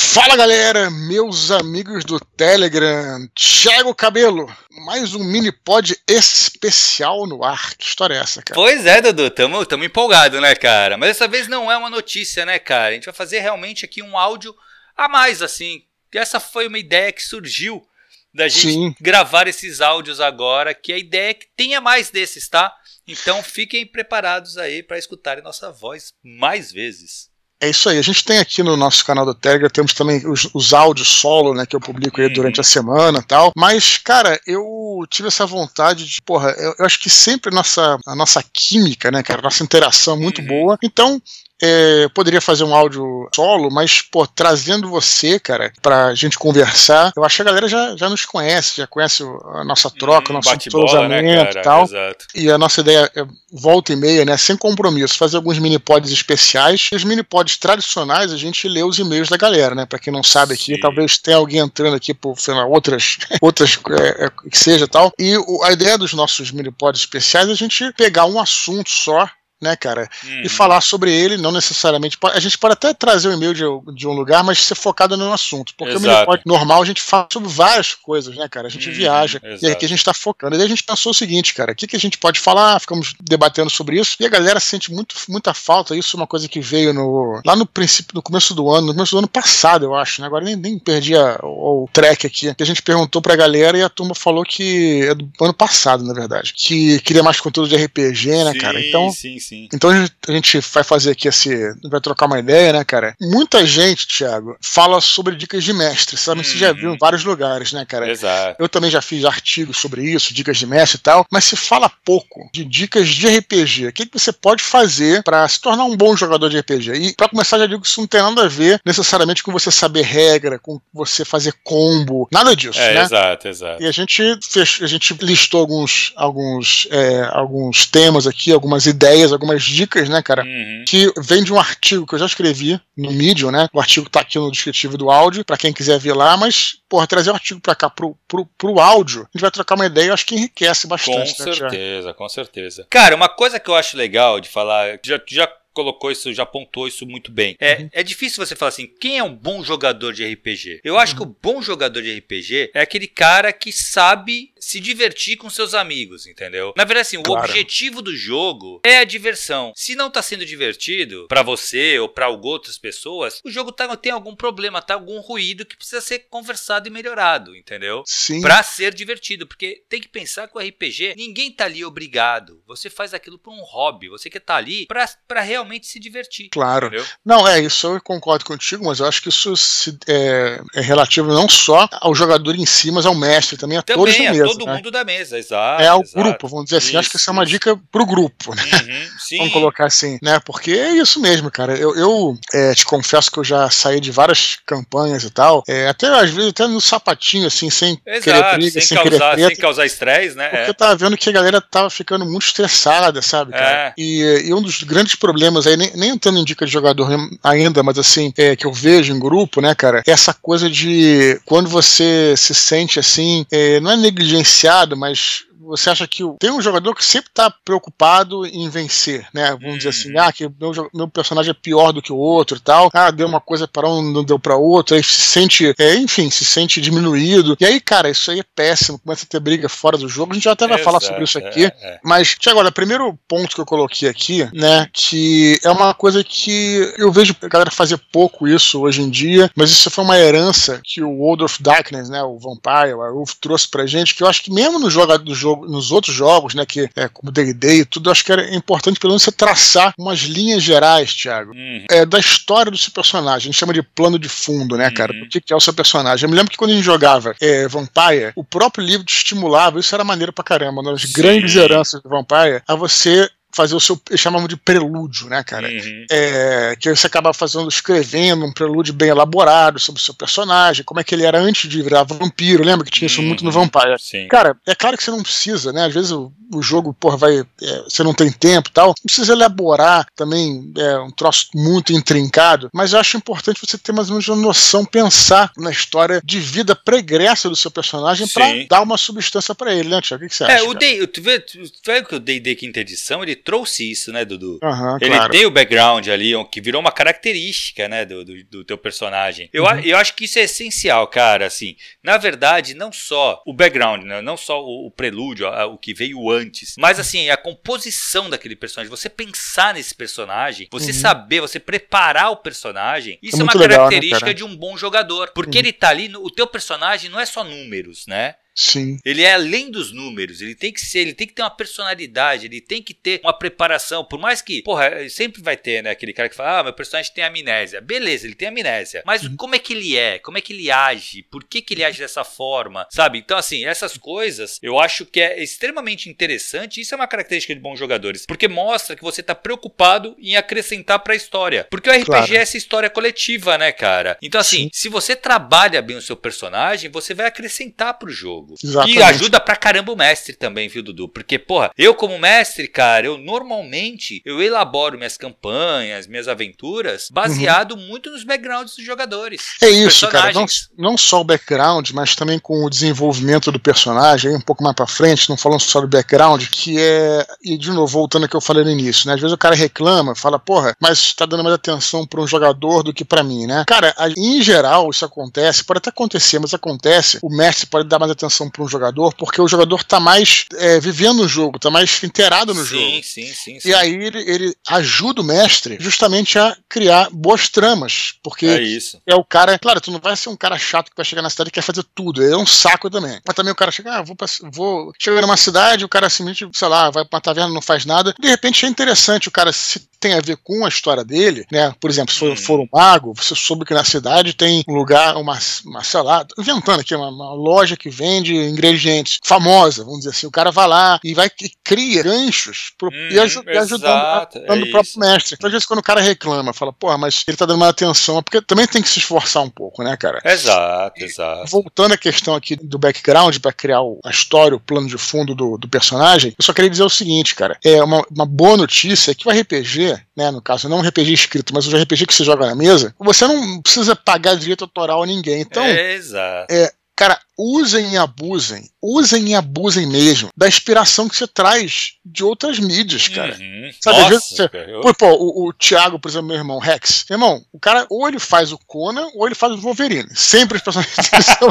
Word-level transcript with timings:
Fala 0.00 0.36
galera, 0.36 0.88
meus 0.90 1.50
amigos 1.50 2.04
do 2.04 2.20
Telegram, 2.20 3.28
Thiago 3.34 3.92
Cabelo, 3.92 4.46
mais 4.86 5.12
um 5.12 5.24
mini 5.24 5.50
pod 5.50 6.00
especial 6.08 7.26
no 7.26 7.42
ar. 7.42 7.74
Que 7.74 7.84
história 7.84 8.14
é 8.14 8.18
essa, 8.18 8.40
cara? 8.40 8.54
Pois 8.54 8.86
é, 8.86 9.02
Dudu, 9.02 9.28
tamo, 9.28 9.66
tamo 9.66 9.82
empolgado, 9.82 10.40
né, 10.40 10.54
cara? 10.54 10.96
Mas 10.96 11.10
dessa 11.10 11.26
vez 11.26 11.48
não 11.48 11.70
é 11.70 11.76
uma 11.76 11.90
notícia, 11.90 12.46
né, 12.46 12.60
cara? 12.60 12.90
A 12.90 12.92
gente 12.92 13.06
vai 13.06 13.14
fazer 13.14 13.40
realmente 13.40 13.84
aqui 13.84 14.00
um 14.00 14.16
áudio 14.16 14.54
a 14.96 15.08
mais, 15.08 15.42
assim. 15.42 15.82
Essa 16.14 16.38
foi 16.38 16.68
uma 16.68 16.78
ideia 16.78 17.10
que 17.10 17.22
surgiu 17.22 17.84
da 18.32 18.46
gente 18.46 18.72
Sim. 18.72 18.94
gravar 19.00 19.48
esses 19.48 19.80
áudios 19.80 20.20
agora, 20.20 20.74
que 20.74 20.92
a 20.92 20.98
ideia 20.98 21.30
é 21.30 21.34
que 21.34 21.48
tenha 21.56 21.80
mais 21.80 22.08
desses, 22.08 22.48
tá? 22.48 22.72
Então 23.04 23.42
fiquem 23.42 23.84
preparados 23.84 24.56
aí 24.58 24.80
para 24.80 24.96
escutarem 24.96 25.42
nossa 25.42 25.72
voz 25.72 26.14
mais 26.22 26.70
vezes. 26.70 27.28
É 27.60 27.68
isso 27.68 27.88
aí. 27.88 27.98
A 27.98 28.02
gente 28.02 28.24
tem 28.24 28.38
aqui 28.38 28.62
no 28.62 28.76
nosso 28.76 29.04
canal 29.04 29.26
do 29.26 29.34
Telegram, 29.34 29.68
temos 29.68 29.92
também 29.92 30.24
os, 30.26 30.48
os 30.54 30.72
áudios 30.72 31.08
solo, 31.08 31.52
né, 31.54 31.66
que 31.66 31.74
eu 31.74 31.80
publico 31.80 32.20
aí 32.20 32.32
durante 32.32 32.60
a 32.60 32.64
semana 32.64 33.18
e 33.18 33.22
tal. 33.22 33.52
Mas, 33.56 33.98
cara, 33.98 34.40
eu 34.46 35.04
tive 35.10 35.28
essa 35.28 35.44
vontade 35.44 36.06
de, 36.06 36.22
porra, 36.22 36.50
eu, 36.56 36.74
eu 36.78 36.86
acho 36.86 37.00
que 37.00 37.10
sempre 37.10 37.50
a 37.50 37.54
nossa, 37.54 37.98
a 38.06 38.14
nossa 38.14 38.44
química, 38.52 39.10
né, 39.10 39.22
cara, 39.24 39.40
a 39.40 39.42
nossa 39.42 39.64
interação 39.64 40.14
é 40.14 40.20
muito 40.20 40.40
uhum. 40.40 40.46
boa. 40.46 40.78
Então, 40.82 41.20
é, 41.62 42.08
poderia 42.14 42.40
fazer 42.40 42.64
um 42.64 42.74
áudio 42.74 43.28
solo, 43.34 43.70
mas, 43.70 44.00
pô, 44.00 44.26
trazendo 44.26 44.88
você, 44.88 45.38
cara, 45.38 45.72
pra 45.82 46.14
gente 46.14 46.38
conversar, 46.38 47.12
eu 47.16 47.24
acho 47.24 47.36
que 47.36 47.42
a 47.42 47.44
galera 47.44 47.68
já, 47.68 47.96
já 47.96 48.08
nos 48.08 48.24
conhece, 48.24 48.78
já 48.78 48.86
conhece 48.86 49.22
a 49.54 49.64
nossa 49.64 49.90
troca, 49.90 50.30
o 50.30 50.34
nosso 50.34 50.52
entrosamento 50.54 51.24
né, 51.24 51.50
e 51.50 51.62
tal. 51.62 51.84
Exato. 51.84 52.26
E 52.34 52.50
a 52.50 52.58
nossa 52.58 52.80
ideia 52.80 53.10
é 53.14 53.26
volta 53.52 53.92
e 53.92 53.96
meia, 53.96 54.24
né, 54.24 54.36
sem 54.36 54.56
compromisso, 54.56 55.16
fazer 55.16 55.36
alguns 55.36 55.58
mini 55.58 55.78
pods 55.78 56.12
especiais. 56.12 56.88
E 56.92 56.96
os 56.96 57.04
mini 57.04 57.22
pods 57.22 57.56
tradicionais, 57.56 58.32
a 58.32 58.36
gente 58.36 58.68
lê 58.68 58.82
os 58.82 58.98
e-mails 58.98 59.28
da 59.28 59.36
galera, 59.36 59.74
né? 59.74 59.86
Pra 59.86 59.98
quem 59.98 60.12
não 60.12 60.22
sabe 60.22 60.54
aqui, 60.54 60.74
Sim. 60.74 60.80
talvez 60.80 61.18
tenha 61.18 61.36
alguém 61.36 61.60
entrando 61.60 61.96
aqui 61.96 62.14
por, 62.14 62.38
sei 62.38 62.54
lá, 62.54 62.66
outras, 62.66 63.18
outras 63.40 63.78
é, 63.90 64.26
é, 64.26 64.30
que 64.50 64.58
seja 64.58 64.86
tal. 64.86 65.12
E 65.18 65.36
o, 65.36 65.62
a 65.64 65.72
ideia 65.72 65.98
dos 65.98 66.12
nossos 66.12 66.50
mini 66.50 66.70
pods 66.70 67.00
especiais 67.00 67.48
é 67.48 67.52
a 67.52 67.56
gente 67.56 67.92
pegar 67.94 68.26
um 68.26 68.38
assunto 68.38 68.90
só 68.90 69.28
né, 69.60 69.76
cara? 69.76 70.08
Uhum. 70.24 70.42
E 70.44 70.48
falar 70.48 70.80
sobre 70.80 71.12
ele, 71.12 71.36
não 71.36 71.50
necessariamente. 71.50 72.16
A 72.22 72.40
gente 72.40 72.56
pode 72.58 72.74
até 72.74 72.94
trazer 72.94 73.28
o 73.28 73.32
um 73.32 73.34
e-mail 73.34 73.54
de, 73.54 73.64
de, 73.94 74.06
um 74.06 74.12
lugar, 74.12 74.44
mas 74.44 74.58
ser 74.60 74.74
focado 74.74 75.16
no 75.16 75.32
assunto. 75.32 75.74
Porque 75.76 75.94
Exato. 75.94 76.06
o 76.06 76.10
Minipod 76.10 76.42
normal 76.46 76.82
a 76.82 76.84
gente 76.84 77.02
fala 77.02 77.28
sobre 77.32 77.48
várias 77.48 77.94
coisas, 77.94 78.36
né, 78.36 78.48
cara? 78.48 78.68
A 78.68 78.70
gente 78.70 78.88
uhum. 78.88 78.94
viaja. 78.94 79.40
Exato. 79.42 79.64
E 79.64 79.70
aqui 79.70 79.84
a 79.84 79.88
gente 79.88 80.04
tá 80.04 80.14
focando. 80.14 80.54
E 80.54 80.58
daí 80.58 80.66
a 80.66 80.70
gente 80.70 80.84
pensou 80.84 81.10
o 81.10 81.14
seguinte, 81.14 81.54
cara: 81.54 81.72
o 81.72 81.74
que, 81.74 81.86
que 81.86 81.96
a 81.96 82.00
gente 82.00 82.18
pode 82.18 82.38
falar? 82.38 82.80
Ficamos 82.80 83.14
debatendo 83.20 83.70
sobre 83.70 83.98
isso. 83.98 84.16
E 84.20 84.26
a 84.26 84.28
galera 84.28 84.60
sente 84.60 84.92
muito, 84.92 85.16
muita 85.28 85.52
falta. 85.52 85.96
Isso 85.96 86.16
é 86.16 86.20
uma 86.20 86.26
coisa 86.26 86.48
que 86.48 86.60
veio 86.60 86.92
no, 86.94 87.40
lá 87.44 87.56
no 87.56 87.66
princípio, 87.66 88.14
no 88.14 88.22
começo 88.22 88.54
do 88.54 88.70
ano, 88.70 88.88
no 88.88 88.94
começo 88.94 89.12
do 89.12 89.18
ano 89.18 89.28
passado, 89.28 89.84
eu 89.84 89.94
acho, 89.94 90.20
né? 90.20 90.26
Agora 90.26 90.44
nem, 90.44 90.56
nem 90.56 90.78
perdi 90.78 91.16
a, 91.16 91.38
o, 91.42 91.84
o 91.84 91.88
track 91.92 92.26
aqui. 92.26 92.54
Que 92.54 92.62
a 92.62 92.66
gente 92.66 92.82
perguntou 92.82 93.20
pra 93.20 93.36
galera 93.36 93.76
e 93.76 93.82
a 93.82 93.88
turma 93.88 94.14
falou 94.14 94.44
que 94.44 95.02
é 95.02 95.14
do 95.14 95.30
ano 95.40 95.54
passado, 95.54 96.04
na 96.04 96.14
verdade. 96.14 96.52
Que 96.54 97.00
queria 97.00 97.22
mais 97.22 97.40
conteúdo 97.40 97.68
de 97.68 97.76
RPG, 97.76 98.44
né, 98.44 98.52
sim, 98.52 98.58
cara? 98.58 98.80
Então. 98.80 99.10
Sim, 99.10 99.38
sim. 99.38 99.47
Então 99.72 99.90
a 99.90 100.32
gente 100.32 100.60
vai 100.72 100.84
fazer 100.84 101.12
aqui 101.12 101.28
esse. 101.28 101.72
Vai 101.84 102.00
trocar 102.00 102.26
uma 102.26 102.38
ideia, 102.38 102.72
né, 102.72 102.84
cara? 102.84 103.14
Muita 103.20 103.64
gente, 103.66 104.06
Thiago, 104.06 104.56
fala 104.60 105.00
sobre 105.00 105.36
dicas 105.36 105.64
de 105.64 105.72
mestre. 105.72 106.16
Sabe? 106.16 106.40
Uhum. 106.40 106.44
Você 106.44 106.56
já 106.56 106.72
viu 106.72 106.94
em 106.94 106.98
vários 106.98 107.24
lugares, 107.24 107.72
né, 107.72 107.84
cara? 107.84 108.10
Exato. 108.10 108.56
Eu 108.58 108.68
também 108.68 108.90
já 108.90 109.00
fiz 109.00 109.24
artigos 109.24 109.78
sobre 109.78 110.02
isso, 110.02 110.34
dicas 110.34 110.56
de 110.56 110.66
mestre 110.66 110.98
e 110.98 111.02
tal, 111.02 111.26
mas 111.30 111.44
se 111.44 111.56
fala 111.56 111.90
pouco 112.04 112.48
de 112.52 112.64
dicas 112.64 113.08
de 113.08 113.26
RPG. 113.26 113.86
O 113.86 113.92
que, 113.92 114.06
que 114.06 114.18
você 114.18 114.32
pode 114.32 114.62
fazer 114.62 115.22
para 115.22 115.46
se 115.48 115.60
tornar 115.60 115.84
um 115.84 115.96
bom 115.96 116.16
jogador 116.16 116.48
de 116.48 116.58
RPG? 116.58 116.92
E 116.92 117.14
para 117.14 117.28
começar, 117.28 117.58
já 117.58 117.66
digo 117.66 117.80
que 117.80 117.88
isso 117.88 118.00
não 118.00 118.06
tem 118.06 118.22
nada 118.22 118.44
a 118.44 118.48
ver 118.48 118.80
necessariamente 118.84 119.42
com 119.42 119.52
você 119.52 119.70
saber 119.70 120.02
regra, 120.02 120.58
com 120.58 120.80
você 120.92 121.24
fazer 121.24 121.54
combo, 121.62 122.28
nada 122.32 122.54
disso, 122.54 122.78
é, 122.80 122.94
né? 122.94 123.02
Exato, 123.02 123.48
exato. 123.48 123.82
E 123.82 123.86
a 123.86 123.92
gente 123.92 124.38
fez, 124.42 124.78
a 124.82 124.86
gente 124.86 125.14
listou 125.20 125.60
alguns, 125.60 126.12
alguns, 126.16 126.88
é, 126.90 127.28
alguns 127.32 127.86
temas 127.86 128.26
aqui, 128.26 128.52
algumas 128.52 128.86
ideias, 128.86 129.32
algumas 129.38 129.62
dicas, 129.62 130.08
né, 130.08 130.20
cara? 130.22 130.42
Uhum. 130.42 130.84
Que 130.86 131.12
vem 131.18 131.42
de 131.42 131.52
um 131.52 131.58
artigo 131.58 132.06
que 132.06 132.14
eu 132.14 132.18
já 132.18 132.26
escrevi 132.26 132.80
no 132.96 133.12
Medium, 133.12 133.50
né? 133.50 133.68
O 133.72 133.80
artigo 133.80 134.10
tá 134.10 134.20
aqui 134.20 134.38
no 134.38 134.50
descritivo 134.50 134.98
do 134.98 135.10
áudio, 135.10 135.44
para 135.44 135.56
quem 135.56 135.72
quiser 135.72 135.98
ver 135.98 136.12
lá, 136.12 136.36
mas, 136.36 136.78
porra, 136.88 137.06
trazer 137.06 137.30
o 137.30 137.32
um 137.32 137.36
artigo 137.36 137.60
pra 137.60 137.74
cá 137.74 137.88
pro, 137.88 138.16
pro, 138.26 138.46
pro 138.58 138.80
áudio, 138.80 139.22
a 139.22 139.28
gente 139.32 139.42
vai 139.42 139.50
trocar 139.50 139.76
uma 139.76 139.86
ideia, 139.86 140.08
eu 140.08 140.14
acho 140.14 140.26
que 140.26 140.34
enriquece 140.34 140.86
bastante. 140.86 141.36
Com 141.36 141.44
né, 141.44 141.54
certeza, 141.54 142.14
com 142.14 142.28
certeza. 142.28 142.86
Cara, 142.90 143.14
uma 143.16 143.28
coisa 143.28 143.60
que 143.60 143.70
eu 143.70 143.74
acho 143.74 143.96
legal 143.96 144.40
de 144.40 144.48
falar, 144.48 144.98
já, 145.04 145.20
já 145.28 145.48
colocou 145.78 146.10
isso, 146.10 146.34
já 146.34 146.42
apontou 146.42 146.88
isso 146.88 147.06
muito 147.06 147.30
bem. 147.30 147.56
É, 147.60 147.76
uhum. 147.76 147.90
é 147.92 148.02
difícil 148.02 148.44
você 148.44 148.56
falar 148.56 148.70
assim, 148.70 148.88
quem 149.00 149.18
é 149.18 149.22
um 149.22 149.34
bom 149.34 149.62
jogador 149.62 150.12
de 150.12 150.24
RPG? 150.24 150.80
Eu 150.82 150.98
acho 150.98 151.12
uhum. 151.12 151.18
que 151.18 151.22
o 151.24 151.36
bom 151.40 151.62
jogador 151.62 152.02
de 152.02 152.18
RPG 152.18 152.72
é 152.74 152.80
aquele 152.80 153.06
cara 153.06 153.52
que 153.52 153.70
sabe 153.70 154.52
se 154.58 154.80
divertir 154.80 155.36
com 155.36 155.48
seus 155.48 155.74
amigos, 155.74 156.26
entendeu? 156.26 156.74
Na 156.76 156.84
verdade, 156.84 157.02
assim, 157.02 157.22
claro. 157.22 157.40
o 157.40 157.44
objetivo 157.44 158.02
do 158.02 158.16
jogo 158.16 158.80
é 158.84 158.98
a 158.98 159.04
diversão. 159.04 159.72
Se 159.76 159.94
não 159.94 160.10
tá 160.10 160.20
sendo 160.20 160.44
divertido 160.44 161.26
para 161.28 161.42
você 161.42 161.96
ou 162.00 162.08
para 162.08 162.28
outras 162.28 162.76
pessoas, 162.76 163.40
o 163.44 163.50
jogo 163.50 163.70
tá, 163.70 163.96
tem 163.96 164.10
algum 164.10 164.34
problema, 164.34 164.82
tá 164.82 164.94
algum 164.94 165.20
ruído 165.20 165.64
que 165.64 165.76
precisa 165.76 166.00
ser 166.00 166.26
conversado 166.28 166.88
e 166.88 166.90
melhorado, 166.90 167.54
entendeu? 167.54 168.02
Sim. 168.04 168.40
Pra 168.40 168.64
ser 168.64 168.92
divertido, 168.92 169.46
porque 169.46 169.84
tem 169.88 170.00
que 170.00 170.08
pensar 170.08 170.48
que 170.48 170.58
o 170.58 170.60
RPG, 170.60 171.14
ninguém 171.16 171.52
tá 171.52 171.66
ali 171.66 171.84
obrigado. 171.84 172.60
Você 172.66 172.90
faz 172.90 173.14
aquilo 173.14 173.38
por 173.38 173.52
um 173.52 173.62
hobby, 173.62 174.08
você 174.08 174.28
quer 174.28 174.38
estar 174.38 174.54
tá 174.54 174.58
ali 174.58 174.86
pra, 174.86 175.08
pra 175.28 175.40
realmente 175.40 175.67
se 175.86 175.98
divertir. 175.98 176.48
Claro. 176.50 176.88
Entendeu? 176.88 177.04
Não, 177.24 177.46
é, 177.46 177.60
isso 177.60 177.86
eu 177.86 178.00
concordo 178.00 178.44
contigo, 178.44 178.84
mas 178.84 179.00
eu 179.00 179.06
acho 179.06 179.22
que 179.22 179.28
isso 179.28 179.56
se, 179.56 179.96
é, 180.08 180.60
é, 180.74 180.80
relativo 180.80 181.28
não 181.28 181.48
só 181.48 181.88
ao 181.92 182.14
jogador 182.14 182.54
em 182.54 182.66
si, 182.66 182.90
mas 182.90 183.06
ao 183.06 183.14
mestre 183.14 183.56
também, 183.56 183.78
a 183.78 183.82
também, 183.82 184.04
todos 184.04 184.16
da 184.16 184.32
mesa 184.32 184.44
todo 184.44 184.66
né? 184.66 184.74
mundo 184.74 184.90
da 184.90 185.04
mesa, 185.04 185.38
exato. 185.38 185.82
É 185.82 185.86
ao 185.86 186.02
exato. 186.02 186.18
grupo, 186.18 186.48
vamos 186.48 186.64
dizer 186.66 186.78
assim. 186.78 186.88
Isso, 186.88 186.98
Acho 186.98 187.10
que 187.10 187.16
isso 187.16 187.30
é 187.30 187.32
uma 187.32 187.46
dica 187.46 187.78
pro 187.90 188.06
grupo, 188.06 188.54
né? 188.54 188.62
Uhum, 188.62 189.38
vamos 189.38 189.52
colocar 189.52 189.86
assim, 189.86 190.18
né? 190.22 190.40
Porque 190.44 190.72
é 190.72 190.92
isso 190.92 191.20
mesmo, 191.20 191.50
cara. 191.50 191.76
Eu, 191.76 191.94
eu 191.96 192.38
é, 192.52 192.74
te 192.74 192.84
confesso 192.84 193.30
que 193.30 193.38
eu 193.38 193.44
já 193.44 193.70
saí 193.70 194.00
de 194.00 194.10
várias 194.10 194.56
campanhas 194.66 195.24
e 195.24 195.30
tal, 195.30 195.62
é, 195.68 195.88
até 195.88 196.06
às 196.08 196.30
vezes 196.30 196.50
até 196.50 196.66
no 196.66 196.80
sapatinho, 196.80 197.46
assim, 197.46 197.70
sem 197.70 198.00
exato, 198.06 198.22
querer 198.24 198.54
briga, 198.54 198.70
sem, 198.72 198.82
sem 198.82 198.96
causar, 198.96 199.10
querer 199.10 199.32
treta, 199.34 199.54
sem 199.54 199.56
causar 199.56 199.86
estresse, 199.86 200.36
né? 200.36 200.48
Porque 200.48 200.64
é. 200.64 200.68
eu 200.68 200.74
tava 200.74 200.96
vendo 200.96 201.16
que 201.16 201.28
a 201.28 201.32
galera 201.32 201.60
tava 201.60 201.90
ficando 201.90 202.24
muito 202.24 202.46
estressada, 202.46 203.20
sabe, 203.22 203.52
cara? 203.52 203.88
É. 203.88 203.94
E, 203.96 204.46
e, 204.46 204.54
um 204.54 204.62
dos 204.62 204.82
grandes 204.82 205.14
problemas 205.14 205.47
aí, 205.66 205.76
nem, 205.76 205.90
nem 205.94 206.10
entrando 206.10 206.38
em 206.38 206.44
dica 206.44 206.66
de 206.66 206.72
jogador 206.72 207.08
ainda, 207.42 207.82
mas 207.82 207.98
assim, 207.98 208.32
é, 208.36 208.56
que 208.56 208.66
eu 208.66 208.72
vejo 208.72 209.12
em 209.12 209.18
grupo, 209.18 209.60
né, 209.60 209.74
cara, 209.74 210.02
essa 210.06 210.32
coisa 210.34 210.68
de 210.68 211.40
quando 211.44 211.68
você 211.68 212.34
se 212.36 212.54
sente 212.54 212.98
assim, 212.98 213.44
é, 213.50 213.80
não 213.80 213.90
é 213.90 213.96
negligenciado, 213.96 214.96
mas 214.96 215.44
você 215.60 215.90
acha 215.90 216.06
que 216.06 216.22
tem 216.38 216.50
um 216.50 216.60
jogador 216.60 216.94
que 216.94 217.04
sempre 217.04 217.30
está 217.30 217.50
preocupado 217.50 218.46
em 218.46 218.68
vencer, 218.68 219.26
né? 219.32 219.50
Vamos 219.50 219.74
hum. 219.74 219.76
dizer 219.78 219.88
assim, 219.90 220.12
uhum. 220.12 220.20
ah, 220.20 220.32
que 220.32 220.48
meu, 220.60 220.90
meu 220.94 221.08
personagem 221.08 221.50
é 221.50 221.54
pior 221.54 221.92
do 221.92 222.02
que 222.02 222.12
o 222.12 222.16
outro 222.16 222.56
e 222.56 222.60
tal. 222.60 222.90
Ah, 222.92 223.10
deu 223.10 223.26
uma 223.26 223.40
coisa 223.40 223.66
para 223.66 223.88
um, 223.88 224.02
não 224.02 224.24
deu 224.24 224.38
para 224.38 224.56
outro. 224.56 224.94
Aí 224.94 225.02
se 225.02 225.20
sente, 225.20 225.74
é, 225.78 225.94
enfim, 225.96 226.30
se 226.30 226.44
sente 226.44 226.80
diminuído. 226.80 227.56
E 227.60 227.64
aí, 227.64 227.80
cara, 227.80 228.08
isso 228.08 228.30
aí 228.30 228.40
é 228.40 228.44
péssimo. 228.54 228.98
Começa 228.98 229.24
a 229.24 229.28
ter 229.28 229.40
briga 229.40 229.68
fora 229.68 229.98
do 229.98 230.08
jogo. 230.08 230.32
A 230.32 230.34
gente 230.34 230.44
já 230.44 230.52
até 230.52 230.66
vai 230.66 230.76
Exato, 230.76 230.84
falar 230.84 231.00
sobre 231.00 231.24
isso 231.24 231.38
aqui. 231.38 231.64
É, 231.64 231.74
é. 231.82 232.00
Mas, 232.02 232.36
Tiago, 232.38 232.60
olha, 232.60 232.68
o 232.68 232.72
primeiro 232.72 233.18
ponto 233.26 233.54
que 233.54 233.60
eu 233.60 233.66
coloquei 233.66 234.08
aqui, 234.08 234.48
né, 234.52 234.88
que 234.92 235.58
é 235.64 235.70
uma 235.70 235.92
coisa 235.94 236.22
que 236.22 236.94
eu 236.96 237.10
vejo 237.10 237.34
a 237.42 237.48
galera 237.48 237.70
fazer 237.70 237.98
pouco 238.12 238.46
isso 238.46 238.80
hoje 238.80 239.02
em 239.02 239.10
dia, 239.10 239.50
mas 239.56 239.70
isso 239.70 239.90
foi 239.90 240.04
uma 240.04 240.18
herança 240.18 240.80
que 240.84 241.02
o 241.02 241.10
World 241.10 241.44
of 241.44 241.62
Darkness, 241.62 242.08
né, 242.08 242.22
o 242.22 242.38
Vampire, 242.38 242.94
o 242.94 243.14
Wolf 243.14 243.32
trouxe 243.40 243.68
pra 243.68 243.86
gente, 243.86 244.14
que 244.14 244.22
eu 244.22 244.26
acho 244.26 244.42
que 244.42 244.52
mesmo 244.52 244.78
no 244.78 244.90
jogo 244.90 245.18
do 245.18 245.34
jogo 245.34 245.47
jogo, 245.48 245.66
nos 245.66 245.90
outros 245.90 246.14
jogos, 246.14 246.54
né, 246.54 246.66
que 246.66 246.88
é 246.94 247.08
como 247.08 247.32
D&D 247.32 247.80
e 247.80 247.84
tudo, 247.84 248.10
acho 248.10 248.24
que 248.24 248.32
era 248.32 248.54
importante 248.54 249.00
pelo 249.00 249.12
menos 249.12 249.22
você 249.22 249.32
traçar 249.32 249.92
umas 249.98 250.20
linhas 250.20 250.62
gerais, 250.62 251.14
Thiago, 251.14 251.52
uhum. 251.52 251.84
é, 251.90 252.04
da 252.04 252.18
história 252.18 252.70
do 252.70 252.78
seu 252.78 252.92
personagem. 252.92 253.48
A 253.48 253.52
gente 253.52 253.58
chama 253.58 253.72
de 253.72 253.82
plano 253.82 254.18
de 254.18 254.28
fundo, 254.28 254.76
né, 254.76 254.90
cara? 254.90 255.12
Uhum. 255.12 255.22
O 255.22 255.28
que 255.28 255.52
é 255.52 255.56
o 255.56 255.60
seu 255.60 255.72
personagem? 255.72 256.24
Eu 256.24 256.30
me 256.30 256.36
lembro 256.36 256.50
que 256.50 256.56
quando 256.56 256.72
a 256.72 256.74
gente 256.74 256.84
jogava 256.84 257.34
é, 257.40 257.66
Vampire, 257.68 258.32
o 258.34 258.44
próprio 258.44 258.84
livro 258.84 259.04
te 259.04 259.14
estimulava, 259.14 259.80
isso 259.80 259.94
era 259.94 260.04
maneiro 260.04 260.32
pra 260.32 260.44
caramba, 260.44 260.80
uma 260.80 260.92
das 260.92 261.02
Sim. 261.02 261.12
grandes 261.14 261.54
heranças 261.54 262.02
do 262.02 262.08
Vampire, 262.08 262.62
a 262.66 262.74
você 262.74 263.28
fazer 263.58 263.74
o 263.74 263.80
seu. 263.80 264.00
Eles 264.08 264.20
chamavam 264.20 264.46
de 264.46 264.56
prelúdio, 264.56 265.28
né, 265.28 265.42
cara? 265.42 265.68
Uhum. 265.68 266.06
É, 266.08 266.76
que 266.78 266.94
você 266.94 267.08
acaba 267.08 267.34
fazendo, 267.34 267.68
escrevendo 267.68 268.46
um 268.46 268.52
prelúdio 268.52 268.94
bem 268.94 269.08
elaborado 269.08 269.80
sobre 269.80 270.00
o 270.00 270.04
seu 270.04 270.14
personagem, 270.14 270.84
como 270.84 271.00
é 271.00 271.04
que 271.04 271.12
ele 271.12 271.24
era 271.24 271.40
antes 271.40 271.68
de 271.68 271.82
virar 271.82 272.04
vampiro. 272.04 272.64
Lembra 272.64 272.84
que 272.84 272.92
tinha 272.92 273.06
isso 273.06 273.20
muito 273.20 273.42
no 273.42 273.50
uhum. 273.50 273.68
Vampire? 273.68 273.98
Sim. 273.98 274.28
Cara, 274.28 274.56
é 274.64 274.74
claro 274.76 274.96
que 274.96 275.02
você 275.02 275.10
não 275.10 275.22
precisa, 275.22 275.72
né? 275.72 275.86
Às 275.86 275.94
vezes 275.94 276.12
o, 276.12 276.32
o 276.54 276.62
jogo, 276.62 276.94
porra, 276.94 277.16
vai. 277.16 277.40
É, 277.40 277.82
você 277.82 278.04
não 278.04 278.14
tem 278.14 278.30
tempo 278.30 278.68
e 278.68 278.72
tal. 278.72 278.88
Não 278.88 278.94
precisa 279.04 279.32
elaborar 279.32 280.06
também 280.14 280.72
é, 280.76 280.98
um 280.98 281.10
troço 281.10 281.48
muito 281.54 281.92
intrincado, 281.92 282.68
mas 282.72 282.92
eu 282.92 283.00
acho 283.00 283.16
importante 283.16 283.60
você 283.60 283.76
ter 283.76 283.92
mais 283.92 284.08
ou 284.08 284.14
menos 284.14 284.28
uma 284.28 284.36
noção, 284.36 284.84
pensar 284.84 285.50
na 285.56 285.70
história 285.70 286.20
de 286.24 286.38
vida 286.38 286.76
pregressa 286.76 287.48
do 287.48 287.56
seu 287.56 287.70
personagem 287.70 288.28
para 288.28 288.46
dar 288.68 288.82
uma 288.82 288.96
substância 288.96 289.54
para 289.54 289.74
ele, 289.74 289.88
né, 289.88 290.00
Tiago? 290.00 290.24
O 290.24 290.28
que, 290.28 290.30
que, 290.30 290.36
você 290.36 290.44
é, 290.44 290.46
acha? 290.46 290.64
É, 290.64 290.68
o 290.68 290.74
Day, 290.74 291.06
tu 291.06 291.22
vê, 291.22 291.40
tu 291.40 291.58
vê 291.84 292.02
que 292.02 292.14
o 292.14 292.20
D&D 292.20 292.54
quinta 292.54 292.80
edição, 292.80 293.22
ele 293.22 293.36
trouxe 293.48 293.90
isso, 293.90 294.12
né, 294.12 294.26
Dudu? 294.26 294.58
Uhum, 294.62 294.98
ele 295.00 295.14
claro. 295.14 295.32
tem 295.32 295.46
o 295.46 295.50
background 295.50 296.06
ali, 296.08 296.32
que 296.52 296.60
virou 296.60 296.82
uma 296.82 296.92
característica, 296.92 297.88
né, 297.88 298.04
do, 298.04 298.22
do, 298.22 298.44
do 298.44 298.62
teu 298.62 298.76
personagem. 298.76 299.48
Eu, 299.54 299.64
uhum. 299.64 299.80
eu 299.80 299.96
acho 299.96 300.12
que 300.12 300.26
isso 300.26 300.38
é 300.38 300.42
essencial, 300.42 301.06
cara, 301.06 301.46
assim. 301.46 301.74
Na 302.02 302.18
verdade, 302.18 302.74
não 302.74 302.92
só 302.92 303.42
o 303.46 303.54
background, 303.54 304.04
né, 304.04 304.20
não 304.20 304.36
só 304.36 304.62
o, 304.62 304.88
o 304.88 304.90
prelúdio, 304.90 305.48
o 305.48 305.78
que 305.78 305.94
veio 305.94 306.30
antes, 306.30 306.74
mas 306.76 307.00
assim, 307.00 307.30
a 307.30 307.38
composição 307.38 308.28
daquele 308.28 308.54
personagem, 308.54 308.90
você 308.90 309.08
pensar 309.08 309.72
nesse 309.72 309.94
personagem, 309.94 310.68
você 310.70 310.90
uhum. 310.90 310.98
saber, 310.98 311.40
você 311.40 311.58
preparar 311.58 312.30
o 312.30 312.36
personagem, 312.36 313.18
isso 313.22 313.38
é, 313.38 313.40
é 313.40 313.42
uma 313.44 313.52
característica 313.54 314.26
legal, 314.26 314.28
né, 314.28 314.34
de 314.34 314.44
um 314.44 314.54
bom 314.54 314.76
jogador. 314.76 315.30
Porque 315.34 315.56
uhum. 315.56 315.64
ele 315.64 315.72
tá 315.72 315.88
ali, 315.88 316.14
o 316.14 316.30
teu 316.30 316.46
personagem 316.46 317.08
não 317.08 317.18
é 317.18 317.24
só 317.24 317.42
números, 317.42 318.06
né? 318.06 318.34
Sim. 318.58 318.98
Ele 319.04 319.22
é 319.22 319.34
além 319.34 319.70
dos 319.70 319.92
números, 319.92 320.40
ele 320.40 320.54
tem 320.54 320.72
que 320.72 320.80
ser, 320.80 320.98
ele 320.98 321.14
tem 321.14 321.28
que 321.28 321.32
ter 321.32 321.42
uma 321.42 321.50
personalidade, 321.50 322.46
ele 322.46 322.60
tem 322.60 322.82
que 322.82 322.92
ter 322.92 323.20
uma 323.22 323.32
preparação, 323.32 324.04
por 324.04 324.18
mais 324.18 324.42
que, 324.42 324.62
porra, 324.62 325.08
sempre 325.08 325.40
vai 325.40 325.56
ter, 325.56 325.80
né, 325.80 325.90
aquele 325.90 326.12
cara 326.12 326.28
que 326.28 326.34
fala, 326.34 326.58
ah, 326.58 326.64
meu 326.64 326.72
personagem 326.72 327.12
tem 327.14 327.22
amnésia. 327.22 327.80
Beleza, 327.80 328.26
ele 328.26 328.34
tem 328.34 328.48
amnésia, 328.48 329.04
mas 329.06 329.22
uhum. 329.22 329.36
como 329.36 329.54
é 329.54 329.60
que 329.60 329.72
ele 329.72 329.96
é? 329.96 330.18
Como 330.18 330.36
é 330.36 330.40
que 330.40 330.52
ele 330.52 330.72
age? 330.72 331.22
Por 331.30 331.44
que 331.44 331.62
que 331.62 331.72
ele 331.72 331.84
age 331.84 332.00
dessa 332.00 332.24
forma? 332.24 332.84
Sabe? 332.90 333.18
Então, 333.18 333.38
assim, 333.38 333.64
essas 333.64 333.96
coisas 333.96 334.58
eu 334.60 334.80
acho 334.80 335.06
que 335.06 335.20
é 335.20 335.40
extremamente 335.40 336.10
interessante, 336.10 336.80
isso 336.80 336.94
é 336.94 336.96
uma 336.96 337.06
característica 337.06 337.54
de 337.54 337.60
bons 337.60 337.78
jogadores, 337.78 338.26
porque 338.26 338.48
mostra 338.48 338.96
que 338.96 339.02
você 339.02 339.22
tá 339.22 339.36
preocupado 339.36 340.16
em 340.18 340.34
acrescentar 340.34 340.98
para 340.98 341.12
a 341.12 341.16
história. 341.16 341.64
Porque 341.70 341.88
o 341.88 341.92
RPG 341.92 342.06
claro. 342.06 342.34
é 342.34 342.38
essa 342.38 342.56
história 342.56 342.90
coletiva, 342.90 343.56
né, 343.56 343.70
cara? 343.70 344.18
Então, 344.20 344.40
assim, 344.40 344.64
Sim. 344.64 344.70
se 344.72 344.88
você 344.88 345.14
trabalha 345.14 345.80
bem 345.80 345.96
o 345.96 346.02
seu 346.02 346.16
personagem, 346.16 346.90
você 346.90 347.14
vai 347.14 347.26
acrescentar 347.26 347.96
pro 347.98 348.10
jogo 348.10 348.47
jogo. 348.48 348.58
Exatamente. 348.62 348.98
E 348.98 349.02
ajuda 349.02 349.40
pra 349.40 349.56
caramba 349.56 349.92
o 349.92 349.96
mestre 349.96 350.34
também, 350.34 350.68
viu, 350.68 350.82
Dudu? 350.82 351.08
Porque, 351.08 351.38
porra, 351.38 351.70
eu 351.76 351.94
como 351.94 352.18
mestre, 352.18 352.68
cara, 352.68 353.06
eu 353.06 353.18
normalmente 353.18 354.22
eu 354.24 354.42
elaboro 354.42 354.96
minhas 354.96 355.16
campanhas, 355.16 356.06
minhas 356.06 356.28
aventuras, 356.28 357.08
baseado 357.10 357.72
uhum. 357.72 357.86
muito 357.86 358.10
nos 358.10 358.24
backgrounds 358.24 358.76
dos 358.76 358.84
jogadores. 358.84 359.56
É 359.60 359.68
isso, 359.68 360.06
cara. 360.08 360.32
Não, 360.32 360.46
não 360.76 360.98
só 360.98 361.20
o 361.20 361.24
background, 361.24 361.90
mas 361.90 362.14
também 362.14 362.38
com 362.38 362.64
o 362.64 362.70
desenvolvimento 362.70 363.50
do 363.50 363.60
personagem, 363.60 364.34
um 364.34 364.40
pouco 364.40 364.62
mais 364.62 364.74
pra 364.74 364.86
frente, 364.86 365.28
não 365.28 365.36
falando 365.36 365.60
só 365.60 365.80
do 365.80 365.88
background, 365.88 366.44
que 366.50 366.78
é. 366.78 367.26
E 367.42 367.56
de 367.56 367.70
novo, 367.70 367.86
voltando 367.86 368.24
ao 368.24 368.28
que 368.28 368.36
eu 368.36 368.40
falei 368.40 368.64
no 368.64 368.70
início, 368.70 369.06
né? 369.06 369.14
Às 369.14 369.20
vezes 369.20 369.34
o 369.34 369.38
cara 369.38 369.54
reclama, 369.54 370.14
fala, 370.14 370.38
porra, 370.38 370.76
mas 370.80 371.12
tá 371.12 371.26
dando 371.26 371.42
mais 371.42 371.54
atenção 371.54 372.06
pra 372.06 372.20
um 372.20 372.26
jogador 372.26 372.82
do 372.82 372.92
que 372.92 373.04
pra 373.04 373.22
mim, 373.22 373.46
né? 373.46 373.64
Cara, 373.66 373.94
em 374.16 374.42
geral 374.42 374.90
isso 374.90 375.04
acontece, 375.04 375.64
pode 375.64 375.78
até 375.78 375.90
acontecer, 375.90 376.38
mas 376.38 376.54
acontece, 376.54 377.18
o 377.22 377.28
mestre 377.28 377.66
pode 377.66 377.88
dar 377.88 377.98
mais 377.98 378.12
atenção 378.12 378.37
para 378.46 378.62
um 378.62 378.68
jogador, 378.68 379.14
porque 379.14 379.40
o 379.40 379.48
jogador 379.48 379.80
está 379.80 379.98
mais 379.98 380.44
é, 380.56 380.78
vivendo 380.78 381.20
o 381.20 381.28
jogo, 381.28 381.56
está 381.56 381.70
mais 381.70 382.02
inteirado 382.04 382.52
no 382.52 382.62
sim, 382.62 382.76
jogo. 382.76 383.02
Sim, 383.02 383.32
sim, 383.32 383.60
sim. 383.60 383.68
E 383.68 383.72
aí 383.72 383.94
ele, 383.94 384.18
ele, 384.30 384.54
ajuda 384.68 385.22
o 385.22 385.24
mestre 385.24 385.78
justamente 385.80 386.38
a 386.38 386.54
criar 386.68 387.08
boas 387.10 387.48
tramas, 387.48 388.14
porque 388.22 388.46
é, 388.46 388.60
isso. 388.60 389.00
é 389.06 389.14
o 389.14 389.24
cara. 389.24 389.58
Claro, 389.58 389.80
tu 389.80 389.90
não 389.90 390.00
vai 390.00 390.14
ser 390.14 390.28
um 390.28 390.36
cara 390.36 390.58
chato 390.58 390.90
que 390.90 390.96
vai 390.96 391.06
chegar 391.06 391.22
na 391.22 391.30
cidade 391.30 391.48
e 391.48 391.52
quer 391.52 391.62
fazer 391.62 391.84
tudo. 391.94 392.22
Ele 392.22 392.34
é 392.34 392.36
um 392.36 392.46
saco 392.46 392.90
também. 392.90 393.18
Mas 393.26 393.34
também 393.34 393.52
o 393.52 393.56
cara 393.56 393.70
chega, 393.70 393.96
ah, 393.96 394.02
vou, 394.02 394.16
vou 394.52 394.92
chegar 394.98 395.22
numa 395.22 395.36
cidade, 395.36 395.84
o 395.84 395.88
cara 395.88 396.10
simplesmente, 396.10 396.58
sei 396.58 396.68
lá, 396.68 396.90
vai 396.90 397.04
pra 397.04 397.16
uma 397.16 397.22
taverna, 397.22 397.54
não 397.54 397.62
faz 397.62 397.86
nada. 397.86 398.14
De 398.18 398.28
repente 398.28 398.66
é 398.66 398.68
interessante 398.68 399.28
o 399.28 399.32
cara 399.32 399.52
se 399.52 399.88
tem 400.00 400.14
a 400.14 400.20
ver 400.20 400.36
com 400.42 400.64
a 400.64 400.68
história 400.68 401.04
dele, 401.04 401.46
né? 401.50 401.74
Por 401.80 401.90
exemplo, 401.90 402.12
se 402.12 402.18
for, 402.18 402.30
hum. 402.30 402.36
for 402.36 402.60
um 402.60 402.68
mago, 402.72 403.12
você 403.14 403.34
soube 403.34 403.64
que 403.64 403.74
na 403.74 403.84
cidade 403.84 404.32
tem 404.32 404.64
um 404.68 404.74
lugar, 404.74 405.16
uma, 405.16 405.38
uma 405.64 405.84
sei 405.84 406.02
lá, 406.02 406.26
inventando 406.38 406.80
aqui, 406.80 406.94
uma, 406.94 407.08
uma 407.08 407.34
loja 407.34 407.76
que 407.76 407.90
vende 407.90 408.34
ingredientes 408.34 409.18
famosa, 409.24 409.84
vamos 409.84 410.00
dizer 410.00 410.10
assim. 410.10 410.26
O 410.26 410.30
cara 410.30 410.50
vai 410.50 410.66
lá 410.66 411.00
e 411.02 411.14
vai 411.14 411.30
e 411.42 411.50
cria 411.64 412.02
ganchos 412.02 412.72
pro, 412.78 412.88
hum, 412.88 413.08
e, 413.10 413.18
ajuda, 413.18 413.50
ajudando, 413.60 413.86
ajudando 413.86 414.62
é 414.62 414.64
o 414.64 414.70
próprio 414.70 414.98
mestre. 415.00 415.34
Então, 415.34 415.48
às 415.48 415.52
vezes, 415.52 415.66
quando 415.66 415.80
o 415.80 415.82
cara 415.82 416.00
reclama, 416.00 416.52
fala, 416.52 416.72
porra, 416.72 416.98
mas 416.98 417.24
ele 417.26 417.36
tá 417.36 417.46
dando 417.46 417.56
uma 417.56 417.68
atenção, 417.68 418.22
porque 418.22 418.40
também 418.40 418.66
tem 418.66 418.82
que 418.82 418.88
se 418.88 418.98
esforçar 418.98 419.42
um 419.42 419.50
pouco, 419.50 419.82
né, 419.82 419.96
cara? 419.96 420.20
Exato, 420.24 421.00
e, 421.00 421.04
exato. 421.04 421.50
Voltando 421.50 421.94
à 421.94 421.98
questão 421.98 422.34
aqui 422.34 422.56
do 422.56 422.78
background, 422.78 423.36
para 423.38 423.52
criar 423.52 423.80
a 424.04 424.10
história, 424.10 424.56
o 424.56 424.60
plano 424.60 424.88
de 424.88 424.98
fundo 424.98 425.34
do, 425.34 425.56
do 425.56 425.68
personagem, 425.68 426.34
eu 426.38 426.44
só 426.44 426.52
queria 426.52 426.70
dizer 426.70 426.84
o 426.84 426.90
seguinte, 426.90 427.34
cara. 427.34 427.58
É 427.64 427.82
uma, 427.82 428.04
uma 428.10 428.26
boa 428.26 428.56
notícia 428.56 429.10
é 429.10 429.14
que 429.14 429.28
o 429.28 429.30
RPG 429.30 429.87
né, 430.16 430.30
no 430.30 430.42
caso, 430.42 430.68
não 430.68 430.78
um 430.78 430.82
RPG 430.82 431.12
escrito, 431.12 431.54
mas 431.54 431.66
um 431.66 431.76
RPG 431.76 432.06
que 432.06 432.14
você 432.14 432.24
joga 432.24 432.46
na 432.46 432.54
mesa, 432.54 432.94
você 432.98 433.26
não 433.26 433.60
precisa 433.62 433.94
pagar 433.94 434.36
direito 434.36 434.64
autoral 434.64 435.02
a 435.02 435.06
ninguém. 435.06 435.40
Então, 435.40 435.62
é, 435.62 435.94
exato. 435.94 436.52
É, 436.52 436.70
cara, 436.96 437.18
usem 437.38 437.92
e 437.92 437.96
abusem, 437.96 438.68
usem 438.82 439.28
e 439.28 439.34
abusem 439.34 439.86
mesmo 439.86 440.30
da 440.36 440.48
inspiração 440.48 441.08
que 441.08 441.16
você 441.16 441.26
traz 441.26 441.92
de 442.04 442.24
outras 442.24 442.58
mídias, 442.58 443.06
cara. 443.08 443.36
Uhum. 443.38 443.70
Sabe, 443.80 443.98
Nossa, 444.00 444.20
você, 444.20 444.50
eu... 444.68 444.80
pô, 444.80 444.94
pô, 444.94 445.10
o, 445.12 445.48
o 445.48 445.52
Thiago, 445.52 445.98
por 445.98 446.08
exemplo, 446.08 446.28
meu 446.28 446.36
irmão, 446.36 446.58
Rex. 446.58 447.04
Meu 447.08 447.16
irmão, 447.16 447.44
o 447.52 447.60
cara, 447.60 447.86
ou 447.88 448.08
ele 448.08 448.18
faz 448.18 448.50
o 448.52 448.58
Conan, 448.58 449.08
ou 449.14 449.26
ele 449.26 449.34
faz 449.34 449.52
o 449.52 449.58
Wolverine. 449.58 450.08
Sempre 450.14 450.56
as 450.56 450.62
personagens 450.62 450.96
são 451.24 451.48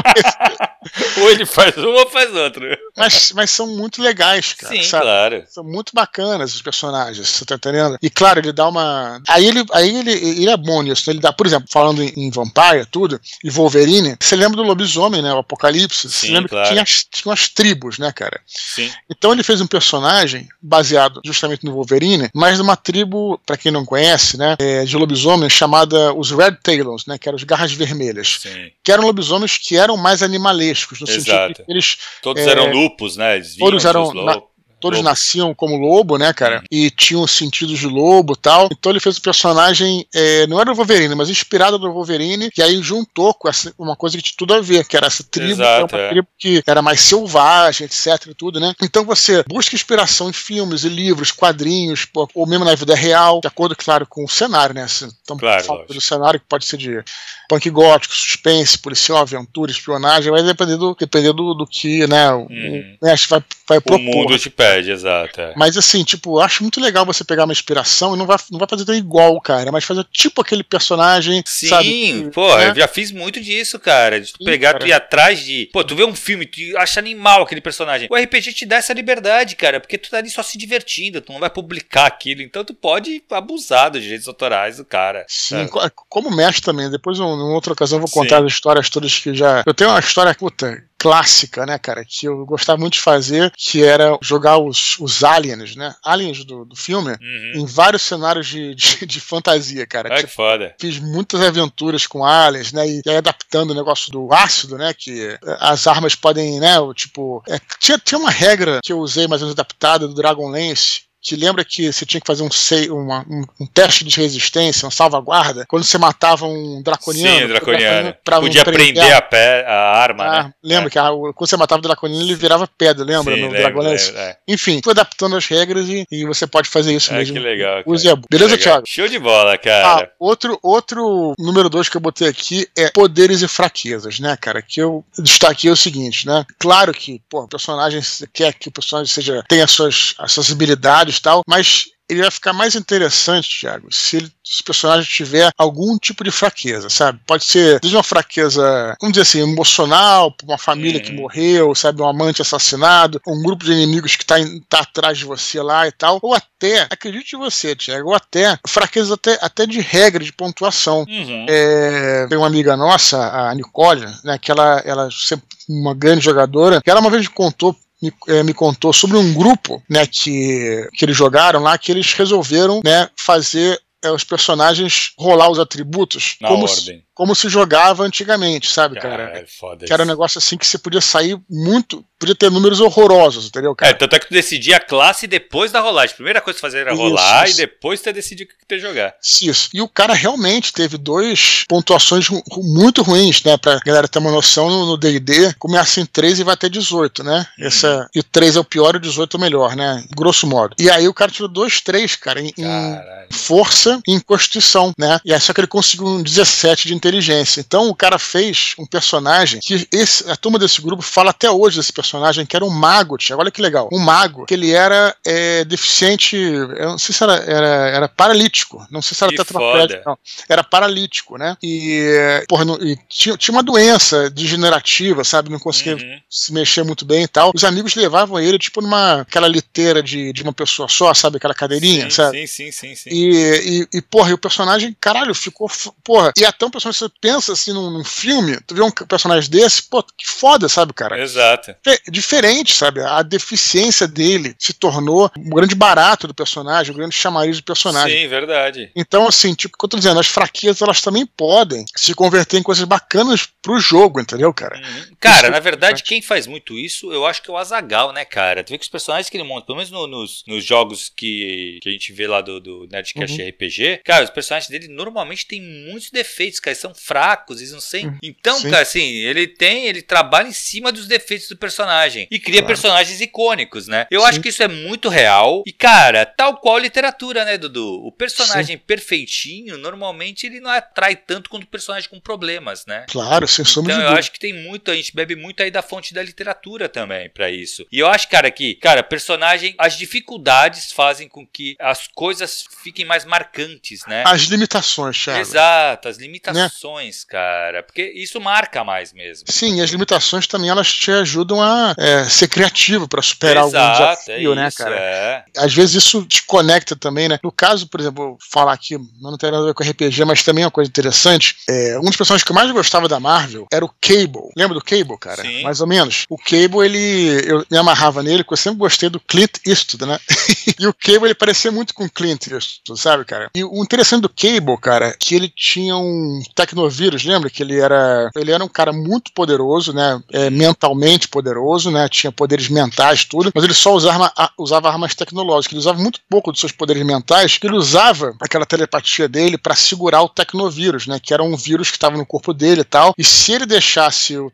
Ou 1.20 1.30
ele 1.30 1.44
faz 1.44 1.76
um 1.76 1.88
ou 1.88 2.08
faz 2.08 2.34
outro. 2.34 2.64
Mas, 2.96 3.32
mas 3.34 3.50
são 3.50 3.66
muito 3.66 4.00
legais, 4.00 4.52
cara. 4.52 4.74
Sim, 4.74 4.82
sabe? 4.82 5.04
claro. 5.04 5.44
São 5.48 5.64
muito 5.64 5.92
bacanas 5.94 6.54
os 6.54 6.62
personagens, 6.62 7.28
você 7.28 7.44
tá 7.44 7.56
entendendo? 7.56 7.98
E 8.00 8.08
claro, 8.08 8.40
ele 8.40 8.52
dá 8.52 8.68
uma. 8.68 9.20
Aí 9.28 9.46
ele, 9.46 9.64
aí 9.72 9.96
ele, 9.96 10.12
ele 10.12 10.50
é 10.50 10.56
bom 10.56 10.82
nisso. 10.82 11.04
Né? 11.06 11.14
Ele 11.14 11.20
dá, 11.20 11.32
por 11.32 11.46
exemplo, 11.46 11.68
falando 11.70 12.02
em, 12.02 12.12
em 12.16 12.30
Vampire, 12.30 12.86
tudo, 12.90 13.20
e 13.42 13.50
Wolverine, 13.50 14.16
você 14.20 14.36
lembra 14.36 14.56
do 14.56 14.62
lobisomem, 14.62 15.22
né? 15.22 15.32
O 15.32 15.38
Apocalipse. 15.38 15.77
Sim, 15.90 16.08
você 16.08 16.26
lembra 16.28 16.48
claro. 16.48 16.64
que 16.64 16.70
tinha 16.72 16.82
as, 16.82 17.04
tinha 17.04 17.32
as 17.32 17.48
tribos, 17.48 17.98
né, 17.98 18.12
cara? 18.12 18.40
Sim. 18.46 18.90
Então 19.10 19.32
ele 19.32 19.42
fez 19.42 19.60
um 19.60 19.66
personagem 19.66 20.48
baseado 20.60 21.20
justamente 21.24 21.64
no 21.64 21.72
Wolverine, 21.72 22.30
mas 22.34 22.56
de 22.56 22.62
uma 22.62 22.76
tribo, 22.76 23.40
para 23.44 23.56
quem 23.56 23.70
não 23.70 23.84
conhece, 23.84 24.36
né, 24.36 24.56
é, 24.58 24.84
de 24.84 24.96
lobisomens 24.96 25.52
chamada 25.52 26.12
os 26.14 26.30
Red 26.30 26.56
Talons, 26.62 27.06
né, 27.06 27.18
que 27.18 27.28
eram 27.28 27.36
os 27.36 27.44
garras 27.44 27.72
vermelhas. 27.72 28.38
Sim. 28.42 28.70
Que 28.82 28.92
eram 28.92 29.04
lobisomens 29.04 29.58
que 29.58 29.76
eram 29.76 29.96
mais 29.96 30.22
animalescos, 30.22 31.00
no 31.00 31.08
Exato. 31.08 31.24
sentido 31.24 31.66
que 31.66 31.72
eles. 31.72 31.98
Todos 32.22 32.46
é, 32.46 32.50
eram 32.50 32.70
lupus, 32.72 33.16
né? 33.16 33.36
Eles 33.36 33.56
todos 33.56 33.84
eram. 33.84 34.12
Na, 34.12 34.40
Todos 34.80 34.98
lobo. 34.98 35.08
nasciam 35.08 35.54
como 35.54 35.76
lobo, 35.76 36.16
né, 36.18 36.32
cara? 36.32 36.56
Uhum. 36.56 36.64
E 36.70 36.90
tinham 36.90 37.26
sentidos 37.26 37.78
de 37.78 37.86
lobo 37.86 38.36
tal. 38.36 38.68
Então 38.70 38.90
ele 38.90 39.00
fez 39.00 39.16
o 39.16 39.22
personagem, 39.22 40.06
é, 40.14 40.46
não 40.46 40.60
era 40.60 40.70
o 40.70 40.74
Wolverine, 40.74 41.14
mas 41.14 41.28
inspirado 41.28 41.78
no 41.78 41.92
Wolverine, 41.92 42.50
e 42.56 42.62
aí 42.62 42.80
juntou 42.82 43.34
com 43.34 43.48
essa, 43.48 43.72
uma 43.78 43.96
coisa 43.96 44.16
que 44.16 44.22
tinha 44.22 44.36
tudo 44.36 44.54
a 44.54 44.60
ver, 44.60 44.86
que 44.86 44.96
era 44.96 45.06
essa 45.06 45.24
tribo, 45.24 45.52
Exato, 45.52 45.88
que 45.88 45.94
era 45.94 46.02
uma 46.02 46.06
é. 46.06 46.10
tribo 46.10 46.28
que 46.38 46.62
era 46.66 46.82
mais 46.82 47.00
selvagem, 47.00 47.86
etc. 47.86 48.26
e 48.28 48.34
tudo, 48.34 48.60
né? 48.60 48.74
Então 48.82 49.04
você 49.04 49.44
busca 49.48 49.74
inspiração 49.74 50.28
em 50.30 50.32
filmes 50.32 50.84
e 50.84 50.88
livros, 50.88 51.30
quadrinhos, 51.30 52.06
ou 52.34 52.46
mesmo 52.46 52.64
na 52.64 52.74
vida 52.74 52.94
real, 52.94 53.40
de 53.40 53.48
acordo, 53.48 53.74
claro, 53.76 54.06
com 54.06 54.24
o 54.24 54.28
cenário, 54.28 54.74
né? 54.74 54.86
Então, 55.22 55.36
claro, 55.36 55.84
do 55.88 56.00
cenário 56.00 56.40
que 56.40 56.46
pode 56.46 56.64
ser 56.64 56.76
de 56.76 57.02
punk 57.48 57.70
gótico, 57.70 58.14
suspense, 58.14 58.78
policial, 58.78 59.18
aventura, 59.18 59.70
espionagem, 59.70 60.30
vai 60.30 60.42
depender 60.42 60.76
do, 60.76 60.94
depender 60.94 61.32
do, 61.32 61.54
do 61.54 61.66
que, 61.66 62.06
né, 62.06 62.30
o, 62.30 62.40
uhum. 62.40 62.96
o 63.00 63.06
mestre 63.06 63.30
vai, 63.30 63.42
vai 63.66 63.80
propor. 63.80 64.00
O 64.00 64.02
mundo 64.02 64.38
te 64.38 64.50
pede, 64.50 64.67
exato. 64.76 65.40
É. 65.40 65.54
Mas 65.56 65.76
assim, 65.76 66.04
tipo, 66.04 66.38
acho 66.38 66.62
muito 66.62 66.80
legal 66.80 67.04
você 67.04 67.24
pegar 67.24 67.44
uma 67.44 67.52
inspiração 67.52 68.14
e 68.14 68.18
não 68.18 68.26
vai, 68.26 68.36
não 68.50 68.58
vai 68.58 68.68
fazer 68.68 68.84
tão 68.84 68.94
igual, 68.94 69.40
cara, 69.40 69.72
mas 69.72 69.84
fazer 69.84 70.04
tipo 70.12 70.40
aquele 70.40 70.62
personagem, 70.62 71.42
Sim, 71.46 71.68
sabe? 71.68 72.30
pô, 72.32 72.56
né? 72.56 72.70
eu 72.70 72.74
já 72.74 72.88
fiz 72.88 73.10
muito 73.10 73.40
disso, 73.40 73.78
cara, 73.78 74.20
de 74.20 74.32
tu 74.32 74.38
Sim, 74.38 74.44
pegar, 74.44 74.72
cara. 74.72 74.80
tu 74.80 74.86
ir 74.86 74.92
atrás 74.92 75.40
de, 75.40 75.68
pô, 75.72 75.82
tu 75.84 75.94
vê 75.94 76.04
um 76.04 76.14
filme, 76.14 76.46
tu 76.46 76.60
acha 76.76 77.00
animal 77.00 77.42
aquele 77.42 77.60
personagem. 77.60 78.08
O 78.10 78.16
RPG 78.16 78.52
te 78.52 78.66
dá 78.66 78.76
essa 78.76 78.92
liberdade, 78.92 79.56
cara, 79.56 79.80
porque 79.80 79.98
tu 79.98 80.10
tá 80.10 80.18
ali 80.18 80.30
só 80.30 80.42
se 80.42 80.58
divertindo, 80.58 81.20
tu 81.20 81.32
não 81.32 81.40
vai 81.40 81.50
publicar 81.50 82.06
aquilo, 82.06 82.42
então 82.42 82.64
tu 82.64 82.74
pode 82.74 83.22
abusar 83.30 83.90
dos 83.90 84.02
direitos 84.02 84.28
autorais 84.28 84.76
do 84.76 84.84
cara. 84.84 85.24
Sim, 85.28 85.68
como 86.08 86.34
mestre 86.34 86.62
também, 86.62 86.90
depois 86.90 87.18
eu 87.18 87.36
numa 87.36 87.54
outra 87.54 87.72
ocasião, 87.72 88.00
vou 88.00 88.10
contar 88.10 88.38
Sim. 88.38 88.46
as 88.46 88.52
histórias 88.52 88.88
todas 88.90 89.18
que 89.18 89.34
já. 89.34 89.62
Eu 89.66 89.74
tenho 89.74 89.90
uma 89.90 90.00
história, 90.00 90.34
puta, 90.34 90.82
clássica, 90.98 91.64
né, 91.64 91.78
cara, 91.78 92.04
que 92.04 92.26
eu 92.26 92.44
gostava 92.44 92.78
muito 92.78 92.94
de 92.94 93.00
fazer, 93.00 93.52
que 93.56 93.84
era 93.84 94.18
jogar 94.20 94.58
os, 94.58 94.98
os 94.98 95.22
aliens, 95.22 95.76
né, 95.76 95.94
aliens 96.04 96.44
do, 96.44 96.64
do 96.64 96.74
filme, 96.74 97.12
uhum. 97.12 97.52
em 97.54 97.66
vários 97.66 98.02
cenários 98.02 98.46
de, 98.46 98.74
de, 98.74 99.06
de 99.06 99.20
fantasia, 99.20 99.86
cara. 99.86 100.08
Ai, 100.10 100.16
tipo, 100.16 100.28
que 100.28 100.34
foda. 100.34 100.74
Fiz 100.78 100.98
muitas 100.98 101.40
aventuras 101.40 102.06
com 102.06 102.24
aliens, 102.24 102.72
né, 102.72 102.86
e, 102.88 103.00
e 103.04 103.10
adaptando 103.10 103.70
o 103.70 103.74
negócio 103.74 104.10
do 104.10 104.32
ácido, 104.32 104.76
né, 104.76 104.92
que 104.92 105.38
as 105.60 105.86
armas 105.86 106.14
podem, 106.14 106.58
né, 106.58 106.74
tipo, 106.94 107.42
é, 107.48 107.60
tinha, 107.78 107.98
tinha 107.98 108.18
uma 108.18 108.30
regra 108.30 108.80
que 108.82 108.92
eu 108.92 108.98
usei 108.98 109.28
mais 109.28 109.40
ou 109.40 109.46
menos 109.46 109.58
adaptada 109.58 110.08
do 110.08 110.14
Dragonlance, 110.14 111.07
que 111.20 111.36
lembra 111.36 111.64
que 111.64 111.92
você 111.92 112.06
tinha 112.06 112.20
que 112.20 112.26
fazer 112.26 112.42
um, 112.42 112.94
uma, 112.94 113.20
um, 113.28 113.44
um, 113.60 113.66
teste 113.66 114.04
de 114.04 114.16
resistência, 114.16 114.86
uma 114.86 114.90
salvaguarda, 114.90 115.64
quando 115.68 115.84
você 115.84 115.98
matava 115.98 116.46
um 116.46 116.82
draconiano. 116.82 117.40
Sim, 117.40 117.46
draconiano. 117.48 118.14
Pra 118.24 118.40
Podia 118.40 118.64
prender 118.64 119.12
a, 119.12 119.20
pé, 119.20 119.64
a 119.66 119.96
arma, 119.96 120.24
ah, 120.24 120.42
né? 120.44 120.52
Lembra 120.62 120.88
é. 120.88 120.90
que 120.90 120.98
a, 120.98 121.08
quando 121.34 121.48
você 121.48 121.56
matava 121.56 121.80
o 121.80 121.82
draconiano, 121.82 122.22
ele 122.22 122.34
virava 122.34 122.68
pedra, 122.68 123.04
lembra? 123.04 123.34
Sim, 123.34 123.42
no 123.42 123.48
lembro, 123.48 123.82
lembro, 123.82 124.18
é. 124.18 124.36
Enfim, 124.46 124.80
foi 124.82 124.92
adaptando 124.92 125.36
as 125.36 125.46
regras 125.46 125.88
e, 125.88 126.06
e, 126.10 126.24
você 126.24 126.46
pode 126.46 126.68
fazer 126.68 126.94
isso 126.94 127.12
é, 127.12 127.18
mesmo. 127.18 127.34
Que 127.34 127.40
legal. 127.40 127.82
Use. 127.86 128.08
Beleza, 128.30 128.52
legal. 128.52 128.58
Thiago? 128.58 128.86
Show 128.86 129.08
de 129.08 129.18
bola, 129.18 129.58
cara. 129.58 130.04
Ah, 130.04 130.08
outro, 130.18 130.58
outro 130.62 131.34
número 131.38 131.68
dois 131.68 131.88
que 131.88 131.96
eu 131.96 132.00
botei 132.00 132.28
aqui 132.28 132.66
é 132.76 132.90
poderes 132.90 133.42
e 133.42 133.48
fraquezas, 133.48 134.20
né, 134.20 134.36
cara? 134.40 134.62
Que 134.62 134.80
eu 134.80 135.04
destaquei 135.18 135.70
o 135.70 135.76
seguinte, 135.76 136.26
né? 136.26 136.44
Claro 136.58 136.92
que, 136.92 137.20
pô, 137.28 137.42
o 137.42 137.48
personagem 137.48 138.00
quer 138.32 138.54
que 138.54 138.68
o 138.68 138.72
personagem 138.72 139.12
seja, 139.12 139.42
tenha 139.48 139.64
as 139.64 139.70
suas, 139.70 140.14
as 140.18 140.32
suas 140.32 140.50
habilidades 140.50 141.07
personalidades 141.08 141.16
e 141.16 141.22
tal, 141.22 141.42
mas 141.46 141.84
ele 142.08 142.22
vai 142.22 142.30
ficar 142.30 142.54
mais 142.54 142.74
interessante, 142.74 143.60
Thiago, 143.60 143.92
se, 143.92 144.16
ele, 144.16 144.32
se 144.42 144.62
o 144.62 144.64
personagem 144.64 145.06
tiver 145.06 145.52
algum 145.58 145.98
tipo 145.98 146.24
de 146.24 146.30
fraqueza, 146.30 146.88
sabe? 146.88 147.20
Pode 147.26 147.44
ser 147.44 147.78
desde 147.80 147.94
uma 147.94 148.02
fraqueza, 148.02 148.96
vamos 148.98 149.12
dizer 149.12 149.22
assim, 149.22 149.40
emocional, 149.40 150.34
uma 150.42 150.56
família 150.56 151.02
que 151.02 151.12
morreu, 151.12 151.74
sabe? 151.74 152.00
Um 152.00 152.08
amante 152.08 152.40
assassinado, 152.40 153.20
um 153.26 153.42
grupo 153.42 153.62
de 153.62 153.72
inimigos 153.72 154.16
que 154.16 154.22
está 154.22 154.36
tá 154.70 154.80
atrás 154.80 155.18
de 155.18 155.26
você 155.26 155.60
lá 155.60 155.86
e 155.86 155.92
tal, 155.92 156.18
ou 156.22 156.32
até, 156.32 156.86
acredite 156.90 157.36
em 157.36 157.38
você, 157.38 157.76
Thiago, 157.76 158.08
ou 158.08 158.14
até 158.14 158.58
fraqueza 158.66 159.12
até, 159.12 159.38
até 159.42 159.66
de 159.66 159.80
regra, 159.80 160.24
de 160.24 160.32
pontuação. 160.32 161.04
Uhum. 161.06 161.46
É, 161.46 162.26
tem 162.26 162.38
uma 162.38 162.46
amiga 162.46 162.74
nossa, 162.74 163.50
a 163.50 163.54
Nicole, 163.54 164.06
né, 164.24 164.38
que 164.38 164.50
ela, 164.50 164.82
ela 164.86 165.10
sempre 165.12 165.46
uma 165.68 165.94
grande 165.94 166.24
jogadora, 166.24 166.80
que 166.80 166.90
ela 166.90 167.00
uma 167.00 167.10
vez 167.10 167.28
contou 167.28 167.76
me, 168.00 168.12
é, 168.28 168.42
me, 168.42 168.54
contou 168.54 168.92
sobre 168.92 169.16
um 169.16 169.34
grupo 169.34 169.82
né, 169.88 170.06
que, 170.06 170.88
que 170.92 171.04
eles 171.04 171.16
jogaram 171.16 171.60
lá, 171.60 171.76
que 171.76 171.90
eles 171.90 172.12
resolveram 172.12 172.80
né, 172.84 173.08
fazer 173.16 173.80
é, 174.02 174.10
os 174.10 174.22
personagens 174.22 175.12
rolar 175.18 175.50
os 175.50 175.58
atributos 175.58 176.36
Na 176.40 176.48
como 176.48 176.62
ordem. 176.64 176.98
Se, 176.98 177.04
como 177.12 177.34
se 177.34 177.48
jogava 177.48 178.04
antigamente, 178.04 178.70
sabe, 178.70 179.00
cara? 179.00 179.26
cara? 179.26 179.40
É 179.40 179.46
foda 179.46 179.84
que 179.84 179.92
era 179.92 180.04
um 180.04 180.06
negócio 180.06 180.38
assim 180.38 180.56
que 180.56 180.66
você 180.66 180.78
podia 180.78 181.00
sair 181.00 181.36
muito. 181.50 182.04
Podia 182.18 182.34
ter 182.34 182.50
números 182.50 182.80
horrorosos, 182.80 183.46
entendeu, 183.46 183.74
cara? 183.76 183.92
É, 183.92 183.94
tanto 183.94 184.16
é 184.16 184.18
que 184.18 184.26
tu 184.26 184.34
decidia 184.34 184.76
a 184.76 184.80
classe 184.80 185.26
depois 185.26 185.70
da 185.70 185.80
rolagem. 185.80 186.12
A 186.12 186.16
primeira 186.16 186.40
coisa 186.40 186.56
que 186.56 186.60
fazer 186.60 186.78
era 186.78 186.94
rolar 186.94 187.44
isso. 187.44 187.54
e 187.54 187.56
depois 187.58 188.00
tu 188.00 188.12
decidir 188.12 188.44
o 188.44 188.48
que 188.48 188.66
tu 188.66 188.74
ia 188.74 188.80
jogar. 188.80 189.14
Isso. 189.40 189.68
E 189.72 189.80
o 189.80 189.88
cara 189.88 190.14
realmente 190.14 190.72
teve 190.72 190.96
dois 190.96 191.64
pontuações 191.68 192.28
muito 192.56 193.02
ruins, 193.02 193.42
né? 193.44 193.56
Pra 193.56 193.78
galera 193.84 194.08
ter 194.08 194.18
uma 194.18 194.32
noção 194.32 194.86
no 194.86 194.96
DD. 194.96 195.54
Começa 195.60 196.00
em 196.00 196.06
3 196.06 196.40
e 196.40 196.44
vai 196.44 196.54
até 196.54 196.68
18, 196.68 197.22
né? 197.22 197.46
Hum. 197.58 197.66
Essa, 197.66 198.08
e 198.12 198.18
o 198.18 198.24
3 198.24 198.56
é 198.56 198.60
o 198.60 198.64
pior 198.64 198.94
e 198.94 198.98
o 198.98 199.00
18 199.00 199.36
é 199.36 199.38
o 199.38 199.40
melhor, 199.40 199.76
né? 199.76 200.04
Grosso 200.16 200.46
modo. 200.46 200.74
E 200.78 200.90
aí 200.90 201.06
o 201.06 201.14
cara 201.14 201.30
tirou 201.30 201.48
2, 201.48 201.80
3, 201.82 202.16
cara, 202.16 202.40
em, 202.40 202.52
em 202.58 203.32
força 203.32 203.87
e 204.06 204.14
em 204.14 204.20
constituição, 204.20 204.92
né? 204.98 205.20
E 205.24 205.32
aí 205.32 205.40
só 205.40 205.52
que 205.52 205.60
ele 205.60 205.66
conseguiu 205.66 206.06
um 206.06 206.22
17 206.22 206.88
de 206.88 206.94
inteligência. 206.94 207.60
Então 207.60 207.88
o 207.88 207.94
cara 207.94 208.18
fez 208.18 208.74
um 208.78 208.86
personagem 208.86 209.60
que 209.62 209.86
esse, 209.92 210.28
a 210.30 210.36
turma 210.36 210.58
desse 210.58 210.80
grupo 210.80 211.02
fala 211.02 211.30
até 211.30 211.50
hoje 211.50 211.78
desse 211.78 211.92
personagem, 211.92 212.46
que 212.46 212.56
era 212.56 212.64
um 212.64 212.70
mago, 212.70 213.16
Thiago. 213.16 213.42
Olha 213.42 213.50
que 213.50 213.62
legal. 213.62 213.88
Um 213.92 213.98
mago, 213.98 214.46
que 214.46 214.54
ele 214.54 214.72
era 214.72 215.14
é, 215.26 215.64
deficiente, 215.64 216.36
eu 216.36 216.90
não 216.90 216.98
sei 216.98 217.14
se 217.14 217.22
era, 217.22 217.36
era, 217.36 217.68
era 217.88 218.08
paralítico, 218.08 218.86
não 218.90 219.02
sei 219.02 219.16
se 219.16 219.24
era 219.24 219.36
tetraplégico, 219.36 220.02
não. 220.04 220.18
Era 220.48 220.64
paralítico, 220.64 221.36
né? 221.36 221.56
E, 221.62 222.44
porra, 222.48 222.64
não, 222.64 222.76
e 222.76 222.98
tinha, 223.08 223.36
tinha 223.36 223.54
uma 223.54 223.62
doença 223.62 224.30
degenerativa, 224.30 225.24
sabe? 225.24 225.50
Não 225.50 225.58
conseguia 225.58 225.94
uhum. 225.94 226.20
se 226.28 226.52
mexer 226.52 226.82
muito 226.84 227.04
bem 227.04 227.24
e 227.24 227.28
tal. 227.28 227.52
Os 227.54 227.64
amigos 227.64 227.94
levavam 227.94 228.38
ele, 228.38 228.58
tipo, 228.58 228.80
numa 228.80 229.20
aquela 229.22 229.48
liteira 229.48 230.02
de, 230.02 230.32
de 230.32 230.42
uma 230.42 230.52
pessoa 230.52 230.88
só, 230.88 231.12
sabe? 231.14 231.36
Aquela 231.36 231.54
cadeirinha, 231.54 232.04
sim, 232.04 232.10
sabe? 232.10 232.46
Sim, 232.46 232.70
sim, 232.70 232.72
sim, 232.72 232.94
sim. 232.94 233.10
E, 233.10 233.77
e, 233.77 233.77
e, 233.92 234.02
porra, 234.02 234.30
e 234.30 234.34
o 234.34 234.38
personagem, 234.38 234.96
caralho, 235.00 235.34
ficou. 235.34 235.70
Porra, 236.02 236.32
e 236.36 236.44
até 236.44 236.64
um 236.64 236.70
personagem 236.70 236.98
você 236.98 237.12
pensa 237.20 237.52
assim 237.52 237.72
num, 237.72 237.90
num, 237.90 238.04
filme, 238.04 238.58
tu 238.66 238.74
vê 238.74 238.82
um 238.82 238.90
personagem 238.90 239.50
desse, 239.50 239.82
pô, 239.82 240.02
que 240.02 240.26
foda, 240.26 240.68
sabe, 240.68 240.92
cara? 240.92 241.20
Exato. 241.20 241.74
É 241.86 242.10
diferente, 242.10 242.74
sabe? 242.74 243.00
A 243.02 243.22
deficiência 243.22 244.06
dele 244.06 244.54
se 244.58 244.72
tornou 244.72 245.30
um 245.36 245.50
grande 245.50 245.74
barato 245.74 246.26
do 246.26 246.34
personagem, 246.34 246.92
um 246.92 246.96
grande 246.96 247.14
chamariz 247.14 247.58
do 247.58 247.64
personagem. 247.64 248.22
Sim, 248.22 248.28
verdade. 248.28 248.90
Então, 248.94 249.26
assim, 249.26 249.54
tipo, 249.54 249.74
o 249.74 249.78
que 249.78 249.84
eu 249.84 249.88
tô 249.88 249.96
dizendo, 249.96 250.20
as 250.20 250.26
fraquezas 250.26 250.82
elas 250.82 251.00
também 251.00 251.26
podem 251.26 251.84
se 251.96 252.14
converter 252.14 252.58
em 252.58 252.62
coisas 252.62 252.84
bacanas 252.84 253.48
pro 253.62 253.78
jogo, 253.78 254.20
entendeu, 254.20 254.52
cara? 254.52 254.76
Uhum. 254.76 255.16
Cara, 255.20 255.48
isso, 255.48 255.50
na 255.50 255.60
verdade, 255.60 256.02
quem 256.02 256.22
faz 256.22 256.46
muito 256.46 256.78
isso, 256.78 257.12
eu 257.12 257.26
acho 257.26 257.42
que 257.42 257.50
é 257.50 257.52
o 257.52 257.56
Azagal, 257.56 258.12
né, 258.12 258.24
cara? 258.24 258.62
Tu 258.62 258.70
vê 258.70 258.78
que 258.78 258.84
os 258.84 258.90
personagens 258.90 259.28
que 259.28 259.36
ele 259.36 259.44
monta, 259.44 259.66
pelo 259.66 259.76
menos 259.76 259.90
no, 259.90 260.06
nos, 260.06 260.44
nos 260.46 260.64
jogos 260.64 261.10
que, 261.14 261.78
que 261.82 261.88
a 261.88 261.92
gente 261.92 262.12
vê 262.12 262.26
lá 262.26 262.40
do, 262.40 262.60
do 262.60 262.88
Nerdcast 262.90 263.40
uhum. 263.40 263.48
RPG, 263.48 263.67
cara, 264.04 264.24
os 264.24 264.30
personagens 264.30 264.70
dele 264.70 264.88
normalmente 264.88 265.46
têm 265.46 265.60
muitos 265.60 266.10
defeitos, 266.10 266.60
cara, 266.60 266.74
são 266.74 266.94
fracos 266.94 267.58
eles 267.60 267.72
não 267.72 267.80
sei. 267.80 268.06
Hum, 268.06 268.18
então, 268.22 268.58
Sim. 268.58 268.70
cara, 268.70 268.82
assim, 268.82 269.00
ele 269.00 269.46
tem, 269.46 269.86
ele 269.86 270.02
trabalha 270.02 270.48
em 270.48 270.52
cima 270.52 270.90
dos 270.90 271.06
defeitos 271.06 271.48
do 271.48 271.56
personagem 271.56 272.26
e 272.30 272.38
cria 272.38 272.60
claro. 272.60 272.66
personagens 272.66 273.20
icônicos, 273.20 273.86
né? 273.86 274.06
Eu 274.10 274.20
Sim. 274.20 274.26
acho 274.26 274.40
que 274.40 274.48
isso 274.48 274.62
é 274.62 274.68
muito 274.68 275.08
real. 275.08 275.62
E, 275.66 275.72
cara, 275.72 276.24
tal 276.24 276.56
qual 276.58 276.78
literatura, 276.78 277.44
né, 277.44 277.56
Dudu? 277.58 278.04
O 278.04 278.12
personagem 278.12 278.76
Sim. 278.76 278.82
perfeitinho, 278.86 279.78
normalmente 279.78 280.46
ele 280.46 280.60
não 280.60 280.70
atrai 280.70 281.16
tanto 281.16 281.50
quanto 281.50 281.64
o 281.64 281.68
personagem 281.68 282.08
com 282.08 282.20
problemas, 282.20 282.86
né? 282.86 283.06
Claro, 283.08 283.46
sem 283.46 283.64
sombra 283.64 283.94
Então, 283.94 284.04
eu 284.04 284.16
acho 284.16 284.32
que 284.32 284.38
tem 284.38 284.52
muito, 284.52 284.90
a 284.90 284.94
gente 284.94 285.14
bebe 285.14 285.34
muito 285.34 285.62
aí 285.62 285.70
da 285.70 285.82
fonte 285.82 286.14
da 286.14 286.22
literatura 286.22 286.88
também 286.88 287.28
para 287.28 287.50
isso. 287.50 287.86
E 287.90 287.98
eu 287.98 288.06
acho, 288.06 288.28
cara, 288.28 288.50
que, 288.50 288.74
cara, 288.74 289.02
personagem, 289.02 289.74
as 289.78 289.96
dificuldades 289.96 290.92
fazem 290.92 291.28
com 291.28 291.46
que 291.46 291.76
as 291.78 292.06
coisas 292.08 292.64
fiquem 292.82 293.04
mais 293.04 293.24
marcantes, 293.58 294.00
né? 294.06 294.24
As 294.26 294.42
limitações, 294.42 295.22
Thiago. 295.22 295.40
Exato, 295.40 296.08
as 296.08 296.16
limitações, 296.16 297.16
né? 297.16 297.22
cara. 297.28 297.82
Porque 297.82 298.02
isso 298.02 298.40
marca 298.40 298.84
mais 298.84 299.12
mesmo. 299.12 299.50
Sim, 299.50 299.80
as 299.80 299.90
limitações 299.90 300.46
também 300.46 300.70
elas 300.70 300.92
te 300.92 301.10
ajudam 301.10 301.60
a 301.60 301.94
é, 301.98 302.24
ser 302.24 302.48
criativo 302.48 303.08
para 303.08 303.22
superar 303.22 303.66
Exato, 303.66 303.76
algum 303.76 304.14
desafio, 304.14 304.52
é 304.52 304.54
né, 304.54 304.68
isso, 304.68 304.78
cara? 304.78 304.96
É. 304.96 305.44
Às 305.56 305.74
vezes 305.74 305.96
isso 305.96 306.24
te 306.24 306.42
conecta 306.44 306.94
também, 306.94 307.28
né? 307.28 307.38
No 307.42 307.52
caso, 307.52 307.88
por 307.88 308.00
exemplo, 308.00 308.24
vou 308.24 308.38
falar 308.50 308.72
aqui, 308.72 308.96
não 309.20 309.36
tem 309.36 309.50
nada 309.50 309.64
a 309.64 309.66
ver 309.66 309.74
com 309.74 309.82
RPG, 309.82 310.24
mas 310.24 310.42
também 310.42 310.62
é 310.62 310.66
uma 310.66 310.72
coisa 310.72 310.88
interessante. 310.88 311.56
É, 311.68 311.98
um 311.98 312.04
dos 312.04 312.16
personagens 312.16 312.44
que 312.44 312.52
eu 312.52 312.56
mais 312.56 312.70
gostava 312.70 313.08
da 313.08 313.18
Marvel 313.18 313.66
era 313.72 313.84
o 313.84 313.94
Cable. 314.00 314.52
Lembra 314.56 314.74
do 314.74 314.84
Cable, 314.84 315.18
cara? 315.18 315.42
Sim. 315.42 315.62
Mais 315.62 315.80
ou 315.80 315.86
menos. 315.86 316.24
O 316.28 316.36
Cable, 316.36 316.84
ele. 316.84 317.42
Eu 317.46 317.64
me 317.70 317.78
amarrava 317.78 318.22
nele, 318.22 318.44
porque 318.44 318.54
eu 318.54 318.58
sempre 318.58 318.78
gostei 318.78 319.08
do 319.08 319.20
Clint 319.20 319.58
Eastwood, 319.66 320.06
né? 320.06 320.18
e 320.78 320.86
o 320.86 320.94
Cable, 320.94 321.26
ele 321.26 321.34
parecia 321.34 321.70
muito 321.72 321.94
com 321.94 322.04
o 322.04 322.10
Clint 322.10 322.46
Eastwood, 322.46 323.00
sabe, 323.00 323.24
cara? 323.24 323.47
E 323.54 323.64
o 323.64 323.82
interessante 323.82 324.22
do 324.22 324.28
Cable, 324.28 324.78
cara, 324.80 325.14
que 325.18 325.34
ele 325.34 325.48
tinha 325.48 325.96
um 325.96 326.40
tecnovírus, 326.54 327.24
lembra? 327.24 327.50
Que 327.50 327.62
ele 327.62 327.78
era. 327.78 328.30
Ele 328.36 328.52
era 328.52 328.64
um 328.64 328.68
cara 328.68 328.92
muito 328.92 329.32
poderoso, 329.32 329.92
né? 329.92 330.20
É, 330.32 330.50
mentalmente 330.50 331.28
poderoso, 331.28 331.90
né? 331.90 332.08
Tinha 332.08 332.32
poderes 332.32 332.68
mentais, 332.68 333.24
tudo, 333.24 333.50
mas 333.54 333.64
ele 333.64 333.74
só 333.74 333.94
usava, 333.94 334.32
usava 334.58 334.88
armas 334.88 335.14
tecnológicas. 335.14 335.72
Ele 335.72 335.80
usava 335.80 335.98
muito 335.98 336.20
pouco 336.28 336.50
dos 336.50 336.60
seus 336.60 336.72
poderes 336.72 337.04
mentais, 337.04 337.58
ele 337.62 337.76
usava 337.76 338.34
aquela 338.40 338.66
telepatia 338.66 339.28
dele 339.28 339.58
para 339.58 339.74
segurar 339.74 340.22
o 340.22 340.28
tecnovírus, 340.28 341.06
né? 341.06 341.18
Que 341.22 341.34
era 341.34 341.42
um 341.42 341.56
vírus 341.56 341.90
que 341.90 341.96
estava 341.96 342.16
no 342.16 342.26
corpo 342.26 342.52
dele 342.52 342.82
e 342.82 342.84
tal. 342.84 343.14
E 343.16 343.24
se 343.24 343.52
ele 343.52 343.66
deixasse 343.66 344.36
o. 344.36 344.52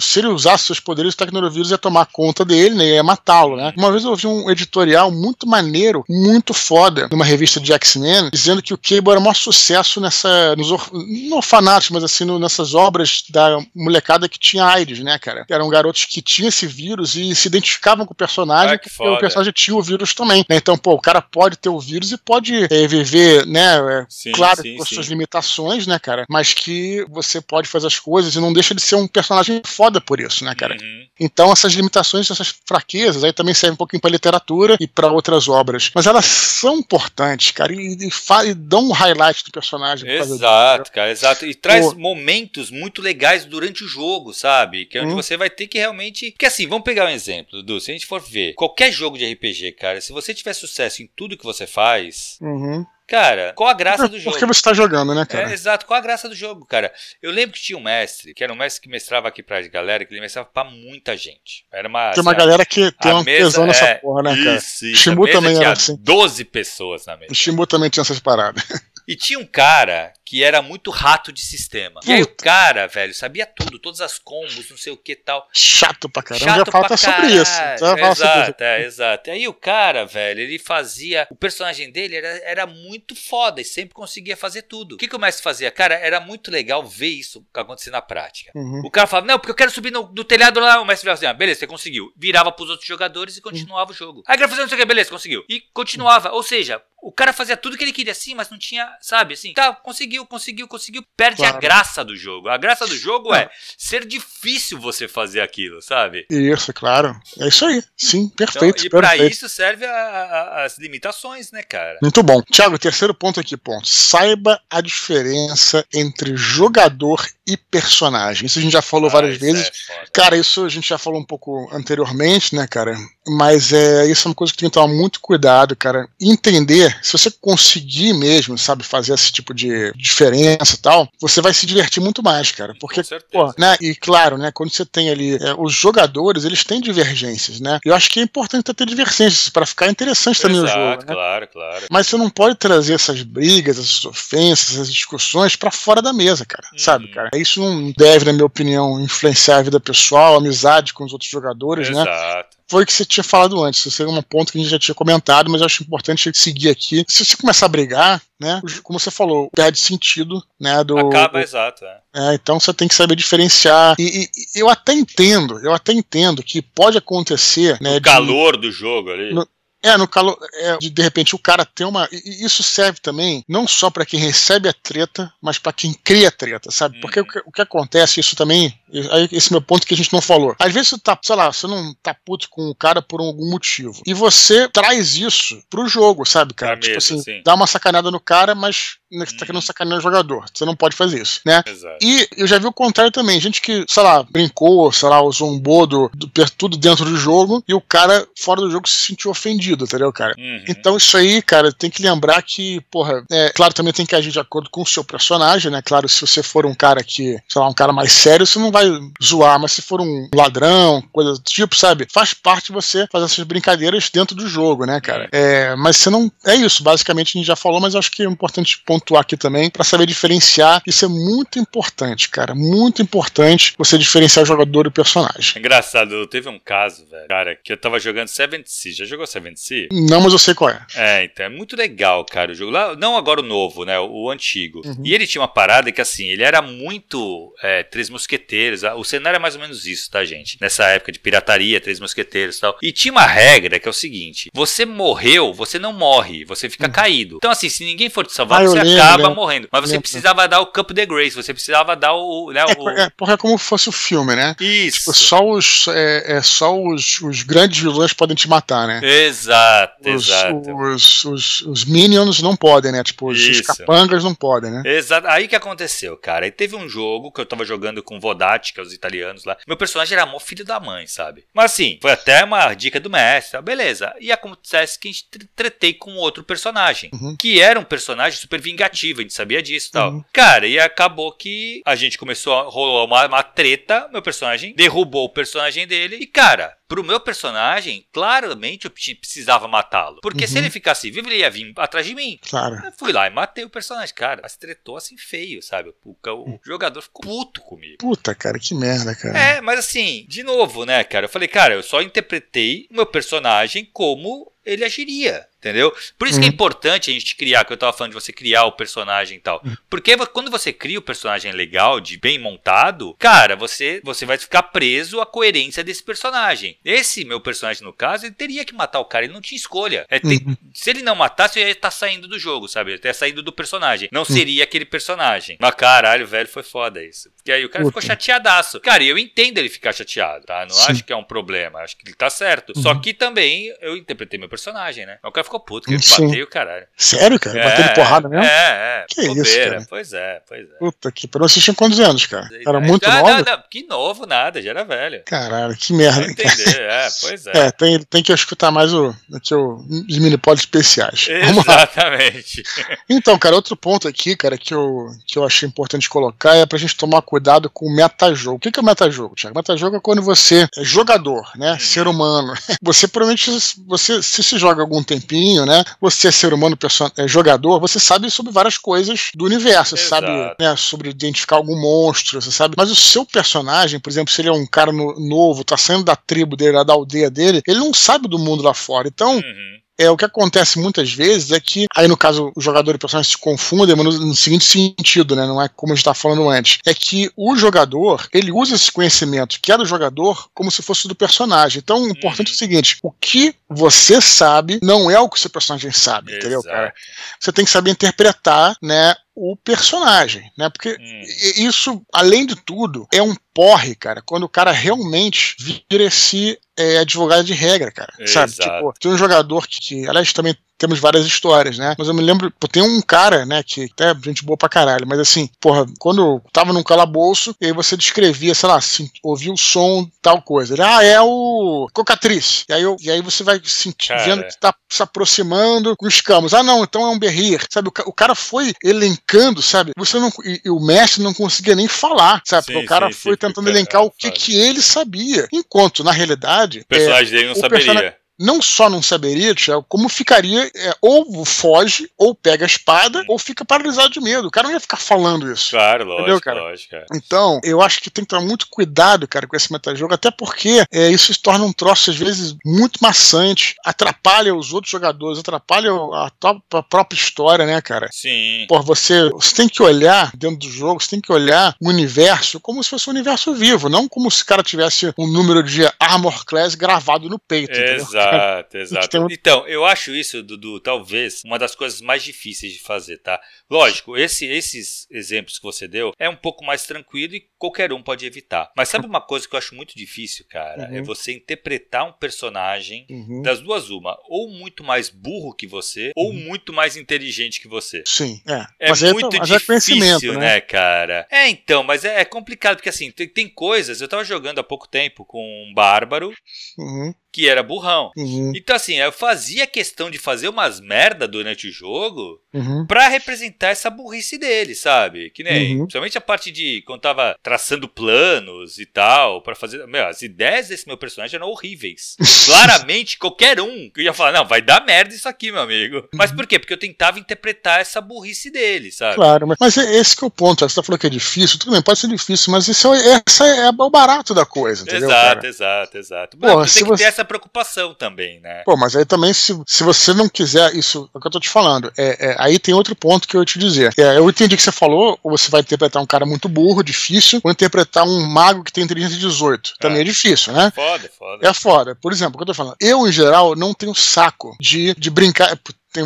Se 0.00 0.20
ele 0.20 0.28
usasse 0.28 0.64
seus 0.64 0.80
poderes, 0.80 1.12
o 1.12 1.16
tecnovírus 1.16 1.70
ia 1.70 1.78
tomar 1.78 2.06
conta 2.06 2.44
dele, 2.44 2.74
né? 2.74 2.84
Ia 2.94 3.02
matá-lo, 3.02 3.56
né? 3.56 3.72
Uma 3.76 3.90
vez 3.90 4.04
eu 4.04 4.10
ouvi 4.10 4.26
um 4.26 4.50
editorial 4.50 5.10
muito 5.10 5.46
maneiro, 5.46 6.04
muito 6.08 6.54
foda, 6.54 7.08
numa 7.10 7.24
revista 7.24 7.60
de 7.60 7.72
X-Men, 7.72 8.29
dizendo 8.32 8.62
que 8.62 8.74
o 8.74 8.78
Cable 8.78 9.10
era 9.10 9.20
o 9.20 9.22
maior 9.22 9.34
sucesso 9.34 10.00
nessa. 10.00 10.54
Nos 10.56 10.70
or, 10.70 10.90
não 11.28 11.38
orfanatos, 11.38 11.90
mas 11.90 12.04
assim, 12.04 12.24
no, 12.24 12.38
nessas 12.38 12.74
obras 12.74 13.24
da 13.30 13.58
molecada 13.74 14.28
que 14.28 14.38
tinha 14.38 14.64
AIDS, 14.64 15.00
né, 15.00 15.18
cara? 15.18 15.44
Eram 15.48 15.68
garotos 15.68 16.04
que 16.04 16.22
tinham 16.22 16.48
esse 16.48 16.66
vírus 16.66 17.14
e 17.14 17.34
se 17.34 17.48
identificavam 17.48 18.06
com 18.06 18.12
o 18.12 18.16
personagem, 18.16 18.74
ah, 18.74 18.78
porque 18.78 18.90
foda. 18.90 19.12
o 19.12 19.18
personagem 19.18 19.52
tinha 19.52 19.76
o 19.76 19.82
vírus 19.82 20.14
também. 20.14 20.44
Né? 20.48 20.56
Então, 20.56 20.76
pô, 20.76 20.94
o 20.94 21.00
cara 21.00 21.20
pode 21.20 21.56
ter 21.56 21.68
o 21.68 21.80
vírus 21.80 22.12
e 22.12 22.18
pode 22.18 22.66
é, 22.70 22.86
viver, 22.86 23.46
né? 23.46 23.76
É, 23.76 24.06
sim, 24.08 24.32
claro, 24.32 24.62
sim, 24.62 24.76
com 24.76 24.84
sim. 24.84 24.94
suas 24.94 25.06
limitações, 25.06 25.86
né, 25.86 25.98
cara? 25.98 26.24
Mas 26.28 26.52
que 26.52 27.04
você 27.08 27.40
pode 27.40 27.68
fazer 27.68 27.86
as 27.86 27.98
coisas 27.98 28.34
e 28.34 28.40
não 28.40 28.52
deixa 28.52 28.74
de 28.74 28.82
ser 28.82 28.96
um 28.96 29.06
personagem 29.06 29.62
foda 29.64 30.00
por 30.00 30.20
isso, 30.20 30.44
né, 30.44 30.54
cara? 30.54 30.76
Uhum. 30.80 31.06
Então, 31.18 31.52
essas 31.52 31.72
limitações, 31.74 32.30
essas 32.30 32.54
fraquezas 32.66 33.24
aí 33.24 33.32
também 33.32 33.54
servem 33.54 33.74
um 33.74 33.76
pouquinho 33.76 34.00
pra 34.00 34.10
literatura 34.10 34.76
e 34.80 34.86
para 34.86 35.08
outras 35.08 35.48
obras. 35.48 35.90
Mas 35.94 36.06
elas 36.06 36.24
são 36.24 36.78
importantes, 36.78 37.50
cara, 37.50 37.72
e, 37.72 37.96
e, 38.00 38.10
e 38.46 38.54
dão 38.54 38.88
um 38.88 38.92
highlight 38.92 39.44
do 39.44 39.50
personagem. 39.50 40.10
Exato, 40.10 40.92
cara, 40.92 41.10
exato. 41.10 41.46
E 41.46 41.54
traz 41.54 41.86
pô, 41.86 41.98
momentos 41.98 42.70
muito 42.70 43.02
legais 43.02 43.44
durante 43.44 43.84
o 43.84 43.88
jogo, 43.88 44.32
sabe? 44.32 44.86
Que 44.86 44.98
é 44.98 45.02
onde 45.02 45.12
hum. 45.12 45.16
você 45.16 45.36
vai 45.36 45.50
ter 45.50 45.66
que 45.66 45.78
realmente. 45.78 46.30
Porque 46.32 46.46
assim, 46.46 46.66
vamos 46.66 46.84
pegar 46.84 47.06
um 47.06 47.10
exemplo, 47.10 47.62
Dudu. 47.62 47.80
Se 47.80 47.90
a 47.90 47.94
gente 47.94 48.06
for 48.06 48.20
ver 48.20 48.54
qualquer 48.54 48.92
jogo 48.92 49.18
de 49.18 49.30
RPG, 49.32 49.72
cara, 49.72 50.00
se 50.00 50.12
você 50.12 50.34
tiver 50.34 50.52
sucesso 50.52 51.02
em 51.02 51.10
tudo 51.16 51.36
que 51.36 51.44
você 51.44 51.66
faz. 51.66 52.38
Uhum. 52.40 52.84
Cara, 53.10 53.52
qual 53.56 53.68
a 53.68 53.74
graça 53.74 54.08
do 54.08 54.20
jogo? 54.20 54.30
Porque 54.30 54.46
você 54.46 54.62
tá 54.62 54.72
jogando, 54.72 55.12
né, 55.12 55.26
cara? 55.26 55.50
É, 55.50 55.52
exato, 55.52 55.84
qual 55.84 55.98
a 55.98 56.00
graça 56.00 56.28
do 56.28 56.34
jogo, 56.34 56.64
cara? 56.64 56.92
Eu 57.20 57.32
lembro 57.32 57.56
que 57.56 57.60
tinha 57.60 57.76
um 57.76 57.82
mestre, 57.82 58.32
que 58.32 58.44
era 58.44 58.52
um 58.52 58.56
mestre 58.56 58.82
que 58.82 58.88
mestrava 58.88 59.26
aqui 59.26 59.42
pra 59.42 59.60
galera, 59.62 60.04
que 60.04 60.14
ele 60.14 60.20
mestrava 60.20 60.48
pra 60.48 60.62
muita 60.62 61.16
gente. 61.16 61.66
Era 61.72 61.88
uma. 61.88 62.12
Tem 62.12 62.22
uma 62.22 62.30
assim, 62.30 62.38
galera 62.38 62.64
que 62.64 62.92
tem 62.92 63.10
uma 63.10 63.24
mesa, 63.24 63.46
tesão 63.46 63.66
nessa 63.66 63.84
é, 63.84 63.94
porra, 63.96 64.22
né, 64.22 64.30
cara? 64.36 64.56
Isso, 64.56 64.86
isso. 64.86 64.94
O 64.94 65.02
Shimu 65.02 65.26
também 65.26 65.56
era 65.56 65.72
assim. 65.72 65.96
12 65.98 66.44
pessoas 66.44 67.04
na 67.04 67.16
mesa. 67.16 67.32
O 67.32 67.34
Shimu 67.34 67.66
também 67.66 67.90
tinha 67.90 68.02
essas 68.02 68.20
paradas. 68.20 68.62
E 69.10 69.16
tinha 69.16 69.40
um 69.40 69.44
cara 69.44 70.12
que 70.24 70.44
era 70.44 70.62
muito 70.62 70.92
rato 70.92 71.32
de 71.32 71.40
sistema. 71.40 71.98
Puta. 71.98 72.08
E 72.08 72.14
aí 72.14 72.22
o 72.22 72.36
cara, 72.36 72.86
velho, 72.86 73.12
sabia 73.12 73.44
tudo, 73.44 73.80
todas 73.80 74.00
as 74.00 74.16
combos, 74.20 74.70
não 74.70 74.76
sei 74.76 74.92
o 74.92 74.96
que 74.96 75.16
tal. 75.16 75.48
Chato 75.52 76.08
pra 76.08 76.22
caramba. 76.22 76.44
Chato 76.44 76.66
já 76.66 76.70
falta 76.70 76.96
sobre 76.96 77.26
isso. 77.26 77.52
Já 77.52 77.74
exato, 77.74 78.14
sobre 78.14 78.64
é, 78.64 78.84
exato. 78.84 79.28
E 79.28 79.32
aí 79.32 79.48
o 79.48 79.52
cara, 79.52 80.06
velho, 80.06 80.38
ele 80.38 80.60
fazia. 80.60 81.26
O 81.28 81.34
personagem 81.34 81.90
dele 81.90 82.14
era, 82.14 82.28
era 82.44 82.66
muito 82.68 83.16
foda 83.16 83.60
e 83.60 83.64
sempre 83.64 83.92
conseguia 83.92 84.36
fazer 84.36 84.62
tudo. 84.62 84.94
O 84.94 84.96
que, 84.96 85.08
que 85.08 85.16
o 85.16 85.18
mestre 85.18 85.42
fazia? 85.42 85.72
Cara, 85.72 85.96
era 85.96 86.20
muito 86.20 86.48
legal 86.48 86.86
ver 86.86 87.08
isso 87.08 87.44
acontecer 87.52 87.90
na 87.90 88.00
prática. 88.00 88.52
Uhum. 88.54 88.82
O 88.84 88.90
cara 88.92 89.08
falava, 89.08 89.26
não, 89.26 89.40
porque 89.40 89.50
eu 89.50 89.56
quero 89.56 89.72
subir 89.72 89.90
no, 89.90 90.06
telhado 90.22 90.60
lá. 90.60 90.80
O 90.80 90.84
mestre 90.84 91.06
falava 91.06 91.18
assim, 91.18 91.26
ah, 91.26 91.34
beleza, 91.34 91.58
você 91.58 91.66
conseguiu. 91.66 92.12
Virava 92.16 92.52
pros 92.52 92.70
outros 92.70 92.86
jogadores 92.86 93.36
e 93.36 93.40
continuava 93.40 93.90
uhum. 93.90 93.94
o 93.96 93.98
jogo. 93.98 94.22
Aí 94.28 94.36
o 94.36 94.38
cara 94.38 94.48
fazia 94.48 94.62
não 94.62 94.68
sei 94.68 94.78
o 94.78 94.80
que, 94.80 94.86
beleza, 94.86 95.10
conseguiu. 95.10 95.44
E 95.48 95.60
continuava. 95.74 96.30
Ou 96.30 96.44
seja, 96.44 96.80
o 97.02 97.12
cara 97.12 97.32
fazia 97.32 97.56
tudo 97.56 97.76
que 97.76 97.84
ele 97.84 97.92
queria 97.92 98.12
assim, 98.12 98.34
mas 98.34 98.50
não 98.50 98.58
tinha, 98.58 98.88
sabe, 99.00 99.34
assim, 99.34 99.52
tá, 99.52 99.72
conseguiu, 99.72 100.26
conseguiu, 100.26 100.68
conseguiu, 100.68 101.04
perde 101.16 101.38
claro. 101.38 101.56
a 101.56 101.60
graça 101.60 102.04
do 102.04 102.16
jogo. 102.16 102.48
A 102.48 102.56
graça 102.56 102.86
do 102.86 102.96
jogo 102.96 103.34
é 103.34 103.50
ser 103.76 104.06
difícil 104.06 104.78
você 104.78 105.08
fazer 105.08 105.40
aquilo, 105.40 105.80
sabe? 105.80 106.26
Isso, 106.30 106.72
claro. 106.72 107.18
É 107.38 107.48
isso 107.48 107.64
aí. 107.64 107.82
Sim, 107.96 108.28
perfeito. 108.28 108.86
Então, 108.86 108.98
e 108.98 109.02
para 109.02 109.16
isso 109.16 109.48
serve 109.48 109.86
a, 109.86 109.90
a, 109.90 110.64
as 110.64 110.78
limitações, 110.78 111.50
né, 111.52 111.62
cara? 111.62 111.98
Muito 112.02 112.22
bom. 112.22 112.42
Tiago, 112.42 112.78
terceiro 112.78 113.14
ponto 113.14 113.40
aqui, 113.40 113.56
ponto. 113.56 113.88
Saiba 113.88 114.60
a 114.68 114.80
diferença 114.80 115.84
entre 115.92 116.36
jogador 116.36 117.26
e 117.46 117.56
personagem. 117.56 118.46
Isso 118.46 118.58
a 118.58 118.62
gente 118.62 118.72
já 118.72 118.82
falou 118.82 119.08
ah, 119.08 119.12
várias 119.12 119.38
vezes. 119.38 119.70
É 119.88 120.04
cara, 120.12 120.36
isso 120.36 120.64
a 120.64 120.68
gente 120.68 120.88
já 120.88 120.98
falou 120.98 121.20
um 121.20 121.24
pouco 121.24 121.68
anteriormente, 121.72 122.54
né, 122.54 122.66
cara? 122.66 122.96
Mas 123.26 123.72
é, 123.72 124.06
isso 124.06 124.26
é 124.26 124.30
uma 124.30 124.34
coisa 124.34 124.52
que 124.52 124.58
tem 124.58 124.68
que 124.68 124.74
tomar 124.74 124.92
muito 124.92 125.20
cuidado, 125.20 125.76
cara. 125.76 126.08
Entender, 126.20 126.89
se 127.02 127.12
você 127.12 127.30
conseguir 127.30 128.12
mesmo, 128.12 128.56
sabe, 128.58 128.82
fazer 128.82 129.14
esse 129.14 129.32
tipo 129.32 129.54
de 129.54 129.92
diferença 129.96 130.74
e 130.74 130.78
tal, 130.78 131.08
você 131.20 131.40
vai 131.40 131.52
se 131.52 131.66
divertir 131.66 132.02
muito 132.02 132.22
mais, 132.22 132.50
cara. 132.50 132.74
Porque, 132.80 133.02
pô, 133.32 133.52
né? 133.58 133.76
E 133.80 133.94
claro, 133.94 134.36
né, 134.36 134.50
quando 134.52 134.70
você 134.70 134.84
tem 134.84 135.10
ali 135.10 135.36
é, 135.36 135.54
os 135.58 135.72
jogadores, 135.72 136.44
eles 136.44 136.64
têm 136.64 136.80
divergências, 136.80 137.60
né? 137.60 137.78
Eu 137.84 137.94
acho 137.94 138.10
que 138.10 138.20
é 138.20 138.22
importante 138.22 138.72
ter 138.72 138.86
divergências 138.86 139.48
para 139.48 139.66
ficar 139.66 139.88
interessante 139.88 140.38
Exato, 140.38 140.54
também 140.54 140.62
o 140.62 140.66
jogo. 140.66 141.02
Né? 141.02 141.14
Claro, 141.14 141.48
claro. 141.48 141.86
Mas 141.90 142.06
você 142.06 142.16
não 142.16 142.30
pode 142.30 142.54
trazer 142.56 142.94
essas 142.94 143.22
brigas, 143.22 143.78
essas 143.78 144.04
ofensas, 144.04 144.74
essas 144.74 144.92
discussões 144.92 145.56
para 145.56 145.70
fora 145.70 146.00
da 146.00 146.12
mesa, 146.12 146.44
cara. 146.44 146.68
Hum. 146.74 146.78
Sabe, 146.78 147.08
cara? 147.08 147.30
Isso 147.34 147.60
não 147.60 147.92
deve, 147.96 148.24
na 148.24 148.32
minha 148.32 148.46
opinião, 148.46 149.00
influenciar 149.00 149.58
a 149.58 149.62
vida 149.62 149.80
pessoal, 149.80 150.34
a 150.34 150.38
amizade 150.38 150.92
com 150.92 151.04
os 151.04 151.12
outros 151.12 151.30
jogadores, 151.30 151.88
Exato. 151.88 152.10
né? 152.10 152.44
Foi 152.70 152.84
o 152.84 152.86
que 152.86 152.92
você 152.92 153.04
tinha 153.04 153.24
falado 153.24 153.62
antes. 153.64 153.84
Isso 153.84 154.00
é 154.00 154.06
um 154.06 154.22
ponto 154.22 154.52
que 154.52 154.58
a 154.58 154.60
gente 154.60 154.70
já 154.70 154.78
tinha 154.78 154.94
comentado, 154.94 155.50
mas 155.50 155.60
eu 155.60 155.66
acho 155.66 155.82
importante 155.82 156.30
seguir 156.32 156.68
aqui. 156.68 157.04
Se 157.08 157.24
você 157.24 157.36
começar 157.36 157.66
a 157.66 157.68
brigar, 157.68 158.22
né? 158.38 158.62
Como 158.84 158.98
você 158.98 159.10
falou, 159.10 159.50
perde 159.50 159.80
sentido, 159.80 160.40
né? 160.58 160.84
Do, 160.84 160.96
Acaba, 160.96 161.40
do, 161.40 161.42
exato. 161.42 161.84
É. 161.84 162.00
É, 162.14 162.34
então 162.34 162.60
você 162.60 162.72
tem 162.72 162.86
que 162.86 162.94
saber 162.94 163.16
diferenciar. 163.16 163.96
E, 163.98 164.22
e, 164.24 164.60
eu 164.60 164.68
até 164.68 164.92
entendo, 164.92 165.58
eu 165.58 165.72
até 165.72 165.92
entendo 165.92 166.44
que 166.44 166.62
pode 166.62 166.96
acontecer. 166.96 167.76
Né, 167.80 167.96
o 167.96 168.00
calor 168.00 168.52
de, 168.56 168.68
do 168.68 168.72
jogo 168.72 169.10
ali. 169.10 169.34
No, 169.34 169.46
é, 169.82 169.96
no 169.96 170.06
calor. 170.06 170.38
É, 170.54 170.76
de, 170.78 170.90
de, 170.90 171.02
repente 171.02 171.34
o 171.34 171.38
cara 171.38 171.64
tem 171.64 171.86
uma. 171.86 172.08
E 172.12 172.44
isso 172.44 172.62
serve 172.62 173.00
também 173.00 173.44
não 173.48 173.66
só 173.66 173.90
para 173.90 174.04
quem 174.04 174.20
recebe 174.20 174.68
a 174.68 174.72
treta, 174.72 175.32
mas 175.40 175.58
para 175.58 175.72
quem 175.72 175.92
cria 175.92 176.28
a 176.28 176.32
treta, 176.32 176.70
sabe? 176.70 176.96
Uhum. 176.96 177.00
Porque 177.00 177.20
o 177.20 177.26
que, 177.26 177.38
o 177.46 177.52
que, 177.52 177.62
acontece, 177.62 178.20
isso 178.20 178.36
também. 178.36 178.78
Aí, 179.10 179.28
esse 179.32 179.48
é 179.48 179.52
meu 179.52 179.62
ponto 179.62 179.86
que 179.86 179.94
a 179.94 179.96
gente 179.96 180.12
não 180.12 180.20
falou. 180.20 180.54
Às 180.58 180.72
vezes 180.72 180.90
você 180.90 180.98
tá, 180.98 181.18
sei 181.22 181.36
lá, 181.36 181.52
você 181.52 181.66
não 181.66 181.94
tá 182.02 182.14
puto 182.14 182.48
com 182.50 182.68
o 182.68 182.74
cara 182.74 183.00
por 183.00 183.20
algum 183.20 183.50
motivo. 183.50 184.02
E 184.06 184.12
você 184.12 184.68
traz 184.68 185.16
isso 185.16 185.62
pro 185.70 185.88
jogo, 185.88 186.26
sabe, 186.26 186.54
cara? 186.54 186.78
tipo 186.78 186.98
assim, 186.98 187.20
sim. 187.22 187.42
dá 187.44 187.54
uma 187.54 187.66
sacanada 187.66 188.10
no 188.10 188.20
cara, 188.20 188.54
mas 188.54 188.99
você 189.10 189.36
tá 189.36 189.46
querendo 189.46 189.56
uhum. 189.56 189.60
sacanear 189.62 189.98
o 189.98 190.02
jogador. 190.02 190.44
Você 190.52 190.64
não 190.64 190.76
pode 190.76 190.96
fazer 190.96 191.20
isso, 191.20 191.40
né? 191.44 191.62
Exato. 191.66 191.98
E 192.02 192.28
eu 192.36 192.46
já 192.46 192.58
vi 192.58 192.66
o 192.66 192.72
contrário 192.72 193.12
também. 193.12 193.40
Gente 193.40 193.60
que, 193.60 193.84
sei 193.88 194.02
lá, 194.02 194.22
brincou, 194.22 194.90
sei 194.92 195.08
lá, 195.08 195.20
usou 195.22 195.50
um 195.50 195.58
bodo, 195.58 196.10
tudo 196.56 196.76
dentro 196.76 197.04
do 197.04 197.16
jogo, 197.16 197.62
e 197.66 197.74
o 197.74 197.80
cara, 197.80 198.26
fora 198.38 198.60
do 198.60 198.70
jogo, 198.70 198.88
se 198.88 199.06
sentiu 199.06 199.30
ofendido, 199.30 199.84
entendeu, 199.84 200.12
cara? 200.12 200.34
Uhum. 200.38 200.64
Então 200.68 200.96
isso 200.96 201.16
aí, 201.16 201.42
cara, 201.42 201.72
tem 201.72 201.90
que 201.90 202.02
lembrar 202.02 202.42
que, 202.42 202.80
porra, 202.90 203.24
é, 203.30 203.50
claro, 203.54 203.74
também 203.74 203.92
tem 203.92 204.06
que 204.06 204.14
agir 204.14 204.30
de 204.30 204.38
acordo 204.38 204.70
com 204.70 204.82
o 204.82 204.86
seu 204.86 205.04
personagem, 205.04 205.70
né? 205.70 205.82
Claro, 205.84 206.08
se 206.08 206.20
você 206.20 206.42
for 206.42 206.64
um 206.64 206.74
cara 206.74 207.02
que, 207.02 207.38
sei 207.48 207.60
lá, 207.60 207.68
um 207.68 207.74
cara 207.74 207.92
mais 207.92 208.12
sério, 208.12 208.46
você 208.46 208.58
não 208.58 208.70
vai 208.70 208.86
zoar, 209.22 209.58
mas 209.58 209.72
se 209.72 209.82
for 209.82 210.00
um 210.00 210.28
ladrão, 210.34 211.02
coisa 211.12 211.32
do 211.32 211.40
tipo, 211.40 211.74
sabe? 211.76 212.06
Faz 212.12 212.34
parte 212.34 212.72
você 212.72 213.06
fazer 213.10 213.24
essas 213.24 213.44
brincadeiras 213.44 214.10
dentro 214.10 214.36
do 214.36 214.46
jogo, 214.46 214.84
né, 214.84 215.00
cara? 215.00 215.24
Uhum. 215.24 215.28
É, 215.32 215.76
mas 215.76 215.96
você 215.96 216.10
não. 216.10 216.30
É 216.44 216.54
isso, 216.54 216.82
basicamente 216.82 217.36
a 217.36 217.38
gente 217.38 217.46
já 217.46 217.56
falou, 217.56 217.80
mas 217.80 217.94
acho 217.94 218.10
que 218.10 218.22
é 218.22 218.26
importante 218.26 218.78
pontuar 218.84 218.99
pontuar 219.00 219.22
aqui 219.22 219.36
também 219.36 219.70
para 219.70 219.82
saber 219.82 220.06
diferenciar. 220.06 220.82
Isso 220.86 221.04
é 221.04 221.08
muito 221.08 221.58
importante, 221.58 222.28
cara. 222.28 222.54
Muito 222.54 223.02
importante 223.02 223.74
você 223.76 223.96
diferenciar 223.96 224.44
o 224.44 224.46
jogador 224.46 224.86
e 224.86 224.88
o 224.88 224.92
personagem. 224.92 225.58
Engraçado, 225.58 226.26
teve 226.26 226.48
um 226.48 226.58
caso, 226.58 227.06
velho, 227.10 227.28
cara, 227.28 227.56
que 227.56 227.72
eu 227.72 227.76
tava 227.76 227.98
jogando 227.98 228.28
Seven 228.28 228.62
Sea. 228.66 228.92
Já 228.92 229.04
jogou 229.04 229.26
Seven 229.26 229.56
Sea? 229.56 229.88
Não, 229.90 230.20
mas 230.20 230.32
eu 230.32 230.38
sei 230.38 230.54
qual 230.54 230.70
é. 230.70 230.86
É, 230.94 231.24
então 231.24 231.46
é 231.46 231.48
muito 231.48 231.76
legal, 231.76 232.24
cara, 232.24 232.52
o 232.52 232.54
jogo. 232.54 232.70
Lá, 232.70 232.94
não 232.96 233.16
agora 233.16 233.40
o 233.40 233.44
novo, 233.44 233.84
né? 233.84 233.98
O, 233.98 234.24
o 234.24 234.30
antigo. 234.30 234.82
Uhum. 234.84 235.02
E 235.04 235.14
ele 235.14 235.26
tinha 235.26 235.40
uma 235.40 235.48
parada 235.48 235.90
que, 235.90 236.00
assim, 236.00 236.26
ele 236.26 236.42
era 236.42 236.60
muito 236.60 237.54
é, 237.62 237.82
Três 237.82 238.10
Mosqueteiros. 238.10 238.82
O 238.96 239.04
cenário 239.04 239.36
é 239.36 239.40
mais 239.40 239.54
ou 239.54 239.60
menos 239.60 239.86
isso, 239.86 240.10
tá, 240.10 240.24
gente? 240.24 240.58
Nessa 240.60 240.84
época 240.88 241.12
de 241.12 241.18
pirataria, 241.18 241.80
Três 241.80 241.98
Mosqueteiros 241.98 242.58
e 242.58 242.60
tal. 242.60 242.78
E 242.82 242.92
tinha 242.92 243.12
uma 243.12 243.26
regra 243.26 243.78
que 243.78 243.88
é 243.88 243.90
o 243.90 243.94
seguinte: 243.94 244.50
você 244.52 244.84
morreu, 244.84 245.52
você 245.54 245.78
não 245.78 245.92
morre, 245.92 246.44
você 246.44 246.68
fica 246.68 246.86
uhum. 246.86 246.92
caído. 246.92 247.36
Então, 247.36 247.50
assim, 247.50 247.68
se 247.68 247.84
ninguém 247.84 248.10
for 248.10 248.26
te 248.26 248.32
salvar, 248.32 248.62
ah, 248.62 248.68
você 248.68 248.89
acaba 248.98 249.16
lembro, 249.16 249.34
morrendo. 249.34 249.68
Mas 249.70 249.80
você 249.82 249.92
lembro. 249.92 250.02
precisava 250.02 250.48
dar 250.48 250.60
o 250.60 250.66
Cup 250.66 250.90
the 250.92 251.06
Grace, 251.06 251.36
você 251.36 251.52
precisava 251.52 251.94
dar 251.94 252.14
o. 252.14 252.50
Né, 252.52 252.64
o... 252.78 252.88
É, 252.90 253.10
porque 253.16 253.32
é 253.32 253.36
como 253.36 253.58
se 253.58 253.64
fosse 253.64 253.88
o 253.88 253.92
filme, 253.92 254.34
né? 254.34 254.54
Isso. 254.60 254.98
Tipo, 254.98 255.14
só 255.14 255.48
os, 255.48 255.86
é, 255.88 256.36
é, 256.36 256.42
só 256.42 256.76
os, 256.76 257.20
os 257.20 257.42
grandes 257.42 257.80
vilões 257.80 258.12
podem 258.12 258.36
te 258.36 258.48
matar, 258.48 258.86
né? 258.86 259.00
Exato, 259.02 260.10
os, 260.10 260.28
exato. 260.28 260.76
Os, 260.76 261.24
os, 261.24 261.60
os, 261.62 261.84
Minions 261.84 262.42
não 262.42 262.56
podem, 262.56 262.92
né? 262.92 263.02
Tipo, 263.02 263.30
os, 263.30 263.38
os 263.38 263.60
capangas 263.60 264.24
não 264.24 264.34
podem, 264.34 264.70
né? 264.70 264.82
Exato. 264.84 265.26
Aí 265.28 265.48
que 265.48 265.56
aconteceu, 265.56 266.16
cara. 266.16 266.44
Aí 266.44 266.50
teve 266.50 266.76
um 266.76 266.88
jogo 266.88 267.32
que 267.32 267.40
eu 267.40 267.46
tava 267.46 267.64
jogando 267.64 268.02
com 268.02 268.20
Vodati, 268.20 268.72
que 268.72 268.80
é 268.80 268.82
os 268.82 268.92
italianos 268.92 269.44
lá. 269.44 269.56
Meu 269.66 269.76
personagem 269.76 270.16
era 270.16 270.26
mó 270.26 270.38
filho 270.38 270.64
da 270.64 270.80
mãe, 270.80 271.06
sabe? 271.06 271.44
Mas 271.54 271.72
assim, 271.72 271.98
foi 272.00 272.12
até 272.12 272.44
uma 272.44 272.72
dica 272.74 272.98
do 272.98 273.10
mestre, 273.10 273.52
tá? 273.52 273.62
beleza. 273.62 274.14
E 274.20 274.32
acontece 274.32 274.98
que 274.98 275.08
a 275.08 275.12
gente 275.12 275.28
tretei 275.54 275.94
com 275.94 276.14
outro 276.16 276.42
personagem, 276.42 277.10
uhum. 277.12 277.36
que 277.36 277.60
era 277.60 277.78
um 277.78 277.84
personagem 277.84 278.38
super 278.38 278.60
vingativo, 278.60 278.79
a 278.82 279.22
gente 279.22 279.34
sabia 279.34 279.62
disso 279.62 279.88
e 279.88 279.92
tal. 279.92 280.12
Uhum. 280.12 280.24
Cara, 280.32 280.66
e 280.66 280.78
acabou 280.78 281.32
que 281.32 281.82
a 281.84 281.94
gente 281.94 282.18
começou 282.18 282.54
a 282.54 282.62
rolar 282.62 283.04
uma, 283.04 283.26
uma 283.26 283.42
treta, 283.42 284.08
meu 284.12 284.22
personagem 284.22 284.74
derrubou 284.74 285.24
o 285.24 285.32
personagem 285.32 285.86
dele 285.86 286.16
e, 286.16 286.26
cara, 286.26 286.76
pro 286.90 287.04
meu 287.04 287.20
personagem, 287.20 288.04
claramente 288.12 288.86
eu 288.86 288.90
precisava 288.90 289.68
matá-lo. 289.68 290.20
Porque 290.20 290.44
uhum. 290.44 290.50
se 290.50 290.58
ele 290.58 290.70
ficasse 290.70 291.08
vivo, 291.08 291.28
ele 291.28 291.38
ia 291.38 291.48
vir 291.48 291.72
atrás 291.76 292.04
de 292.04 292.14
mim. 292.14 292.38
Claro. 292.48 292.84
Eu 292.84 292.92
fui 292.92 293.12
lá 293.12 293.28
e 293.28 293.30
matei 293.30 293.64
o 293.64 293.70
personagem. 293.70 294.12
Cara, 294.12 294.40
mas 294.42 294.56
tretou 294.56 294.96
assim 294.96 295.16
feio, 295.16 295.62
sabe? 295.62 295.94
O, 296.04 296.10
o, 296.10 296.54
o 296.54 296.60
jogador 296.64 297.00
ficou 297.00 297.22
puto 297.22 297.60
comigo. 297.60 297.98
Puta, 297.98 298.34
cara, 298.34 298.58
que 298.58 298.74
merda, 298.74 299.14
cara. 299.14 299.38
É, 299.38 299.60
mas 299.60 299.78
assim, 299.78 300.26
de 300.28 300.42
novo, 300.42 300.84
né, 300.84 301.04
cara? 301.04 301.26
Eu 301.26 301.30
falei, 301.30 301.46
cara, 301.46 301.74
eu 301.74 301.82
só 301.82 302.02
interpretei 302.02 302.88
o 302.90 302.94
meu 302.94 303.06
personagem 303.06 303.88
como 303.92 304.50
ele 304.64 304.84
agiria. 304.84 305.46
Entendeu? 305.60 305.94
Por 306.18 306.26
isso 306.26 306.36
uhum. 306.36 306.40
que 306.40 306.46
é 306.46 306.48
uhum. 306.48 306.54
importante 306.54 307.10
a 307.10 307.12
gente 307.12 307.36
criar, 307.36 307.64
que 307.66 307.72
eu 307.72 307.76
tava 307.76 307.92
falando 307.92 308.12
de 308.12 308.20
você 308.20 308.32
criar 308.32 308.64
o 308.64 308.72
personagem 308.72 309.36
e 309.36 309.40
tal. 309.40 309.60
Uhum. 309.62 309.76
Porque 309.90 310.16
quando 310.32 310.50
você 310.50 310.72
cria 310.72 310.98
o 310.98 311.02
personagem 311.02 311.52
legal, 311.52 312.00
de 312.00 312.16
bem 312.16 312.38
montado, 312.38 313.14
cara, 313.18 313.54
você, 313.56 314.00
você 314.02 314.24
vai 314.24 314.38
ficar 314.38 314.62
preso 314.64 315.20
à 315.20 315.26
coerência 315.26 315.84
desse 315.84 316.02
personagem. 316.02 316.78
Esse 316.82 317.26
meu 317.26 317.40
personagem, 317.40 317.84
no 317.84 317.92
caso, 317.92 318.24
ele 318.24 318.34
teria 318.34 318.64
que 318.64 318.74
matar 318.74 319.00
o 319.00 319.04
cara, 319.04 319.26
ele 319.26 319.34
não 319.34 319.42
tinha 319.42 319.56
escolha. 319.56 320.06
É, 320.08 320.18
uhum. 320.24 320.56
Se 320.72 320.88
ele 320.88 321.02
não 321.02 321.14
matasse, 321.14 321.60
eu 321.60 321.66
ia 321.66 321.72
estar 321.72 321.88
tá 321.88 321.90
saindo 321.90 322.26
do 322.26 322.38
jogo, 322.38 322.66
sabe? 322.66 322.92
Ele 322.92 323.00
ia 323.04 323.12
saindo 323.12 323.42
do 323.42 323.52
personagem. 323.52 324.08
Não 324.10 324.22
uhum. 324.22 324.24
seria 324.24 324.64
aquele 324.64 324.86
personagem. 324.86 325.58
Mas 325.60 325.74
caralho, 325.74 326.26
velho, 326.26 326.48
foi 326.48 326.62
foda 326.62 327.04
isso. 327.04 327.30
Porque 327.36 327.52
aí 327.52 327.66
o 327.66 327.68
cara 327.68 327.84
ficou 327.84 328.00
chateadaço. 328.00 328.80
Cara, 328.80 329.02
e 329.02 329.08
eu 329.08 329.18
entendo 329.18 329.58
ele 329.58 329.68
ficar 329.68 329.92
chateado, 329.92 330.46
tá? 330.46 330.64
Não 330.64 330.74
Sim. 330.74 330.92
acho 330.92 331.04
que 331.04 331.12
é 331.12 331.16
um 331.16 331.24
problema, 331.24 331.80
acho 331.80 331.98
que 331.98 332.06
ele 332.08 332.14
tá 332.14 332.30
certo. 332.30 332.72
Só 332.80 332.92
uhum. 332.92 333.00
que 333.00 333.12
também 333.12 333.74
eu 333.82 333.94
interpretei 333.94 334.38
meu 334.38 334.48
personagem, 334.48 335.04
né? 335.04 335.18
O 335.22 335.30
cara 335.30 335.44
ficou 335.50 335.60
puto, 335.60 335.88
que 335.88 335.94
ele 335.94 336.28
bateu 336.28 336.44
o 336.44 336.48
caralho. 336.48 336.86
Sério, 336.96 337.40
cara? 337.40 337.58
É, 337.58 337.64
Bateu 337.64 337.94
porrada 337.94 338.28
mesmo? 338.28 338.44
É, 338.44 338.48
é. 338.48 339.06
Que 339.08 339.26
bobeira. 339.26 339.48
isso, 339.48 339.58
cara? 339.58 339.86
Pois 339.88 340.12
é, 340.12 340.42
pois 340.46 340.60
é. 340.60 340.78
Puta 340.78 341.12
que 341.12 341.26
pariu. 341.26 341.48
Vocês 341.48 341.64
tinham 341.64 341.74
quantos 341.74 341.98
anos, 341.98 342.26
cara? 342.26 342.48
Era 342.66 342.80
muito 342.80 343.08
não, 343.08 343.16
novo? 343.16 343.28
Não, 343.30 343.56
não, 343.56 343.62
que 343.68 343.86
novo 343.86 344.26
nada, 344.26 344.62
já 344.62 344.70
era 344.70 344.84
velho. 344.84 345.22
Caralho, 345.26 345.76
que 345.76 345.92
merda. 345.92 346.30
Entender, 346.30 346.80
é, 346.80 347.08
pois 347.20 347.46
é. 347.46 347.50
É, 347.60 347.70
tem, 347.72 347.98
tem 348.04 348.22
que 348.22 348.32
escutar 348.32 348.70
mais 348.70 348.94
o, 348.94 349.14
aqui, 349.34 349.54
o, 349.54 349.84
os 350.08 350.18
mini-pods 350.18 350.62
especiais. 350.62 351.26
Exatamente. 351.28 352.62
Então, 353.08 353.36
cara, 353.38 353.56
outro 353.56 353.76
ponto 353.76 354.06
aqui, 354.06 354.36
cara, 354.36 354.56
que 354.56 354.72
eu, 354.72 355.08
que 355.26 355.36
eu 355.36 355.44
achei 355.44 355.68
importante 355.68 356.08
colocar 356.08 356.54
é 356.54 356.64
pra 356.64 356.78
gente 356.78 356.96
tomar 356.96 357.22
cuidado 357.22 357.68
com 357.68 357.86
o 357.86 357.94
metajogo. 357.94 358.56
O 358.56 358.58
que, 358.58 358.70
que 358.70 358.78
é 358.78 358.82
o 358.82 358.84
metajogo, 358.84 359.34
Thiago? 359.34 359.56
Metajogo 359.56 359.96
é 359.96 360.00
quando 360.00 360.22
você 360.22 360.68
é 360.76 360.84
jogador, 360.84 361.50
né? 361.56 361.72
Hum. 361.72 361.78
Ser 361.78 362.06
humano. 362.06 362.54
Você 362.82 363.08
provavelmente, 363.08 363.50
você, 363.86 364.22
se 364.22 364.42
se 364.42 364.58
joga 364.58 364.82
algum 364.82 365.02
tempinho, 365.02 365.39
joguinho, 365.40 365.64
né? 365.64 365.82
Você 366.00 366.28
é 366.28 366.32
ser 366.32 366.52
humano, 366.52 366.76
é, 367.16 367.26
jogador, 367.26 367.80
você 367.80 367.98
sabe 367.98 368.30
sobre 368.30 368.52
várias 368.52 368.76
coisas 368.76 369.30
do 369.34 369.46
universo. 369.46 369.96
Você 369.96 370.04
sabe 370.04 370.26
né, 370.58 370.76
sobre 370.76 371.10
identificar 371.10 371.56
algum 371.56 371.78
monstro, 371.80 372.40
você 372.40 372.50
sabe. 372.50 372.74
Mas 372.76 372.90
o 372.90 372.96
seu 372.96 373.24
personagem, 373.24 373.98
por 373.98 374.10
exemplo, 374.10 374.32
se 374.32 374.40
ele 374.42 374.48
é 374.48 374.52
um 374.52 374.66
cara 374.66 374.92
no, 374.92 375.18
novo, 375.18 375.64
tá 375.64 375.76
saindo 375.76 376.04
da 376.04 376.14
tribo 376.14 376.56
dele, 376.56 376.84
da 376.84 376.92
aldeia 376.92 377.30
dele, 377.30 377.62
ele 377.66 377.78
não 377.78 377.94
sabe 377.94 378.28
do 378.28 378.38
mundo 378.38 378.62
lá 378.62 378.74
fora. 378.74 379.08
Então, 379.08 379.36
uhum 379.36 379.80
é, 380.00 380.10
o 380.10 380.16
que 380.16 380.24
acontece 380.24 380.78
muitas 380.78 381.12
vezes 381.12 381.52
é 381.52 381.60
que, 381.60 381.84
aí 381.94 382.08
no 382.08 382.16
caso, 382.16 382.50
o 382.56 382.60
jogador 382.60 382.92
e 382.92 382.96
o 382.96 382.98
personagem 382.98 383.32
se 383.32 383.36
confundem, 383.36 383.94
mas 383.94 384.06
no, 384.06 384.26
no 384.28 384.34
seguinte 384.34 384.64
sentido, 384.64 385.36
né? 385.36 385.46
Não 385.46 385.60
é 385.60 385.68
como 385.68 385.92
a 385.92 385.94
gente 385.94 386.00
estava 386.00 386.14
falando 386.14 386.48
antes. 386.48 386.78
É 386.86 386.94
que 386.94 387.30
o 387.36 387.54
jogador, 387.54 388.26
ele 388.32 388.50
usa 388.50 388.76
esse 388.76 388.90
conhecimento 388.90 389.58
que 389.60 389.70
é 389.70 389.76
do 389.76 389.84
jogador 389.84 390.48
como 390.54 390.70
se 390.70 390.80
fosse 390.80 391.06
do 391.06 391.14
personagem. 391.14 391.80
Então, 391.84 392.02
o 392.02 392.08
importante 392.08 392.48
é 392.48 392.50
o 392.50 392.54
uhum. 392.54 392.58
seguinte: 392.58 392.96
o 393.02 393.12
que 393.12 393.54
você 393.70 394.20
sabe 394.20 394.80
não 394.82 395.10
é 395.10 395.18
o 395.20 395.28
que 395.28 395.36
o 395.36 395.40
seu 395.40 395.50
personagem 395.50 395.92
sabe, 395.92 396.32
Exato. 396.32 396.46
entendeu, 396.46 396.62
cara? 396.62 396.92
Você 397.38 397.52
tem 397.52 397.64
que 397.64 397.70
saber 397.70 397.90
interpretar, 397.90 398.76
né? 398.82 399.14
o 399.42 399.56
personagem, 399.56 400.52
né? 400.58 400.68
Porque 400.68 400.90
hum. 401.00 401.22
isso, 401.56 402.02
além 402.12 402.44
de 402.44 402.54
tudo, 402.56 403.08
é 403.10 403.22
um 403.22 403.34
porre, 403.54 403.94
cara, 403.94 404.20
quando 404.20 404.42
o 404.42 404.48
cara 404.48 404.70
realmente 404.70 405.56
vira 405.58 406.04
esse 406.04 406.58
é, 406.76 406.98
advogado 406.98 407.44
de 407.44 407.54
regra, 407.54 407.90
cara. 407.90 408.12
Exato. 408.18 408.52
Sabe? 408.52 408.76
Tipo, 408.76 408.92
tem 409.00 409.10
um 409.10 409.16
jogador 409.16 409.66
que, 409.66 409.80
que, 409.80 410.06
aliás, 410.06 410.34
também 410.34 410.54
temos 410.80 410.98
várias 410.98 411.26
histórias, 411.26 411.76
né? 411.76 411.94
Mas 411.98 412.08
eu 412.08 412.14
me 412.14 412.22
lembro, 412.22 412.50
pô, 412.58 412.66
tem 412.66 412.82
um 412.82 413.02
cara, 413.02 413.44
né, 413.44 413.62
que 413.62 413.90
até 413.92 414.14
gente 414.24 414.44
boa 414.44 414.56
pra 414.56 414.68
caralho, 414.68 415.06
mas 415.06 415.18
assim, 415.18 415.48
porra, 415.60 415.84
quando 415.98 416.22
eu 416.22 416.42
tava 416.52 416.72
num 416.72 416.82
calabouço, 416.82 417.54
e 417.60 417.66
aí 417.66 417.72
você 417.72 417.98
descrevia, 417.98 418.54
sei 418.54 418.66
lá, 418.66 418.76
assim, 418.76 419.10
ouvia 419.22 419.52
o 419.52 419.58
som, 419.58 420.08
tal 420.22 420.40
coisa. 420.40 420.72
Ele, 420.72 420.82
ah, 420.82 421.04
é 421.04 421.20
o 421.20 421.86
Cocatriz. 421.92 422.64
E 422.66 422.72
aí, 422.72 422.82
eu, 422.82 422.96
e 422.98 423.10
aí 423.10 423.20
você 423.20 423.44
vai 423.44 423.60
sentir, 423.62 424.16
vendo 424.24 424.42
que 424.44 424.58
tá 424.58 424.74
se 424.88 425.02
aproximando 425.02 425.94
com 425.96 426.06
os 426.06 426.20
campos. 426.22 426.54
Ah, 426.54 426.62
não, 426.62 426.82
então 426.82 427.02
é 427.02 427.10
um 427.10 427.18
berrir. 427.18 427.60
Sabe, 427.68 427.88
o, 427.88 427.92
o 428.06 428.12
cara 428.12 428.34
foi 428.34 428.72
elencando, 428.82 429.60
sabe? 429.60 429.92
Você 429.98 430.18
não, 430.18 430.32
e, 430.44 430.62
e, 430.64 430.70
o 430.70 430.80
mestre 430.80 431.22
não 431.22 431.34
conseguia 431.34 431.74
nem 431.74 431.88
falar, 431.88 432.40
sabe? 432.46 432.66
Sim, 432.66 432.72
Porque 432.72 432.86
o 432.86 432.88
cara 432.88 433.12
sim, 433.12 433.18
foi 433.18 433.32
sim, 433.32 433.38
tentando 433.38 433.68
elencar 433.68 434.02
o 434.02 434.10
que, 434.10 434.30
que 434.30 434.56
ele 434.56 434.80
sabia. 434.80 435.46
Enquanto, 435.52 436.02
na 436.02 436.12
realidade. 436.12 436.80
O 436.80 436.86
personagem 436.86 437.34
é, 437.34 437.36
dele 437.36 437.48
não 437.48 437.54
saberia 437.54 438.19
não 438.40 438.62
só 438.62 438.88
não 438.88 439.02
saberia, 439.02 439.54
Thiago, 439.54 439.84
como 439.86 440.08
ficaria, 440.08 440.70
é, 440.74 440.94
ou 441.00 441.44
foge, 441.44 442.10
ou 442.16 442.34
pega 442.34 442.64
a 442.64 442.66
espada, 442.66 443.22
ou 443.28 443.38
fica 443.38 443.64
paralisado 443.64 444.10
de 444.10 444.20
medo. 444.20 444.48
O 444.48 444.50
cara 444.50 444.68
não 444.68 444.74
ia 444.74 444.80
ficar 444.80 444.96
falando 444.96 445.50
isso. 445.52 445.70
Claro, 445.70 446.04
lógico, 446.04 446.22
entendeu, 446.22 446.40
cara? 446.40 446.62
lógico. 446.62 446.96
É. 446.96 447.04
Então, 447.14 447.60
eu 447.62 447.82
acho 447.82 448.00
que 448.00 448.10
tem 448.10 448.24
que 448.24 448.30
tomar 448.30 448.42
muito 448.42 448.66
cuidado, 448.70 449.28
cara, 449.28 449.46
com 449.46 449.56
esse 449.56 449.70
metajogo, 449.70 450.14
até 450.14 450.30
porque 450.30 450.82
é, 450.90 451.08
isso 451.10 451.32
se 451.32 451.40
torna 451.40 451.64
um 451.64 451.72
troço, 451.72 452.10
às 452.10 452.16
vezes, 452.16 452.56
muito 452.64 452.98
maçante, 453.02 453.74
atrapalha 453.84 454.54
os 454.54 454.72
outros 454.72 454.90
jogadores, 454.90 455.38
atrapalha 455.38 455.90
a, 455.92 456.30
a 456.72 456.82
própria 456.82 457.18
história, 457.18 457.66
né, 457.66 457.80
cara? 457.82 458.08
Sim. 458.10 458.64
Por 458.68 458.82
você, 458.82 459.28
você 459.30 459.54
tem 459.54 459.68
que 459.68 459.82
olhar 459.82 460.30
dentro 460.34 460.56
do 460.58 460.70
jogo, 460.70 461.02
você 461.02 461.10
tem 461.10 461.20
que 461.20 461.32
olhar 461.32 461.74
o 461.80 461.88
universo 461.88 462.58
como 462.60 462.82
se 462.82 462.90
fosse 462.90 463.08
um 463.08 463.12
universo 463.12 463.52
vivo, 463.54 463.88
não 463.88 464.08
como 464.08 464.30
se 464.30 464.42
o 464.42 464.46
cara 464.46 464.62
tivesse 464.62 465.12
um 465.18 465.26
número 465.26 465.62
de 465.62 465.82
Armor 465.98 466.44
Class 466.44 466.74
gravado 466.74 467.28
no 467.28 467.38
peito. 467.38 467.78
Exato. 467.78 468.29
Exato, 468.34 468.76
exato. 468.78 469.26
Então, 469.30 469.66
eu 469.66 469.84
acho 469.84 470.14
isso, 470.14 470.42
Dudu, 470.42 470.80
talvez 470.80 471.42
uma 471.44 471.58
das 471.58 471.74
coisas 471.74 472.00
mais 472.00 472.22
difíceis 472.22 472.72
de 472.72 472.80
fazer, 472.80 473.18
tá? 473.18 473.40
Lógico, 473.68 474.16
esse, 474.16 474.46
esses 474.46 475.06
exemplos 475.10 475.58
que 475.58 475.64
você 475.64 475.86
deu 475.88 476.12
é 476.18 476.28
um 476.28 476.36
pouco 476.36 476.64
mais 476.64 476.86
tranquilo 476.86 477.34
e 477.34 477.49
qualquer 477.60 477.92
um 477.92 478.02
pode 478.02 478.24
evitar. 478.24 478.72
Mas 478.74 478.88
sabe 478.88 479.04
uma 479.06 479.20
coisa 479.20 479.46
que 479.46 479.54
eu 479.54 479.58
acho 479.58 479.74
muito 479.74 479.94
difícil, 479.94 480.46
cara? 480.48 480.84
É 480.84 480.88
uhum. 480.88 480.96
É 480.96 481.02
você 481.02 481.32
interpretar 481.32 482.08
um 482.08 482.12
personagem 482.12 483.06
uhum. 483.10 483.42
das 483.42 483.60
duas 483.60 483.90
uma, 483.90 484.18
ou 484.28 484.48
muito 484.48 484.82
mais 484.82 485.10
burro 485.10 485.54
que 485.54 485.66
você, 485.66 486.10
ou 486.16 486.30
uhum. 486.30 486.34
muito 486.34 486.72
mais 486.72 486.96
inteligente 486.96 487.60
que 487.60 487.68
você. 487.68 488.02
Sim, 488.06 488.40
é. 488.48 488.66
É 488.80 488.88
mas 488.88 489.02
é 489.02 489.12
muito 489.12 489.36
é, 489.36 489.40
difícil, 489.40 490.32
né? 490.34 490.40
né? 490.40 490.60
cara? 490.60 491.28
É, 491.30 491.48
então, 491.48 491.82
mas 491.84 492.04
é, 492.04 492.20
é 492.20 492.24
complicado, 492.24 492.76
porque 492.76 492.88
assim, 492.88 493.10
tem, 493.10 493.28
tem, 493.28 493.48
coisas. 493.48 494.00
Eu 494.00 494.08
tava 494.08 494.24
jogando 494.24 494.58
há 494.58 494.64
pouco 494.64 494.88
tempo 494.88 495.24
com 495.24 495.42
um 495.42 495.74
bárbaro. 495.74 496.32
Uhum 496.78 497.12
que 497.32 497.48
era 497.48 497.62
burrão. 497.62 498.10
Uhum. 498.16 498.52
Então, 498.54 498.74
assim, 498.74 498.96
eu 498.96 499.12
fazia 499.12 499.66
questão 499.66 500.10
de 500.10 500.18
fazer 500.18 500.48
umas 500.48 500.80
merda 500.80 501.28
durante 501.28 501.68
o 501.68 501.72
jogo 501.72 502.40
uhum. 502.52 502.86
para 502.86 503.08
representar 503.08 503.68
essa 503.68 503.88
burrice 503.88 504.36
dele, 504.36 504.74
sabe? 504.74 505.30
Que 505.30 505.42
nem, 505.42 505.78
principalmente 505.78 506.18
a 506.18 506.20
parte 506.20 506.50
de 506.50 506.82
quando 506.82 507.00
tava 507.00 507.36
traçando 507.50 507.88
planos 507.88 508.78
e 508.78 508.86
tal, 508.86 509.42
para 509.42 509.56
fazer. 509.56 509.84
Meu, 509.88 510.06
as 510.06 510.22
ideias 510.22 510.68
desse 510.68 510.86
meu 510.86 510.96
personagem 510.96 511.34
eram 511.34 511.48
horríveis. 511.48 512.14
Claramente, 512.46 513.18
qualquer 513.18 513.60
um 513.60 513.90
ia 513.96 514.12
falar, 514.12 514.30
não, 514.30 514.46
vai 514.46 514.62
dar 514.62 514.86
merda 514.86 515.12
isso 515.12 515.28
aqui, 515.28 515.50
meu 515.50 515.60
amigo. 515.60 516.08
Mas 516.14 516.30
por 516.30 516.46
quê? 516.46 516.60
Porque 516.60 516.72
eu 516.72 516.78
tentava 516.78 517.18
interpretar 517.18 517.80
essa 517.80 518.00
burrice 518.00 518.50
dele, 518.50 518.92
sabe? 518.92 519.16
Claro, 519.16 519.48
mas, 519.48 519.56
mas 519.58 519.76
é 519.78 519.96
esse 519.96 520.16
que 520.16 520.22
é 520.22 520.28
o 520.28 520.30
ponto. 520.30 520.60
Você 520.60 520.76
tá 520.76 520.82
falando 520.82 521.00
que 521.00 521.08
é 521.08 521.10
difícil, 521.10 521.58
tudo 521.58 521.72
bem, 521.72 521.82
pode 521.82 521.98
ser 521.98 522.06
difícil, 522.06 522.52
mas 522.52 522.68
isso 522.68 522.94
é, 522.94 523.20
essa 523.26 523.44
é 523.44 523.68
o 523.68 523.90
barato 523.90 524.32
da 524.32 524.46
coisa, 524.46 524.84
entendeu? 524.84 525.08
Exato, 525.08 525.34
cara? 525.34 525.48
exato, 525.48 525.98
exato. 525.98 526.36
Pô, 526.36 526.64
tem 526.64 526.84
que 526.84 526.84
você... 526.84 527.02
ter 527.02 527.08
essa 527.08 527.24
preocupação 527.24 527.94
também, 527.94 528.38
né? 528.38 528.62
Pô, 528.64 528.76
mas 528.76 528.94
aí 528.94 529.04
também, 529.04 529.32
se, 529.32 529.60
se 529.66 529.82
você 529.82 530.14
não 530.14 530.28
quiser 530.28 530.72
isso, 530.76 531.10
é 531.12 531.18
o 531.18 531.20
que 531.20 531.26
eu 531.26 531.32
tô 531.32 531.40
te 531.40 531.48
falando, 531.48 531.92
é, 531.98 532.28
é 532.30 532.36
aí 532.38 532.60
tem 532.60 532.74
outro 532.74 532.94
ponto 532.94 533.26
que 533.26 533.36
eu 533.36 533.40
ia 533.40 533.46
te 533.46 533.58
dizer. 533.58 533.92
É, 533.98 534.18
eu 534.18 534.30
entendi 534.30 534.56
que 534.56 534.62
você 534.62 534.70
falou, 534.70 535.18
ou 535.20 535.36
você 535.36 535.50
vai 535.50 535.62
interpretar 535.62 536.00
um 536.00 536.06
cara 536.06 536.24
muito 536.24 536.48
burro, 536.48 536.84
difícil, 536.84 537.39
ou 537.42 537.50
interpretar 537.50 538.04
um 538.04 538.26
mago 538.26 538.64
que 538.64 538.72
tem 538.72 538.84
inteligência 538.84 539.18
18. 539.18 539.74
Também 539.78 539.98
é, 539.98 540.00
é 540.02 540.04
difícil, 540.04 540.52
né? 540.52 540.72
Foda, 540.74 541.10
foda. 541.18 541.48
É 541.48 541.54
foda. 541.54 541.98
Por 542.00 542.12
exemplo, 542.12 542.34
o 542.34 542.38
que 542.38 542.42
eu 542.42 542.46
tô 542.46 542.54
falando, 542.54 542.76
eu, 542.80 543.06
em 543.06 543.12
geral, 543.12 543.54
não 543.54 543.74
tenho 543.74 543.94
saco 543.94 544.56
de, 544.60 544.94
de 544.94 545.10
brincar 545.10 545.58
tem, 545.92 546.04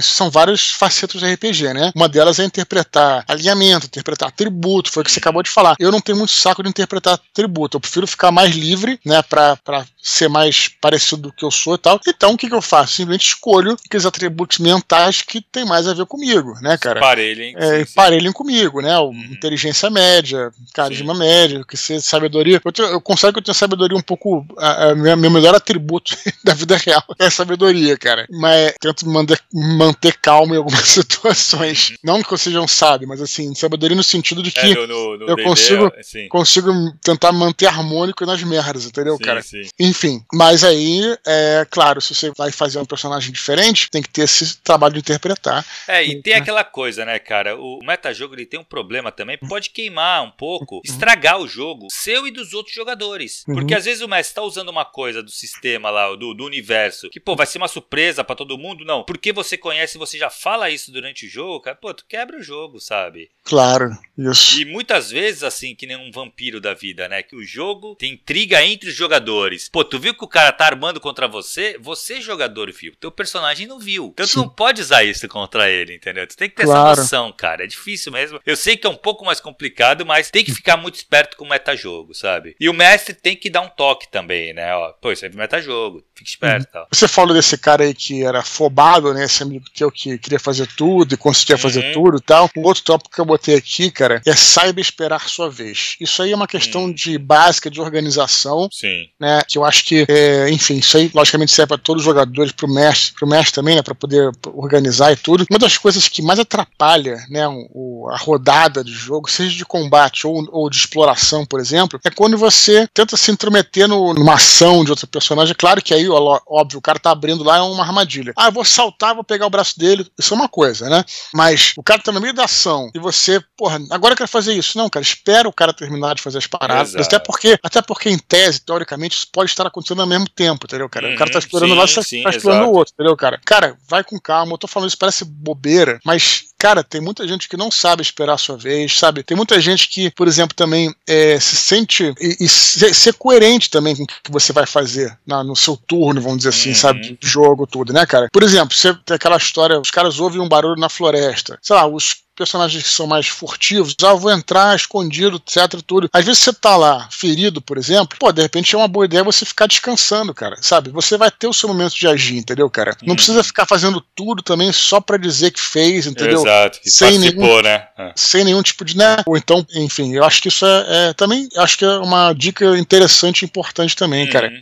são 0.00 0.30
várias 0.30 0.70
facetas 0.70 1.20
do 1.20 1.26
RPG, 1.26 1.72
né? 1.74 1.92
Uma 1.94 2.08
delas 2.08 2.38
é 2.38 2.44
interpretar 2.44 3.24
alinhamento, 3.28 3.86
interpretar 3.86 4.32
tributo, 4.32 4.90
foi 4.90 5.02
o 5.02 5.04
que 5.04 5.12
você 5.12 5.18
acabou 5.18 5.42
de 5.42 5.50
falar. 5.50 5.76
Eu 5.78 5.92
não 5.92 6.00
tenho 6.00 6.18
muito 6.18 6.32
saco 6.32 6.62
de 6.62 6.68
interpretar 6.68 7.18
tributo, 7.34 7.76
eu 7.76 7.80
prefiro 7.80 8.06
ficar 8.06 8.30
mais 8.32 8.54
livre, 8.54 8.98
né, 9.04 9.22
pra, 9.22 9.56
pra 9.56 9.84
ser 10.02 10.28
mais 10.28 10.68
parecido 10.68 11.22
do 11.22 11.32
que 11.32 11.44
eu 11.44 11.50
sou 11.50 11.74
e 11.74 11.78
tal. 11.78 12.00
Então, 12.06 12.32
o 12.32 12.36
que, 12.36 12.48
que 12.48 12.54
eu 12.54 12.62
faço? 12.62 12.94
Simplesmente 12.94 13.28
escolho 13.28 13.76
aqueles 13.84 14.06
atributos 14.06 14.58
mentais 14.58 15.20
que 15.20 15.40
tem 15.40 15.64
mais 15.64 15.86
a 15.86 15.94
ver 15.94 16.06
comigo, 16.06 16.54
né, 16.60 16.78
cara? 16.78 17.00
Parelhem. 17.00 17.54
É, 17.56 17.84
sim, 17.84 17.92
parelhem 17.94 18.32
comigo, 18.32 18.80
né? 18.80 18.96
O, 18.98 19.08
uhum. 19.08 19.24
Inteligência 19.32 19.90
média, 19.90 20.50
carisma 20.72 21.12
sim. 21.12 21.20
médio, 21.20 21.66
que 21.66 21.76
ser 21.76 22.00
sabedoria. 22.00 22.60
Eu, 22.64 22.72
tenho, 22.72 22.88
eu 22.88 23.00
consigo 23.00 23.32
que 23.32 23.38
eu 23.40 23.44
tenho 23.44 23.54
sabedoria 23.54 23.96
um 23.96 24.02
pouco. 24.02 24.46
A, 24.58 24.90
a 24.90 24.94
meu 24.94 25.30
melhor 25.30 25.54
atributo 25.54 26.16
da 26.44 26.54
vida 26.54 26.76
real 26.76 27.04
é 27.18 27.28
sabedoria, 27.28 27.96
cara. 27.98 28.26
Mas 28.30 28.74
tento 28.80 29.08
mandar 29.08 29.25
manter, 29.26 29.40
manter 29.52 30.16
calmo 30.18 30.54
em 30.54 30.58
algumas 30.58 30.82
situações. 30.88 31.90
Uhum. 31.90 31.96
Não 32.04 32.22
que 32.22 32.32
eu 32.32 32.38
seja 32.38 32.60
um 32.60 32.68
sábio, 32.68 33.08
mas 33.08 33.20
assim, 33.20 33.54
sabedoria 33.54 33.96
no 33.96 34.02
sentido 34.02 34.42
de 34.42 34.50
que 34.50 34.60
é, 34.60 34.86
no, 34.86 35.16
no 35.16 35.26
eu 35.28 35.36
consigo, 35.42 35.90
consigo 36.28 36.72
tentar 37.02 37.32
manter 37.32 37.66
harmônico 37.66 38.24
nas 38.24 38.42
merdas, 38.42 38.86
entendeu, 38.86 39.16
sim, 39.16 39.22
cara? 39.22 39.42
Sim. 39.42 39.62
Enfim, 39.78 40.20
mas 40.32 40.62
aí, 40.64 41.00
é 41.26 41.66
claro, 41.70 42.00
se 42.00 42.14
você 42.14 42.30
vai 42.36 42.52
fazer 42.52 42.78
um 42.78 42.84
personagem 42.84 43.32
diferente, 43.32 43.90
tem 43.90 44.02
que 44.02 44.08
ter 44.08 44.22
esse 44.22 44.58
trabalho 44.58 44.94
de 44.94 45.00
interpretar. 45.00 45.64
É, 45.88 46.04
e, 46.04 46.12
e 46.12 46.22
tem 46.22 46.34
né? 46.34 46.40
aquela 46.40 46.64
coisa, 46.64 47.04
né, 47.04 47.18
cara? 47.18 47.56
O 47.56 47.80
metajogo 47.82 48.34
ele 48.34 48.46
tem 48.46 48.60
um 48.60 48.64
problema 48.64 49.10
também, 49.10 49.38
pode 49.38 49.70
queimar 49.70 50.22
um 50.22 50.30
pouco, 50.30 50.80
estragar 50.84 51.38
o 51.38 51.48
jogo 51.48 51.88
seu 51.90 52.26
e 52.26 52.30
dos 52.30 52.52
outros 52.52 52.74
jogadores. 52.74 53.44
Uhum. 53.48 53.54
Porque 53.54 53.74
às 53.74 53.84
vezes 53.84 54.02
o 54.02 54.08
mestre 54.08 54.34
tá 54.34 54.42
usando 54.42 54.68
uma 54.68 54.84
coisa 54.84 55.22
do 55.22 55.30
sistema 55.30 55.90
lá, 55.90 56.14
do, 56.14 56.34
do 56.34 56.44
universo, 56.44 57.08
que, 57.10 57.20
pô, 57.20 57.34
vai 57.34 57.46
ser 57.46 57.58
uma 57.58 57.68
surpresa 57.68 58.22
para 58.22 58.36
todo 58.36 58.58
mundo, 58.58 58.84
não. 58.84 59.02
Porque 59.16 59.32
você 59.32 59.56
conhece, 59.56 59.96
você 59.96 60.18
já 60.18 60.28
fala 60.28 60.68
isso 60.68 60.92
durante 60.92 61.24
o 61.24 61.28
jogo, 61.28 61.60
cara, 61.60 61.74
pô, 61.74 61.94
tu 61.94 62.04
quebra 62.06 62.38
o 62.38 62.42
jogo, 62.42 62.78
sabe? 62.78 63.30
Claro, 63.42 63.96
isso. 64.18 64.60
E 64.60 64.64
muitas 64.66 65.10
vezes, 65.10 65.42
assim, 65.42 65.74
que 65.74 65.86
nem 65.86 65.96
um 65.96 66.10
vampiro 66.10 66.60
da 66.60 66.74
vida, 66.74 67.08
né? 67.08 67.22
Que 67.22 67.34
o 67.34 67.42
jogo 67.42 67.94
tem 67.94 68.12
intriga 68.12 68.62
entre 68.62 68.90
os 68.90 68.94
jogadores. 68.94 69.70
Pô, 69.70 69.82
tu 69.82 69.98
viu 69.98 70.12
que 70.12 70.24
o 70.24 70.28
cara 70.28 70.52
tá 70.52 70.66
armando 70.66 71.00
contra 71.00 71.26
você? 71.26 71.78
Você, 71.80 72.20
jogador, 72.20 72.70
viu. 72.72 72.94
Teu 73.00 73.10
personagem 73.10 73.66
não 73.66 73.78
viu. 73.78 74.10
Então 74.12 74.26
Sim. 74.26 74.34
tu 74.34 74.38
não 74.40 74.48
pode 74.50 74.82
usar 74.82 75.02
isso 75.02 75.26
contra 75.28 75.70
ele, 75.70 75.94
entendeu? 75.94 76.26
Tu 76.26 76.36
tem 76.36 76.50
que 76.50 76.56
ter 76.56 76.64
claro. 76.64 76.90
essa 76.90 77.00
noção, 77.02 77.32
cara. 77.32 77.64
É 77.64 77.66
difícil 77.66 78.12
mesmo. 78.12 78.38
Eu 78.44 78.56
sei 78.56 78.76
que 78.76 78.86
é 78.86 78.90
um 78.90 78.96
pouco 78.96 79.24
mais 79.24 79.40
complicado, 79.40 80.04
mas 80.04 80.30
tem 80.30 80.44
que 80.44 80.52
ficar 80.52 80.76
muito 80.76 80.96
esperto 80.96 81.38
com 81.38 81.44
o 81.44 81.48
metajogo, 81.48 82.12
sabe? 82.12 82.54
E 82.60 82.68
o 82.68 82.74
mestre 82.74 83.14
tem 83.14 83.34
que 83.34 83.48
dar 83.48 83.62
um 83.62 83.68
toque 83.68 84.10
também, 84.10 84.52
né? 84.52 84.74
Ó, 84.74 84.92
pô, 84.92 85.10
isso 85.10 85.24
é 85.24 85.30
metajogo. 85.30 86.04
Fique 86.14 86.28
esperto. 86.28 86.76
Uhum. 86.76 86.84
Você 86.90 87.08
falou 87.08 87.34
desse 87.34 87.56
cara 87.56 87.84
aí 87.84 87.94
que 87.94 88.24
era 88.24 88.42
fobado 88.42 89.05
Né? 89.14 89.24
Esse 89.24 89.42
amigo 89.42 89.64
teu 89.74 89.90
que 89.90 90.18
queria 90.18 90.38
fazer 90.40 90.66
tudo 90.76 91.14
e 91.14 91.16
conseguia 91.16 91.56
uhum. 91.56 91.62
fazer 91.62 91.92
tudo 91.92 92.18
e 92.18 92.20
tal. 92.20 92.50
O 92.56 92.62
outro 92.62 92.82
tópico 92.82 93.14
que 93.14 93.20
eu 93.20 93.24
botei 93.24 93.54
aqui, 93.54 93.90
cara, 93.90 94.20
é 94.24 94.34
saiba 94.34 94.80
esperar 94.80 95.28
sua 95.28 95.50
vez. 95.50 95.96
Isso 96.00 96.22
aí 96.22 96.32
é 96.32 96.36
uma 96.36 96.46
questão 96.46 96.84
uhum. 96.84 96.92
de 96.92 97.18
básica 97.18 97.70
de 97.70 97.80
organização. 97.80 98.68
Sim. 98.72 99.08
Né? 99.20 99.42
Que 99.46 99.58
eu 99.58 99.64
acho 99.64 99.84
que, 99.84 100.06
é, 100.08 100.50
enfim, 100.50 100.78
isso 100.78 100.96
aí 100.96 101.10
logicamente 101.14 101.52
serve 101.52 101.68
para 101.68 101.78
todos 101.78 102.02
os 102.02 102.04
jogadores, 102.04 102.52
pro 102.52 102.68
mestre, 102.68 103.14
pro 103.14 103.26
mestre 103.26 103.54
também, 103.54 103.76
né? 103.76 103.82
Para 103.82 103.94
poder 103.94 104.30
organizar 104.54 105.12
e 105.12 105.16
tudo. 105.16 105.46
Uma 105.50 105.58
das 105.58 105.76
coisas 105.76 106.08
que 106.08 106.22
mais 106.22 106.38
atrapalha, 106.38 107.24
né? 107.28 107.46
O, 107.48 108.08
a 108.10 108.16
rodada 108.16 108.82
de 108.82 108.92
jogo, 108.92 109.30
seja 109.30 109.56
de 109.56 109.64
combate 109.64 110.26
ou, 110.26 110.46
ou 110.50 110.70
de 110.70 110.76
exploração, 110.76 111.44
por 111.44 111.60
exemplo, 111.60 112.00
é 112.04 112.10
quando 112.10 112.36
você 112.36 112.88
tenta 112.92 113.16
se 113.16 113.30
intrometer 113.30 113.88
no, 113.88 114.14
numa 114.14 114.34
ação 114.34 114.84
de 114.84 114.90
outro 114.90 115.06
personagem. 115.06 115.54
Claro 115.56 115.82
que 115.82 115.94
aí, 115.94 116.08
óbvio, 116.08 116.78
o 116.78 116.82
cara 116.82 116.98
tá 116.98 117.10
abrindo 117.10 117.44
lá 117.44 117.58
é 117.58 117.60
uma 117.60 117.84
armadilha. 117.84 118.32
Ah, 118.36 118.46
eu 118.46 118.52
vou 118.52 118.64
saltar, 118.64 118.95
vou 119.14 119.24
pegar 119.24 119.46
o 119.46 119.50
braço 119.50 119.78
dele. 119.78 120.06
Isso 120.18 120.34
é 120.34 120.36
uma 120.36 120.48
coisa, 120.48 120.88
né? 120.88 121.04
Mas 121.34 121.72
o 121.76 121.82
cara 121.82 122.00
tá 122.00 122.12
no 122.12 122.20
meio 122.20 122.34
da 122.34 122.44
ação 122.44 122.90
e 122.94 122.98
você, 122.98 123.40
porra, 123.56 123.80
agora 123.90 124.12
eu 124.12 124.16
quero 124.16 124.28
fazer 124.28 124.52
isso. 124.54 124.78
Não, 124.78 124.88
cara, 124.88 125.02
espera 125.02 125.48
o 125.48 125.52
cara 125.52 125.72
terminar 125.72 126.14
de 126.14 126.22
fazer 126.22 126.38
as 126.38 126.46
paradas. 126.46 126.94
Exato. 126.94 127.04
Até 127.04 127.18
porque, 127.18 127.58
até 127.62 127.82
porque, 127.82 128.10
em 128.10 128.18
tese, 128.18 128.60
teoricamente, 128.60 129.16
isso 129.16 129.28
pode 129.32 129.50
estar 129.50 129.66
acontecendo 129.66 130.02
ao 130.02 130.08
mesmo 130.08 130.28
tempo, 130.28 130.66
entendeu, 130.66 130.88
cara? 130.88 131.08
Uhum, 131.08 131.14
o 131.14 131.18
cara 131.18 131.30
tá 131.30 131.36
uhum. 131.36 131.44
explorando 131.44 131.74
lá, 131.74 131.86
você 131.86 132.22
tá 132.22 132.30
explorando 132.30 132.68
o 132.68 132.74
outro, 132.74 132.94
entendeu, 132.94 133.16
cara? 133.16 133.40
Cara, 133.44 133.76
vai 133.88 134.02
com 134.02 134.18
calma. 134.18 134.52
Eu 134.52 134.58
tô 134.58 134.66
falando 134.66 134.88
isso, 134.88 134.98
parece 134.98 135.24
bobeira, 135.24 136.00
mas 136.04 136.46
cara, 136.58 136.82
tem 136.82 137.00
muita 137.00 137.26
gente 137.28 137.48
que 137.48 137.56
não 137.56 137.70
sabe 137.70 138.02
esperar 138.02 138.34
a 138.34 138.38
sua 138.38 138.56
vez, 138.56 138.96
sabe? 138.98 139.22
Tem 139.22 139.36
muita 139.36 139.60
gente 139.60 139.88
que, 139.88 140.10
por 140.10 140.26
exemplo, 140.26 140.56
também 140.56 140.94
é, 141.06 141.38
se 141.38 141.56
sente 141.56 142.14
e, 142.20 142.36
e 142.40 142.48
ser, 142.48 142.94
ser, 142.94 143.14
coerente 143.14 143.70
também 143.70 143.94
com 143.94 144.02
o 144.04 144.06
que 144.06 144.32
você 144.32 144.52
vai 144.52 144.66
fazer 144.66 145.16
na, 145.26 145.44
no 145.44 145.54
seu 145.54 145.76
turno, 145.76 146.20
vamos 146.20 146.38
dizer 146.38 146.50
assim, 146.50 146.70
uhum. 146.70 146.74
sabe? 146.74 147.18
De 147.20 147.28
jogo, 147.28 147.66
tudo, 147.66 147.92
né, 147.92 148.04
cara? 148.06 148.28
Por 148.32 148.42
exemplo, 148.42 148.76
você 148.86 149.00
tem 149.04 149.14
aquela 149.16 149.36
história, 149.36 149.80
os 149.80 149.90
caras 149.90 150.18
ouvem 150.18 150.40
um 150.40 150.48
barulho 150.48 150.80
na 150.80 150.88
floresta, 150.88 151.58
sei 151.62 151.76
lá, 151.76 151.86
os 151.86 152.25
personagens 152.36 152.82
que 152.82 152.88
são 152.88 153.06
mais 153.06 153.26
furtivos, 153.26 153.96
ah, 154.04 154.14
vou 154.14 154.30
entrar 154.30 154.76
escondido, 154.76 155.36
etc, 155.36 155.80
tudo. 155.84 156.08
Às 156.12 156.24
vezes 156.24 156.42
você 156.42 156.52
tá 156.52 156.76
lá 156.76 157.08
ferido, 157.10 157.60
por 157.60 157.78
exemplo, 157.78 158.16
pô, 158.18 158.30
de 158.30 158.42
repente 158.42 158.74
é 158.74 158.78
uma 158.78 158.86
boa 158.86 159.06
ideia 159.06 159.24
você 159.24 159.44
ficar 159.44 159.66
descansando, 159.66 160.34
cara, 160.34 160.56
sabe? 160.60 160.90
Você 160.90 161.16
vai 161.16 161.30
ter 161.30 161.46
o 161.46 161.52
seu 161.52 161.68
momento 161.68 161.94
de 161.94 162.06
agir, 162.06 162.36
entendeu, 162.36 162.68
cara? 162.68 162.96
Não 163.02 163.10
uhum. 163.10 163.16
precisa 163.16 163.42
ficar 163.42 163.66
fazendo 163.66 164.04
tudo 164.14 164.42
também 164.42 164.70
só 164.72 165.00
para 165.00 165.16
dizer 165.16 165.50
que 165.50 165.60
fez, 165.60 166.06
entendeu? 166.06 166.40
Exato, 166.40 166.80
que 166.80 166.90
sem 166.90 167.18
nenhum, 167.18 167.62
né? 167.62 167.86
É. 167.98 168.12
Sem 168.14 168.44
nenhum 168.44 168.62
tipo 168.62 168.84
de, 168.84 168.96
né? 168.96 169.16
Ou 169.26 169.36
então, 169.36 169.66
enfim, 169.74 170.14
eu 170.14 170.24
acho 170.24 170.42
que 170.42 170.48
isso 170.48 170.66
é, 170.66 171.08
é 171.08 171.12
também, 171.14 171.48
acho 171.56 171.78
que 171.78 171.84
é 171.84 171.98
uma 171.98 172.32
dica 172.32 172.76
interessante 172.78 173.42
e 173.42 173.44
importante 173.46 173.96
também, 173.96 174.26
uhum. 174.26 174.32
cara. 174.32 174.52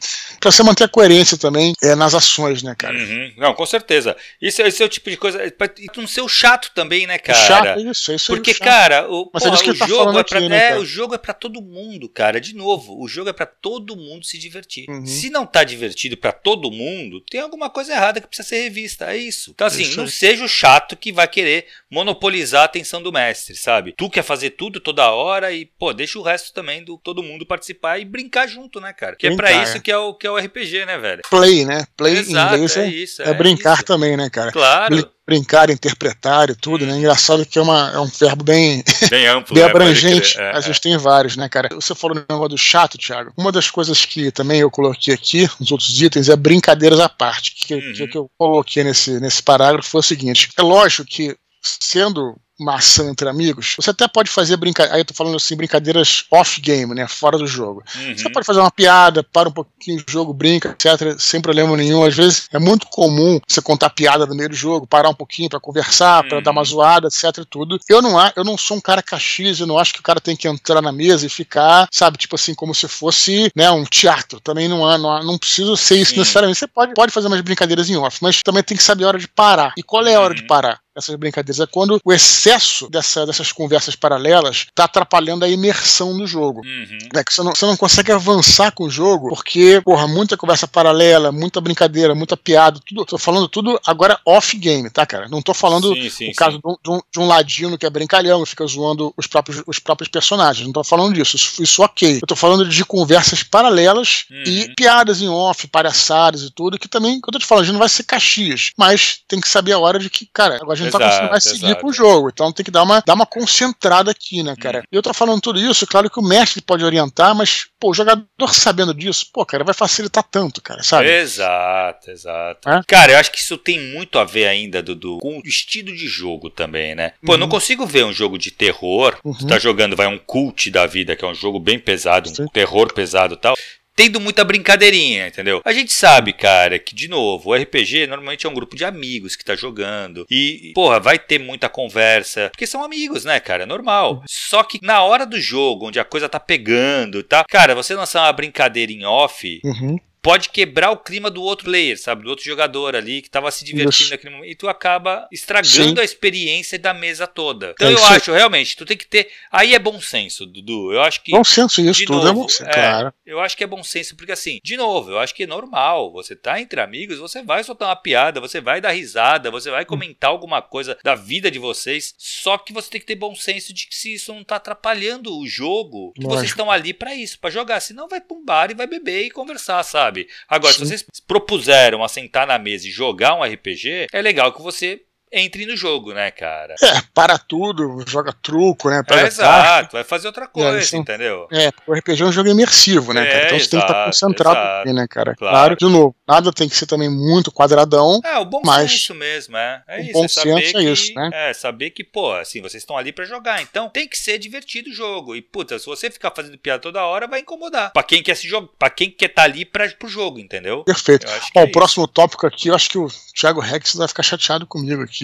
Pra 0.41 0.51
você 0.51 0.63
manter 0.63 0.85
a 0.85 0.89
coerência 0.89 1.37
também 1.37 1.73
é, 1.83 1.95
nas 1.95 2.15
ações, 2.15 2.63
né, 2.63 2.75
cara? 2.77 2.97
Uhum. 2.97 3.33
Não, 3.37 3.55
com 3.55 3.67
certeza. 3.67 4.17
Isso, 4.41 4.63
esse 4.63 4.83
é 4.83 4.87
o 4.87 4.89
tipo 4.89 5.11
de 5.11 5.17
coisa, 5.17 5.39
pra 5.57 5.69
não 5.97 6.07
ser 6.07 6.21
o 6.21 6.29
chato 6.29 6.71
também, 6.75 7.07
né, 7.07 7.19
cara? 7.19 7.39
Chato 7.39 7.64
cara. 7.65 7.81
Isso, 7.81 8.13
isso 8.13 8.33
Porque, 8.33 8.51
é 8.51 8.55
cara, 8.55 9.09
o, 9.11 9.31
Mas 9.33 9.43
porra, 9.43 9.57
é 9.57 9.71
o 9.71 9.79
tá 9.79 9.87
jogo 9.87 10.19
é 10.19 10.25
pra, 10.25 10.39
aqui, 10.39 10.49
né, 10.49 10.71
é, 10.71 10.77
o 10.77 10.85
jogo 10.85 11.15
é 11.15 11.19
pra 11.19 11.35
todo 11.35 11.61
mundo, 11.61 12.09
cara. 12.09 12.41
De 12.41 12.55
novo, 12.55 13.01
o 13.01 13.09
jogo 13.09 13.31
é 13.31 13.33
pra 13.33 13.47
todo 13.47 13.97
mundo 13.97 14.25
se 14.25 14.39
divertir. 14.39 14.89
Uhum. 14.89 15.07
Se 15.07 15.31
não 15.31 15.47
tá 15.47 15.65
divertido 15.65 16.17
pra 16.17 16.33
todo 16.33 16.71
mundo, 16.71 17.21
tem 17.21 17.41
alguma 17.41 17.71
coisa 17.71 17.93
errada 17.93 18.21
que 18.21 18.27
precisa 18.27 18.49
ser 18.49 18.63
revista. 18.63 19.13
É 19.13 19.17
isso. 19.17 19.53
Então, 19.55 19.67
assim, 19.67 19.83
isso 19.83 19.97
não 19.97 20.07
seja 20.07 20.45
o 20.45 20.49
chato 20.49 20.97
que 20.97 21.13
vai 21.13 21.29
querer 21.29 21.67
monopolizar 21.91 22.63
a 22.63 22.65
atenção 22.65 23.03
do 23.03 23.13
mestre, 23.13 23.55
sabe? 23.57 23.95
Tu 23.97 24.11
quer 24.11 24.23
fazer 24.23 24.51
tudo 24.51 24.81
toda 24.81 25.11
hora 25.11 25.53
e, 25.53 25.67
pô, 25.67 25.93
deixa 25.93 26.19
o 26.19 26.23
resto 26.23 26.53
também 26.53 26.85
do 26.85 26.99
todo 26.99 27.23
mundo 27.23 27.47
participar 27.47 27.99
e 27.99 28.05
brincar 28.05 28.47
junto, 28.47 28.81
né, 28.81 28.93
cara? 28.93 29.17
Que 29.17 29.29
brincar, 29.29 29.51
é 29.51 29.55
pra 29.55 29.63
isso 29.63 29.81
que 29.81 29.91
é 29.91 29.99
o, 29.99 30.15
que 30.15 30.27
é 30.27 30.31
o 30.31 30.37
RPG, 30.37 30.87
né, 30.87 30.99
velho? 30.99 31.23
Play, 31.29 31.65
né? 31.65 31.87
Play 31.97 32.19
Exato, 32.19 32.55
em 32.55 32.57
inglês 32.57 32.77
é, 32.77 32.85
é, 32.85 32.89
isso, 32.89 33.23
é, 33.23 33.31
é 33.31 33.35
brincar 33.35 33.75
isso. 33.75 33.85
também, 33.85 34.17
né, 34.17 34.29
cara? 34.31 34.53
Claro 34.53 35.15
brincar, 35.27 35.71
interpretar 35.71 36.51
e 36.51 36.55
tudo, 36.55 36.87
né? 36.87 36.97
Engraçado 36.99 37.47
que 37.47 37.59
é, 37.59 37.63
uma, 37.63 37.91
é 37.93 37.99
um 37.99 38.07
verbo 38.07 38.45
bem, 38.45 38.85
bem 39.09 39.27
amplo, 39.29 39.55
bem 39.55 39.65
né? 39.65 39.71
abrangente. 39.71 40.39
É, 40.39 40.51
a 40.51 40.61
gente 40.61 40.77
é. 40.77 40.81
tem 40.81 40.97
vários, 40.97 41.37
né, 41.37 41.49
cara? 41.49 41.69
Você 41.75 41.95
falou 41.95 42.17
no 42.17 42.27
negócio 42.29 42.51
do 42.51 42.59
chato, 42.59 42.99
Thiago. 42.99 43.33
Uma 43.37 43.51
das 43.51 43.71
coisas 43.71 44.05
que 44.05 44.31
também 44.31 44.61
eu 44.61 44.71
coloquei 44.71 45.15
aqui, 45.15 45.49
nos 45.59 45.73
outros 45.73 46.01
itens, 46.01 46.29
é 46.29 46.37
brincadeiras 46.37 47.01
à 47.01 47.09
parte. 47.09 47.55
Que, 47.55 47.75
uhum. 47.75 47.93
que, 47.95 48.09
que 48.09 48.19
eu 48.19 48.31
coloquei 48.37 48.85
nesse, 48.85 49.19
nesse 49.21 49.43
parágrafo 49.43 49.89
foi 49.89 50.01
o 50.01 50.03
seguinte: 50.03 50.51
é 50.57 50.63
lógico 50.63 51.09
que 51.09 51.37
sendo 51.63 52.37
maçã 52.59 53.09
entre 53.11 53.29
amigos, 53.29 53.75
você 53.77 53.91
até 53.91 54.07
pode 54.07 54.31
fazer 54.31 54.57
brincadeiras. 54.57 54.95
Aí 54.95 55.01
eu 55.01 55.05
tô 55.05 55.15
falando 55.15 55.37
assim, 55.37 55.57
brincadeiras 55.57 56.25
off-game, 56.31 56.95
né? 56.95 57.07
Fora 57.09 57.37
do 57.37 57.47
jogo. 57.47 57.83
Uhum. 57.97 58.17
Você 58.17 58.31
pode 58.31 58.47
fazer 58.47 58.61
uma 58.61 58.71
piada, 58.71 59.23
para 59.23 59.49
um 59.49 59.53
pouquinho 59.53 60.03
o 60.07 60.11
jogo, 60.11 60.33
brinca, 60.33 60.71
etc., 60.71 61.19
sem 61.19 61.41
problema 61.41 61.77
nenhum. 61.77 62.05
Às 62.05 62.15
vezes 62.15 62.49
é 62.53 62.59
muito 62.59 62.87
comum 62.89 63.41
você 63.47 63.61
contar 63.61 63.91
piada 63.91 64.27
no 64.27 64.35
meio 64.35 64.49
do 64.49 64.55
jogo, 64.55 64.87
parar 64.87 65.09
um 65.09 65.15
pouquinho 65.15 65.49
para 65.49 65.61
conversar, 65.61 66.23
uhum. 66.23 66.29
para 66.29 66.41
dar 66.41 66.51
uma 66.51 66.61
uhum. 66.61 66.65
zoada, 66.65 67.09
etc. 67.09 67.45
tudo. 67.49 67.79
Eu 67.89 68.01
não, 68.01 68.17
eu 68.37 68.45
não 68.45 68.57
sou 68.57 68.77
um 68.77 68.81
cara 68.81 69.03
caxias, 69.03 69.61
eu 69.61 69.67
não 69.67 69.79
acho 69.79 69.93
que 69.93 70.01
o 70.01 70.03
cara 70.03 70.21
tem 70.21 70.37
que 70.37 70.49
entrar 70.49 70.81
na 70.81 70.93
mesa 70.93 71.27
e 71.27 71.29
ficar, 71.29 71.89
sabe, 71.91 72.19
tipo 72.19 72.37
assim, 72.37 72.55
como 72.55 72.75
se 72.75 72.87
fosse 72.89 73.51
né, 73.55 73.71
um 73.71 73.85
teatro. 73.85 74.41
Também 74.41 74.69
não, 74.69 74.87
há, 74.87 74.99
não, 74.99 75.11
há, 75.11 75.23
não 75.23 75.39
precisa 75.39 75.77
ser 75.77 75.97
isso 75.97 76.13
Sim. 76.13 76.19
necessariamente. 76.19 76.59
Você 76.59 76.67
pode, 76.67 76.95
pode 76.95 77.13
fazer 77.13 77.27
umas 77.27 77.41
brincadeiras 77.41 77.91
em 77.91 77.97
off, 77.97 78.19
mas 78.23 78.43
também 78.43 78.63
tem 78.63 78.77
que 78.77 78.83
saber 78.83 79.05
a 79.05 79.09
hora 79.09 79.19
de 79.19 79.29
parar. 79.29 79.73
E 79.77 79.83
qual 79.83 80.07
é 80.07 80.15
a 80.15 80.21
hora 80.21 80.35
de 80.35 80.43
uhum. 80.43 80.47
parar? 80.49 80.84
Essas 80.97 81.15
brincadeiras 81.17 81.61
é 81.61 81.67
quando 81.67 82.01
o 82.05 82.13
excesso 82.13 82.89
dessa, 82.89 83.27
dessas 83.27 83.53
conversas 83.53 83.97
paralelas 83.97 84.67
está 84.69 84.85
atrapalhando 84.85 85.45
a 85.45 85.49
imersão 85.49 86.15
no 86.15 86.27
jogo. 86.27 86.61
Uhum. 86.65 86.99
É 87.15 87.25
que 87.25 87.33
você 87.33 87.43
não, 87.43 87.55
você 87.55 87.67
não 87.67 87.77
consegue 87.77 88.13
avançar 88.13 88.73
com 88.73 88.85
o 88.85 88.91
jogo 88.91 89.29
porque, 89.29 89.81
porra, 89.85 90.07
muita 90.07 90.37
conversa 90.37 90.69
paralela, 90.69 91.33
muita 91.33 91.61
brincadeira, 91.61 92.15
muita 92.15 92.37
piada, 92.37 92.81
tudo. 92.87 93.05
Tô 93.05 93.19
falando 93.19 93.49
tudo 93.49 93.81
agora 93.87 94.19
off-game, 94.25 94.91
tá, 94.91 95.05
cara? 95.05 95.29
Não 95.29 95.43
tô 95.43 95.53
falando 95.53 95.95
sim, 95.95 96.11
sim, 96.11 96.31
o 96.31 96.35
caso 96.35 96.59
de 96.59 96.91
um, 96.91 97.01
de 97.13 97.21
um, 97.21 97.27
ladino 97.27 97.77
que 97.79 97.87
é 97.87 97.91
brincalhão 97.91 98.43
e 98.43 98.47
fica 98.47 98.67
zoando 98.67 99.13
os 99.17 99.27
próprios, 99.27 99.63
os 99.67 99.79
próprios 99.79 100.09
personagens. 100.09 100.67
Não 100.67 100.73
tô 100.73 100.85
falando 100.85 101.15
disso. 101.15 101.37
Isso, 101.37 101.63
isso 101.63 101.83
ok. 101.83 102.19
Eu 102.23 102.27
tô 102.27 102.37
falando 102.37 102.69
de 102.69 102.85
conversas 102.85 103.43
paralelas 103.43 104.25
uhum. 104.31 104.43
e 104.47 104.75
piadas 104.77 105.21
em 105.21 105.29
off, 105.29 105.67
palhaçadas 105.69 106.43
e 106.43 106.51
tudo, 106.51 106.79
que 106.79 106.89
também, 106.89 107.21
quando 107.21 107.35
eu 107.35 107.41
tô 107.41 107.45
te 107.45 107.47
falando, 107.47 107.63
a 107.63 107.67
gente 107.67 107.73
não 107.73 107.81
vai 107.81 107.89
ser 107.89 108.05
caxias, 108.05 108.73
mas 108.77 109.21
tem 109.27 109.41
que 109.41 109.49
saber 109.49 109.73
a 109.73 109.79
hora 109.79 109.99
de 109.99 110.09
que, 110.09 110.29
cara, 110.33 110.57
agora 110.57 110.73
a 110.73 110.77
gente 110.77 110.84
exato, 110.89 110.99
tá 110.99 111.09
conseguindo 111.11 111.31
mais 111.31 111.45
seguir 111.45 111.67
exato. 111.67 111.81
com 111.81 111.89
o 111.89 111.93
jogo. 111.93 112.31
Então 112.33 112.53
tem 112.53 112.65
que 112.65 112.71
dar 112.71 112.83
uma, 112.83 113.01
dar 113.01 113.15
uma 113.15 113.27
concentrada 113.27 114.11
aqui, 114.11 114.43
né, 114.43 114.55
cara? 114.57 114.81
Hum. 114.81 114.83
E 114.93 114.97
eu 114.97 115.03
tô 115.03 115.13
falando 115.13 115.41
tudo 115.41 115.59
isso, 115.59 115.87
claro 115.87 116.11
que 116.11 116.19
o 116.19 116.23
mestre 116.23 116.63
pode 116.63 116.85
orientar, 116.85 117.35
mas, 117.35 117.67
pô, 117.79 117.91
o 117.91 117.95
jogador 117.95 118.27
sabendo 118.53 118.95
disso, 118.95 119.27
pô, 119.33 119.45
cara, 119.45 119.65
vai 119.65 119.75
facilitar 119.75 120.25
tanto, 120.25 120.61
cara, 120.63 120.83
sabe? 120.83 121.11
Exato, 121.11 122.11
exato. 122.11 122.69
É? 122.69 122.81
Cara, 122.87 123.13
eu 123.13 123.19
acho 123.19 123.31
que 123.31 123.39
isso 123.39 123.57
tem 123.57 123.81
muito 123.81 124.19
a 124.19 124.25
ver 124.25 124.47
ainda, 124.47 124.83
Dudu, 124.83 125.19
com 125.21 125.39
o 125.39 125.43
estilo 125.45 125.95
de 125.95 126.07
jogo 126.07 126.51
também, 126.51 126.95
né? 126.95 127.13
Pô, 127.25 127.33
uhum. 127.33 127.39
não 127.39 127.49
consigo 127.49 127.87
ver 127.87 128.05
um 128.05 128.13
jogo 128.13 128.39
de 128.39 128.51
terror, 128.51 129.17
uhum. 129.25 129.35
tu 129.35 129.47
tá 129.47 129.59
jogando, 129.59 129.97
vai 129.97 130.07
um 130.07 130.19
cult 130.19 130.71
da 130.71 130.87
vida, 130.87 131.17
que 131.17 131.25
é 131.25 131.29
um 131.29 131.35
jogo 131.35 131.59
bem 131.59 131.79
pesado, 131.79 132.31
um 132.31 132.35
Sim. 132.35 132.47
terror 132.49 132.93
pesado 132.93 133.35
e 133.35 133.37
tal 133.37 133.55
tendo 133.95 134.21
muita 134.21 134.45
brincadeirinha, 134.45 135.29
entendeu? 135.29 135.63
A 135.65 135.73
gente 135.73 135.93
sabe, 135.93 136.33
cara, 136.33 136.79
que, 136.79 136.95
de 136.95 137.09
novo, 137.09 137.51
o 137.51 137.55
RPG 137.55 138.07
normalmente 138.07 138.47
é 138.47 138.49
um 138.49 138.55
grupo 138.55 138.77
de 138.77 138.85
amigos 138.85 139.37
que 139.37 139.45
tá 139.45 139.55
jogando. 139.55 140.27
E, 140.31 140.73
porra, 140.75 141.01
vai 141.01 141.19
ter 141.19 141.39
muita 141.39 141.69
conversa. 141.69 142.51
Porque 142.51 142.67
são 142.67 142.85
amigos, 142.85 143.25
né, 143.25 143.41
cara? 143.41 143.63
É 143.63 143.67
normal. 143.67 144.23
Só 144.27 144.63
que 144.63 144.79
na 144.83 145.03
hora 145.03 145.25
do 145.25 145.41
jogo, 145.41 145.89
onde 145.89 146.01
a 146.01 146.05
coisa 146.05 146.29
tá 146.29 146.41
pegando, 146.41 147.23
tá? 147.23 147.45
Cara, 147.49 147.75
você 147.75 147.95
lançar 147.95 148.23
uma 148.23 148.33
brincadeira 148.33 148.93
em 148.93 149.05
off. 149.05 149.61
Uhum 149.65 149.99
pode 150.25 150.49
quebrar 150.49 150.91
o 150.91 150.97
clima 150.97 151.31
do 151.31 151.43
outro 151.43 151.67
player, 151.67 152.01
sabe? 152.01 152.23
Do 152.23 152.31
outro 152.31 152.45
jogador 152.45 152.97
ali 152.97 153.21
que 153.21 153.29
tava 153.29 153.51
se 153.51 153.63
divertindo 153.63 154.11
naquele 154.11 154.35
momento. 154.35 154.51
E 154.51 154.55
tu 154.55 154.67
acaba 154.71 155.29
estragando 155.31 155.97
Sim. 155.97 156.01
a 156.01 156.05
experiência 156.05 156.79
da 156.79 156.95
mesa 156.95 157.27
toda. 157.27 157.73
Então 157.73 157.91
é 157.91 157.93
eu 157.93 158.05
acho, 158.07 158.33
realmente, 158.33 158.75
tu 158.75 158.87
tem 158.87 158.97
que 158.97 159.07
ter. 159.07 159.31
Aí 159.53 159.75
é 159.75 159.79
bom 159.79 160.01
senso, 160.01 160.47
Dudu. 160.47 160.95
Eu 160.95 161.03
acho 161.03 161.23
que. 161.23 161.31
Bom 161.31 161.45
senso, 161.45 161.79
isso 161.83 162.07
tudo 162.07 162.23
é 162.23 162.25
novo, 162.25 162.39
é 162.39 162.43
bom 162.43 162.49
senso, 162.49 162.71
claro. 162.71 163.13
Eu 163.27 163.39
acho 163.39 163.55
que 163.55 163.65
é 163.65 163.67
bom 163.67 163.83
senso, 163.83 164.17
porque 164.17 164.33
assim, 164.33 164.61
de 164.65 164.79
novo, 164.79 165.11
eu 165.11 165.19
acho 165.19 165.35
que 165.35 165.43
é 165.43 165.47
normal. 165.47 166.11
Você 166.13 166.35
tá 166.35 166.59
entre 166.59 166.81
amigos, 166.81 167.19
você 167.19 167.43
vai 167.43 167.63
soltar 167.63 167.89
uma 167.89 167.97
piada, 167.97 168.41
você 168.41 168.63
vai 168.63 168.81
dar 168.81 168.93
risada, 168.93 169.51
você 169.51 169.71
vai 169.71 169.85
comentar 169.85 170.31
alguma 170.31 170.63
coisa 170.63 170.97
da 171.05 171.15
vida 171.15 171.51
de 171.51 171.59
vocês. 171.59 172.15
Só 172.17 172.57
que 172.57 172.73
você 172.73 172.89
tem 172.89 173.01
que 173.01 173.07
ter 173.07 173.15
bom 173.15 173.35
senso 173.35 173.75
de 173.75 173.87
que 173.87 173.95
se 173.95 174.15
isso 174.15 174.33
não 174.33 174.43
tá 174.43 174.57
atrapalhando 174.57 175.39
o 175.39 175.47
jogo, 175.47 176.13
que 176.15 176.25
vocês 176.25 176.49
estão 176.49 176.71
ali 176.71 176.95
para 176.95 177.15
isso, 177.15 177.39
para 177.39 177.51
jogar. 177.51 177.81
Senão 177.81 178.09
vai 178.09 178.23
pra 178.23 178.35
um 178.35 178.43
bar 178.43 178.71
e 178.71 178.75
vai 178.75 178.87
beber 178.87 179.27
e 179.27 179.31
conversar, 179.31 179.83
sabe? 179.83 180.14
Agora, 180.49 180.73
Sim. 180.73 180.81
se 180.81 180.87
vocês 180.87 181.05
propuseram 181.27 182.03
a 182.03 182.09
sentar 182.09 182.47
na 182.47 182.59
mesa 182.59 182.87
e 182.87 182.91
jogar 182.91 183.35
um 183.35 183.43
RPG, 183.43 184.07
é 184.13 184.23
legal 184.23 184.53
que 184.53 184.63
você 184.63 185.03
entre 185.35 185.67
no 185.67 185.77
jogo, 185.77 186.13
né, 186.13 186.31
cara? 186.31 186.75
É, 186.83 187.03
para 187.13 187.37
tudo, 187.37 188.05
joga 188.07 188.33
truco, 188.33 188.89
né? 188.89 189.03
É, 189.11 189.27
exato, 189.27 189.93
vai 189.93 190.05
fazer 190.05 190.29
outra 190.29 190.47
coisa, 190.47 190.79
é, 190.79 190.81
isso, 190.81 190.97
entendeu? 190.97 191.49
É, 191.53 191.71
o 191.87 191.93
RPG 191.93 192.23
é 192.23 192.27
um 192.27 192.33
jogo 192.33 192.49
imersivo, 192.49 193.13
né, 193.13 193.25
cara? 193.25 193.47
Então 193.47 193.57
exato, 193.57 193.65
você 193.65 193.71
tem 193.71 193.81
que 193.81 193.87
estar 193.87 194.05
concentrado 194.07 194.59
aqui, 194.59 194.93
né, 194.93 195.07
cara? 195.09 195.35
Claro. 195.35 195.57
claro. 195.57 195.77
de 195.77 195.85
novo, 195.87 196.15
nada 196.27 196.53
tem 196.53 196.69
que 196.69 196.77
ser 196.77 196.87
também 196.87 197.11
muito 197.11 197.51
quadradão. 197.51 198.21
É, 198.25 198.39
o 198.39 198.45
bom 198.45 198.63
mas 198.65 198.93
senso 198.93 199.15
mesmo, 199.15 199.57
é. 199.57 199.83
É 199.89 200.03
isso, 200.03 200.13
bom 200.13 200.25
é 200.25 200.29
saber 200.29 200.55
senso 200.55 200.69
é 200.69 200.81
que, 200.81 200.87
é 200.87 200.93
isso, 200.93 201.15
né? 201.15 201.31
É, 201.33 201.53
saber 201.53 201.91
que, 201.91 202.05
pô, 202.05 202.33
assim, 202.33 202.63
vocês 202.63 202.83
estão 202.83 202.97
ali 202.97 203.13
para 203.13 203.25
jogar, 203.25 203.61
então 203.61 203.89
tem 203.89 204.07
que 204.07 204.17
ser 204.17 204.39
divertido 204.39 204.91
o 204.91 204.95
jogo. 204.95 205.35
E, 205.35 205.43
puta, 205.43 205.79
se 205.79 205.87
você 205.87 206.11
ficar 206.11 206.31
fazendo 206.31 206.57
piada 206.57 206.81
toda 206.81 207.05
hora, 207.05 207.27
vai 207.27 207.41
incomodar. 207.41 207.93
Pra 207.93 208.03
quem 208.03 208.23
quer 208.23 208.37
se 208.37 208.47
jogar, 208.47 208.69
pra 208.79 208.91
quem 208.91 209.11
quer 209.11 209.27
estar 209.27 209.43
tá 209.43 209.49
ali 209.49 209.65
pra, 209.65 209.89
pro 209.91 210.09
jogo, 210.09 210.39
entendeu? 210.39 210.85
Perfeito. 210.85 211.27
É 211.55 211.63
o 211.63 211.71
próximo 211.71 212.07
tópico 212.07 212.47
aqui, 212.47 212.69
eu 212.69 212.75
acho 212.75 212.89
que 212.89 212.99
o 212.99 213.09
Thiago 213.35 213.61
Rex 213.61 213.95
vai 213.95 214.07
ficar 214.07 214.23
chateado 214.23 214.67
comigo 214.67 215.03
aqui. 215.03 215.24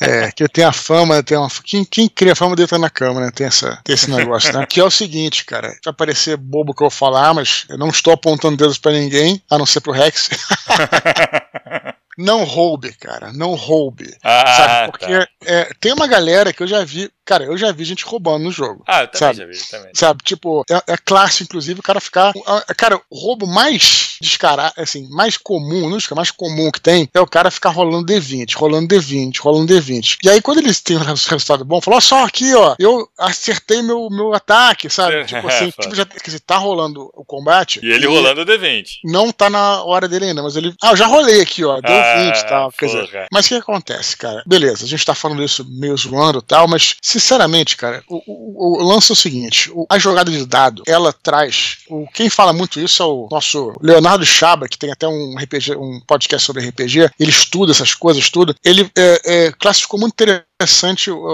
É, 0.00 0.32
que 0.32 0.48
tem 0.48 0.64
a 0.64 0.72
fama, 0.72 1.22
tem 1.22 1.36
uma. 1.36 1.48
Quem, 1.64 1.84
quem 1.84 2.08
cria 2.08 2.32
a 2.32 2.36
fama 2.36 2.56
deita 2.56 2.78
na 2.78 2.90
cama, 2.90 3.20
né? 3.20 3.30
Tem, 3.34 3.46
essa, 3.46 3.80
tem 3.84 3.94
esse 3.94 4.10
negócio, 4.10 4.52
né? 4.52 4.66
Que 4.66 4.80
é 4.80 4.84
o 4.84 4.90
seguinte, 4.90 5.44
cara. 5.44 5.76
Vai 5.84 5.94
parecer 5.94 6.36
bobo 6.36 6.74
que 6.74 6.82
eu 6.82 6.90
falar, 6.90 7.34
mas 7.34 7.64
eu 7.68 7.78
não 7.78 7.88
estou 7.88 8.12
apontando 8.12 8.56
dedos 8.56 8.78
para 8.78 8.92
ninguém, 8.92 9.42
a 9.50 9.58
não 9.58 9.66
ser 9.66 9.80
pro 9.80 9.92
Rex. 9.92 10.30
não 12.18 12.42
roube, 12.42 12.92
cara, 12.94 13.32
não 13.32 13.54
roube. 13.54 14.12
Ah, 14.24 14.56
sabe? 14.56 14.90
Porque 14.90 15.06
tá. 15.06 15.28
é, 15.46 15.70
tem 15.80 15.92
uma 15.92 16.08
galera 16.08 16.52
que 16.52 16.60
eu 16.62 16.66
já 16.66 16.82
vi, 16.84 17.08
cara, 17.24 17.44
eu 17.44 17.56
já 17.56 17.70
vi 17.70 17.84
gente 17.84 18.04
roubando 18.04 18.42
no 18.42 18.50
jogo. 18.50 18.82
Ah, 18.88 19.02
eu 19.02 19.08
também 19.08 19.18
sabe? 19.18 19.38
já 19.38 19.46
vi, 19.46 19.70
também. 19.70 19.92
Sabe, 19.94 20.22
tipo, 20.24 20.64
é, 20.68 20.94
é 20.94 20.96
clássico, 20.96 21.44
inclusive, 21.44 21.78
o 21.78 21.82
cara 21.82 22.00
ficar. 22.00 22.32
Cara, 22.76 23.00
o 23.08 23.16
roubo 23.16 23.46
mais 23.46 24.16
descarado, 24.20 24.74
assim, 24.76 25.08
mais 25.10 25.36
comum, 25.36 25.88
não 25.88 25.98
mais 26.16 26.30
comum 26.30 26.70
que 26.72 26.80
tem, 26.80 27.08
é 27.14 27.20
o 27.20 27.26
cara 27.26 27.50
ficar 27.50 27.70
rolando 27.70 28.12
D20, 28.12 28.56
rolando 28.56 28.88
D20, 28.88 29.38
rolando 29.38 29.72
D20. 29.72 30.18
E 30.24 30.28
aí, 30.28 30.42
quando 30.42 30.58
eles 30.58 30.80
têm 30.80 30.96
um 30.96 31.00
resultado 31.00 31.64
bom, 31.64 31.80
fala, 31.80 32.00
só 32.00 32.24
aqui, 32.24 32.52
ó, 32.54 32.74
eu 32.78 33.08
acertei 33.16 33.80
meu, 33.82 34.08
meu 34.10 34.34
ataque, 34.34 34.90
sabe? 34.90 35.24
tipo 35.26 35.46
assim, 35.46 35.70
tipo, 35.78 35.94
já, 35.94 36.04
quer 36.04 36.24
dizer, 36.24 36.40
tá 36.40 36.56
rolando 36.56 37.10
o 37.14 37.24
combate. 37.24 37.78
E 37.82 37.90
ele 37.92 38.06
e 38.06 38.08
rolando 38.08 38.40
o 38.40 38.46
D20. 38.46 39.00
Não 39.04 39.30
tá 39.30 39.48
na 39.48 39.84
hora 39.84 40.08
dele 40.08 40.26
ainda, 40.26 40.42
mas 40.42 40.56
ele. 40.56 40.74
Ah, 40.82 40.90
eu 40.90 40.96
já 40.96 41.06
rolei 41.06 41.40
aqui, 41.40 41.64
ó, 41.64 41.80
deu 41.80 41.94
ah, 41.94 42.07
20 42.16 42.36
e 42.36 42.46
tal. 42.46 42.72
Quer 42.72 42.86
dizer, 42.86 43.26
mas 43.32 43.46
o 43.46 43.48
que 43.48 43.54
acontece, 43.54 44.16
cara? 44.16 44.42
Beleza, 44.46 44.84
a 44.84 44.88
gente 44.88 45.04
tá 45.04 45.14
falando 45.14 45.42
isso 45.42 45.64
meio 45.68 45.96
zoando 45.96 46.38
e 46.38 46.42
tal, 46.42 46.68
mas, 46.68 46.96
sinceramente, 47.02 47.76
cara, 47.76 48.02
o, 48.08 48.22
o, 48.26 48.82
o 48.82 48.82
lance 48.82 49.12
é 49.12 49.14
o 49.14 49.16
seguinte: 49.16 49.70
o, 49.72 49.86
a 49.88 49.98
jogada 49.98 50.30
de 50.30 50.44
dado, 50.46 50.82
ela 50.86 51.12
traz. 51.12 51.78
O, 51.88 52.06
quem 52.12 52.28
fala 52.30 52.52
muito 52.52 52.80
isso 52.80 53.02
é 53.02 53.06
o 53.06 53.28
nosso 53.30 53.72
Leonardo 53.80 54.24
Chaba, 54.24 54.68
que 54.68 54.78
tem 54.78 54.90
até 54.90 55.06
um 55.06 55.34
RPG, 55.36 55.76
um 55.76 56.00
podcast 56.06 56.46
sobre 56.46 56.66
RPG, 56.66 57.10
ele 57.18 57.30
estuda 57.30 57.72
essas 57.72 57.94
coisas, 57.94 58.30
tudo. 58.30 58.54
Ele 58.64 58.90
é, 58.96 59.20
é, 59.24 59.52
classificou 59.52 60.00
muito 60.00 60.12
interessante, 60.12 60.47